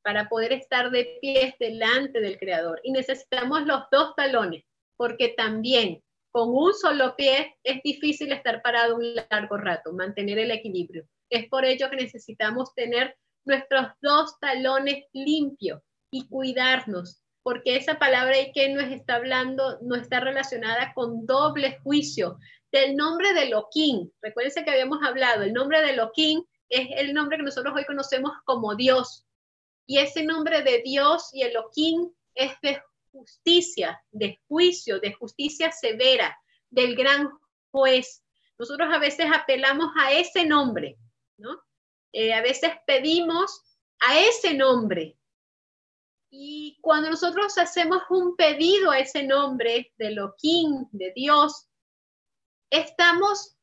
para 0.04 0.30
poder 0.30 0.54
estar 0.54 0.92
de 0.92 1.18
pies 1.20 1.56
delante 1.60 2.22
del 2.22 2.38
Creador. 2.38 2.80
Y 2.84 2.92
necesitamos 2.92 3.66
los 3.66 3.84
dos 3.92 4.16
talones, 4.16 4.64
porque 4.98 5.30
también 5.36 6.04
con 6.32 6.50
un 6.50 6.74
solo 6.74 7.16
pie 7.16 7.56
es 7.64 7.82
difícil 7.82 8.32
estar 8.32 8.62
parado 8.62 8.98
un 8.98 9.16
largo 9.16 9.58
rato, 9.58 9.94
mantener 9.94 10.38
el 10.38 10.52
equilibrio. 10.52 11.08
Es 11.30 11.48
por 11.48 11.66
ello 11.66 11.90
que 11.90 11.96
necesitamos 11.96 12.74
tener 12.76 13.18
nuestros 13.46 13.88
dos 14.02 14.38
talones 14.40 15.06
limpios 15.14 15.82
y 16.12 16.28
cuidarnos, 16.28 17.24
porque 17.46 17.76
esa 17.76 18.00
palabra 18.00 18.34
que 18.56 18.70
nos 18.70 18.86
está 18.86 19.18
hablando 19.18 19.78
no 19.84 19.96
está 19.96 20.20
relacionada 20.20 20.94
con 20.96 21.28
doble 21.28 21.78
juicio. 21.84 22.40
Del 22.72 22.96
nombre 22.96 23.36
de 23.36 23.44
Elohim, 23.44 24.10
recuérdense 24.20 24.66
que 24.66 24.72
habíamos 24.72 24.98
hablado, 25.04 25.44
el 25.44 25.54
nombre 25.54 25.80
de 25.84 25.92
Elohim 25.92 26.44
es 26.70 26.88
el 26.98 27.14
nombre 27.14 27.38
que 27.38 27.44
nosotros 27.44 27.76
hoy 27.76 27.86
conocemos 27.86 28.32
como 28.46 28.74
Dios. 28.74 29.28
Y 29.86 30.00
ese 30.00 30.24
nombre 30.24 30.64
de 30.64 30.82
Dios 30.82 31.30
y 31.34 31.44
Elohim 31.44 32.10
es 32.34 32.60
de 32.64 32.82
justicia, 33.12 34.04
de 34.10 34.42
juicio, 34.48 35.00
de 35.00 35.14
justicia 35.14 35.72
severa, 35.72 36.36
del 36.72 36.96
gran 36.96 37.30
juez. 37.70 38.24
Nosotros 38.58 38.90
a 38.92 38.98
veces 38.98 39.28
apelamos 39.32 39.92
a 40.02 40.14
ese 40.14 40.48
nombre, 40.48 40.98
¿no? 41.38 41.62
Eh, 42.12 42.34
a 42.34 42.42
veces 42.42 42.72
pedimos 42.88 43.62
a 44.00 44.20
ese 44.20 44.56
nombre. 44.56 45.16
Y 46.30 46.78
cuando 46.82 47.10
nosotros 47.10 47.58
hacemos 47.58 48.02
un 48.10 48.36
pedido 48.36 48.92
a 48.92 49.00
ese 49.00 49.24
nombre 49.24 49.94
de 49.98 50.08
Elohim, 50.08 50.88
de 50.92 51.14
Dios, 51.16 51.68
estamos 52.70 53.56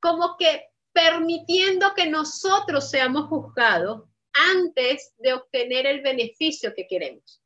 como 0.00 0.36
que 0.36 0.68
permitiendo 0.92 1.94
que 1.94 2.06
nosotros 2.06 2.90
seamos 2.90 3.28
juzgados 3.28 4.04
antes 4.32 5.14
de 5.18 5.32
obtener 5.32 5.86
el 5.86 6.02
beneficio 6.02 6.74
que 6.74 6.86
queremos. 6.86 7.42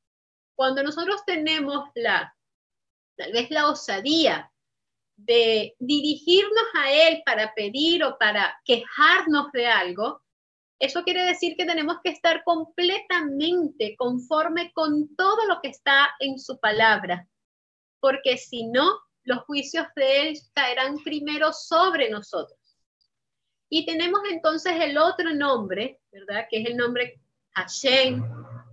Cuando 0.55 0.83
nosotros 0.83 1.25
tenemos 1.25 1.89
la, 1.95 2.35
tal 3.17 3.33
vez 3.33 3.51
la 3.51 3.69
osadía 3.69 4.51
de 5.17 5.75
dirigirnos 5.79 6.65
a 6.75 6.93
Él 6.93 7.23
para 7.25 7.55
pedir 7.55 8.05
o 8.05 8.19
para 8.19 8.59
quejarnos 8.65 9.53
de 9.53 9.67
algo, 9.67 10.23
eso 10.83 11.05
quiere 11.05 11.23
decir 11.23 11.57
que 11.57 11.65
tenemos 11.65 11.99
que 12.03 12.11
estar 12.11 12.43
completamente 12.43 13.95
conforme 13.97 14.73
con 14.73 15.15
todo 15.15 15.47
lo 15.47 15.61
que 15.63 15.69
está 15.69 16.11
en 16.19 16.41
su 16.41 16.59
palabra, 16.59 17.29
porque 18.01 18.37
si 18.37 18.67
no, 18.67 18.99
los 19.23 19.45
juicios 19.45 19.87
de 19.95 20.23
Él 20.23 20.39
caerán 20.53 20.99
primero 21.05 21.53
sobre 21.53 22.11
nosotros. 22.11 22.59
Y 23.69 23.87
tenemos 23.87 24.21
entonces 24.29 24.73
el 24.81 24.99
otro 24.99 25.33
nombre, 25.33 26.01
¿verdad? 26.11 26.47
Que 26.51 26.63
es 26.63 26.71
el 26.71 26.77
nombre 26.77 27.21
Hashem, 27.53 28.21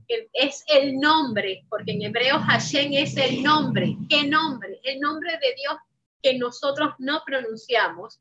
que 0.07 0.29
es 0.33 0.63
el 0.67 0.99
nombre, 0.99 1.63
porque 1.69 1.91
en 1.91 2.01
hebreo 2.01 2.39
Hashem 2.39 2.91
es 2.93 3.15
el 3.17 3.43
nombre. 3.43 3.95
¿Qué 4.09 4.23
nombre? 4.23 4.79
El 4.83 4.99
nombre 4.99 5.33
de 5.33 5.53
Dios 5.55 5.75
que 6.23 6.39
nosotros 6.39 6.95
no 6.97 7.21
pronunciamos. 7.23 8.19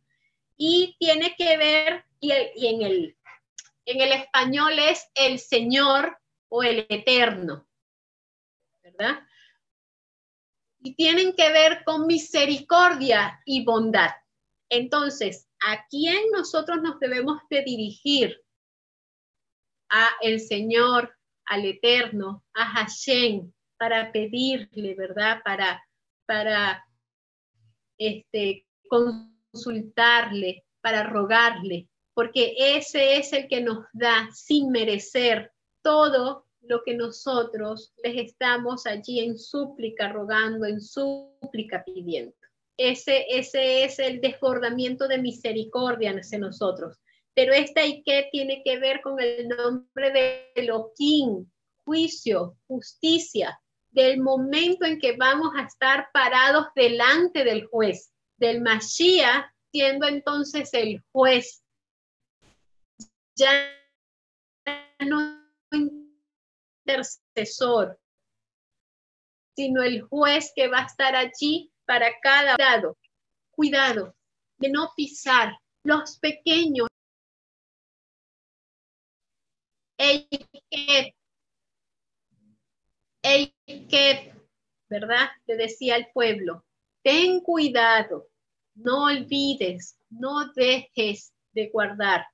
Y 0.59 0.95
tiene 0.99 1.35
que 1.39 1.57
ver, 1.57 2.05
y, 2.21 2.33
en, 2.33 2.83
el, 2.83 3.17
en 3.89 4.03
el 4.03 4.13
español 4.13 4.79
es 4.79 5.09
el 5.15 5.39
Señor 5.39 6.19
o 6.51 6.63
el 6.63 6.87
Eterno, 6.91 7.67
¿verdad? 8.83 9.27
Y 10.81 10.95
tienen 10.95 11.35
que 11.35 11.51
ver 11.51 11.85
con 11.85 12.07
misericordia 12.07 13.41
y 13.47 13.65
bondad. 13.65 14.11
Entonces, 14.69 15.49
¿a 15.61 15.87
quién 15.89 16.31
nosotros 16.33 16.83
nos 16.83 17.01
debemos 17.01 17.41
de 17.49 17.63
dirigir? 17.63 18.45
A 19.89 20.11
el 20.21 20.41
Señor, 20.41 21.17
al 21.47 21.65
Eterno, 21.65 22.45
a 22.53 22.67
Hashem, 22.67 23.51
para 23.79 24.13
pedirle, 24.13 24.95
¿verdad? 24.97 25.41
Para, 25.43 25.83
para 26.27 26.85
este, 27.97 28.67
consultarle, 28.87 30.67
para 30.83 31.05
rogarle, 31.05 31.89
porque 32.19 32.57
ese 32.57 33.17
es 33.17 33.33
el 33.33 33.47
que 33.47 33.61
nos 33.61 33.87
da 33.93 34.29
sin 34.35 34.73
merecer 34.73 35.53
todo 35.83 36.49
lo 36.63 36.83
que 36.83 36.95
nosotros 36.95 37.95
les 38.03 38.27
estamos 38.27 38.87
allí 38.87 39.21
en 39.21 39.39
súplica 39.39 40.09
rogando, 40.09 40.67
en 40.67 40.81
súplica 40.81 41.85
pidiendo 41.85 42.35
ese, 42.77 43.25
ese 43.29 43.85
es 43.85 44.01
el 44.01 44.21
desbordamiento 44.21 45.07
de 45.07 45.19
misericordia 45.19 46.11
hacia 46.11 46.41
nosotros. 46.41 46.97
Pero 47.35 47.53
esta 47.53 47.83
qué 48.05 48.29
tiene 48.33 48.63
que 48.65 48.81
ver 48.81 49.01
con 49.01 49.21
el 49.21 49.47
nombre 49.47 50.11
de 50.11 50.51
Elohim, 50.57 51.47
juicio, 51.85 52.57
justicia, 52.67 53.61
del 53.91 54.21
momento 54.21 54.87
en 54.87 54.99
que 54.99 55.17
vamos 55.17 55.51
a 55.57 55.63
estar 55.63 56.09
parados 56.13 56.67
delante 56.75 57.45
del 57.45 57.65
juez, 57.67 58.13
del 58.39 58.61
Mashiach 58.61 59.47
siendo 59.71 60.09
entonces 60.09 60.73
el 60.73 61.01
juez. 61.13 61.63
Ya 63.39 63.73
no 65.07 65.49
intercesor, 66.85 68.01
sino 69.55 69.83
el 69.85 70.03
juez 70.03 70.53
que 70.57 70.67
va 70.67 70.81
a 70.81 70.87
estar 70.87 71.15
allí 71.15 71.73
para 71.87 72.11
cada 72.21 72.57
lado. 72.57 72.99
Cuidado 73.53 74.17
de 74.57 74.71
no 74.71 74.91
pisar 74.97 75.57
los 75.85 76.19
pequeños. 76.19 76.89
El 79.99 80.29
que, 80.71 81.15
que, 83.89 84.35
¿verdad? 84.89 85.29
Le 85.47 85.57
decía 85.57 85.95
al 85.95 86.11
pueblo, 86.13 86.65
ten 87.05 87.41
cuidado, 87.41 88.29
no 88.75 89.05
olvides, 89.05 89.97
no 90.11 90.53
dejes 90.55 91.33
de 91.53 91.69
guardar. 91.73 92.27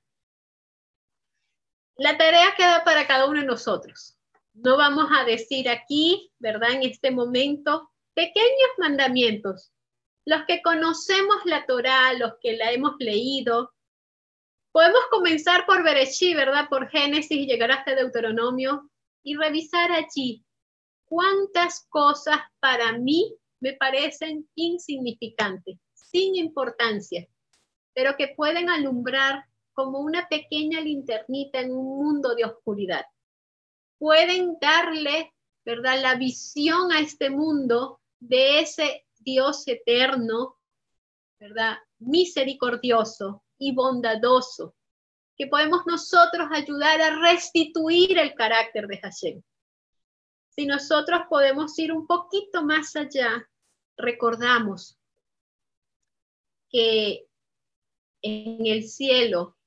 La 1.97 2.17
tarea 2.17 2.53
queda 2.57 2.83
para 2.83 3.07
cada 3.07 3.27
uno 3.27 3.39
de 3.39 3.47
nosotros. 3.47 4.17
No 4.53 4.77
vamos 4.77 5.07
a 5.17 5.23
decir 5.23 5.69
aquí, 5.69 6.31
¿verdad? 6.39 6.71
En 6.71 6.83
este 6.83 7.11
momento, 7.11 7.91
pequeños 8.13 8.69
mandamientos, 8.77 9.71
los 10.25 10.43
que 10.45 10.61
conocemos 10.61 11.37
la 11.45 11.65
Torá, 11.65 12.13
los 12.13 12.33
que 12.41 12.57
la 12.57 12.71
hemos 12.71 12.95
leído. 12.99 13.73
Podemos 14.71 15.01
comenzar 15.09 15.65
por 15.65 15.83
Bereshí, 15.83 16.33
¿verdad? 16.33 16.67
Por 16.69 16.89
Génesis 16.89 17.31
y 17.37 17.45
llegar 17.45 17.71
hasta 17.71 17.95
Deuteronomio 17.95 18.89
y 19.23 19.35
revisar 19.37 19.91
allí 19.91 20.45
cuántas 21.05 21.85
cosas 21.89 22.39
para 22.59 22.97
mí 22.97 23.37
me 23.61 23.73
parecen 23.73 24.49
insignificantes, 24.55 25.77
sin 25.93 26.35
importancia, 26.35 27.27
pero 27.93 28.17
que 28.17 28.33
pueden 28.35 28.69
alumbrar 28.69 29.45
como 29.75 29.99
una 29.99 30.27
pequeña 30.27 30.79
linternita 30.79 31.59
en 31.59 31.71
un 31.71 31.97
mundo 31.97 32.33
de 32.33 32.45
oscuridad. 32.45 33.05
Pueden 33.99 34.57
darle, 34.59 35.33
¿verdad?, 35.63 36.01
la 36.01 36.15
visión 36.15 36.91
a 36.91 36.99
este 37.01 37.29
mundo 37.29 37.99
de 38.19 38.61
ese 38.61 39.05
Dios 39.19 39.67
eterno, 39.67 40.57
¿verdad? 41.39 41.77
Misericordioso 41.99 43.43
y 43.59 43.75
bondadoso, 43.75 44.75
que 45.37 45.47
podemos 45.47 45.85
nosotros 45.85 46.47
ayudar 46.51 47.01
a 47.01 47.19
restituir 47.19 48.17
el 48.17 48.33
carácter 48.33 48.87
de 48.87 48.97
Hashem. 48.99 49.41
Si 50.49 50.65
nosotros 50.65 51.23
podemos 51.29 51.77
ir 51.79 51.91
un 51.91 52.07
poquito 52.07 52.63
más 52.63 52.95
allá, 52.95 53.45
recordamos 53.97 54.97
que 56.69 57.27
en 58.21 58.65
el 58.65 58.87
cielo, 58.87 59.57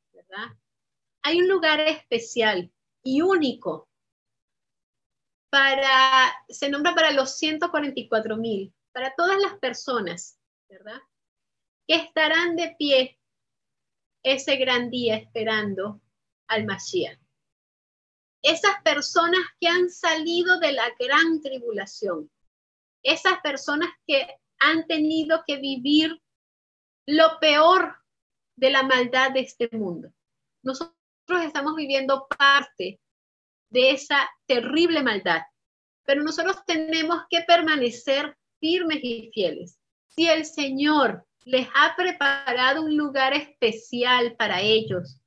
Hay 1.23 1.41
un 1.41 1.49
lugar 1.49 1.81
especial 1.81 2.73
y 3.03 3.23
único 3.23 3.89
para, 5.51 6.33
se 6.49 6.69
nombra 6.69 6.95
para 6.95 7.11
los 7.13 7.37
144 7.37 8.37
mil, 8.37 8.75
para 8.93 9.15
todas 9.15 9.39
las 9.41 9.59
personas, 9.59 10.39
¿verdad? 10.69 11.01
Que 11.87 11.97
estarán 11.97 12.57
de 12.57 12.75
pie 12.79 13.19
ese 14.23 14.57
gran 14.57 14.91
día 14.91 15.17
esperando 15.17 16.01
al 16.49 16.67
Mashiach. 16.67 17.19
Esas 18.43 18.83
personas 18.85 19.41
que 19.61 19.69
han 19.69 19.91
salido 19.91 20.61
de 20.61 20.73
la 20.73 20.89
gran 20.99 21.41
tribulación, 21.41 22.31
esas 23.03 23.41
personas 23.41 23.91
que 24.07 24.27
han 24.61 24.87
tenido 24.87 25.43
que 25.47 25.57
vivir 25.57 26.21
lo 27.07 27.39
peor 27.41 27.97
de 28.57 28.71
la 28.71 28.83
maldad 28.83 29.33
de 29.33 29.41
este 29.41 29.69
mundo. 29.73 30.13
Nosotros 30.63 30.95
estamos 31.45 31.75
viviendo 31.77 32.27
parte 32.39 33.01
de 33.71 33.91
esa 33.91 34.29
terrible 34.47 35.03
maldad. 35.03 35.43
Pero 36.05 36.23
nosotros 36.23 36.57
tenemos 36.67 37.23
que 37.29 37.43
permanecer 37.43 38.37
firmes 38.61 39.01
y 39.03 39.31
fieles. 39.33 39.79
Si 40.07 40.29
el 40.29 40.45
Señor 40.45 41.27
les 41.45 41.69
ha 41.75 41.95
preparado 41.97 42.83
un 42.83 42.97
lugar 42.97 43.35
especial 43.35 44.37
para 44.37 44.61
ellos, 44.61 45.21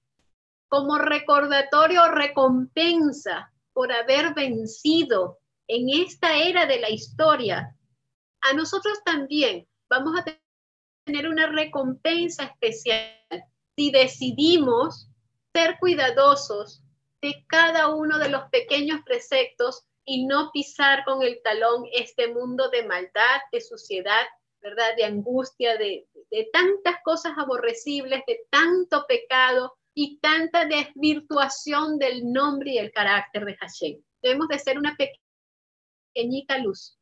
como 0.68 0.98
recordatorio 0.98 2.04
o 2.04 2.12
recompensa 2.12 3.52
por 3.74 3.92
haber 3.92 4.34
vencido 4.34 5.40
en 5.68 5.90
esta 5.90 6.38
era 6.38 6.66
de 6.66 6.80
la 6.80 6.90
historia, 6.90 7.76
a 8.42 8.54
nosotros 8.54 9.04
también 9.06 9.68
vamos 9.90 10.20
a 10.20 10.26
tener 11.06 11.28
una 11.28 11.48
recompensa 11.48 12.44
especial 12.44 13.12
si 13.76 13.92
decidimos 13.92 15.11
ser 15.54 15.78
cuidadosos 15.80 16.84
de 17.22 17.46
cada 17.48 17.94
uno 17.94 18.18
de 18.18 18.30
los 18.30 18.44
pequeños 18.50 19.02
preceptos 19.06 19.86
y 20.06 20.26
no 20.26 20.50
pisar 20.52 21.04
con 21.06 21.22
el 21.22 21.42
talón 21.44 21.84
este 21.94 22.34
mundo 22.34 22.70
de 22.70 22.84
maldad, 22.84 23.42
de 23.52 23.62
suciedad, 23.62 24.26
¿verdad? 24.62 24.96
De 24.98 25.06
angustia, 25.06 25.78
de, 25.78 26.08
tantas 26.52 26.96
cosas 27.04 27.34
aborrecibles, 27.38 28.22
de 28.28 28.40
tanto 28.50 29.06
pecado 29.08 29.78
y 29.94 30.20
tanta 30.20 30.66
desvirtuación 30.66 31.98
del 32.00 32.32
nombre 32.32 32.72
y 32.72 32.78
el 32.78 32.92
carácter 32.92 33.46
de 33.46 33.58
Hashem. 33.58 34.02
Debemos 34.22 34.48
de 34.48 34.60
ser 34.60 34.78
una 34.78 34.96
pequeñita 36.16 36.58
luz 36.58 36.98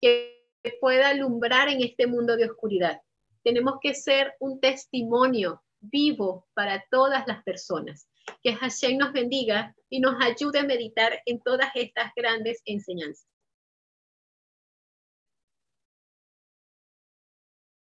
que 0.00 0.40
pueda 0.80 1.08
alumbrar 1.08 1.68
en 1.68 1.82
este 1.82 2.06
mundo 2.06 2.36
de 2.36 2.46
oscuridad. 2.46 3.00
Tenemos 3.42 3.74
que 3.80 3.94
ser 3.94 4.34
un 4.40 4.60
testimonio 4.60 5.62
vivo 5.90 6.46
para 6.54 6.84
todas 6.90 7.26
las 7.26 7.42
personas. 7.42 8.08
Que 8.42 8.54
Hashem 8.54 8.98
nos 8.98 9.12
bendiga 9.12 9.74
y 9.90 10.00
nos 10.00 10.14
ayude 10.20 10.60
a 10.60 10.64
meditar 10.64 11.20
en 11.26 11.40
todas 11.40 11.70
estas 11.74 12.12
grandes 12.16 12.62
enseñanzas. 12.64 13.33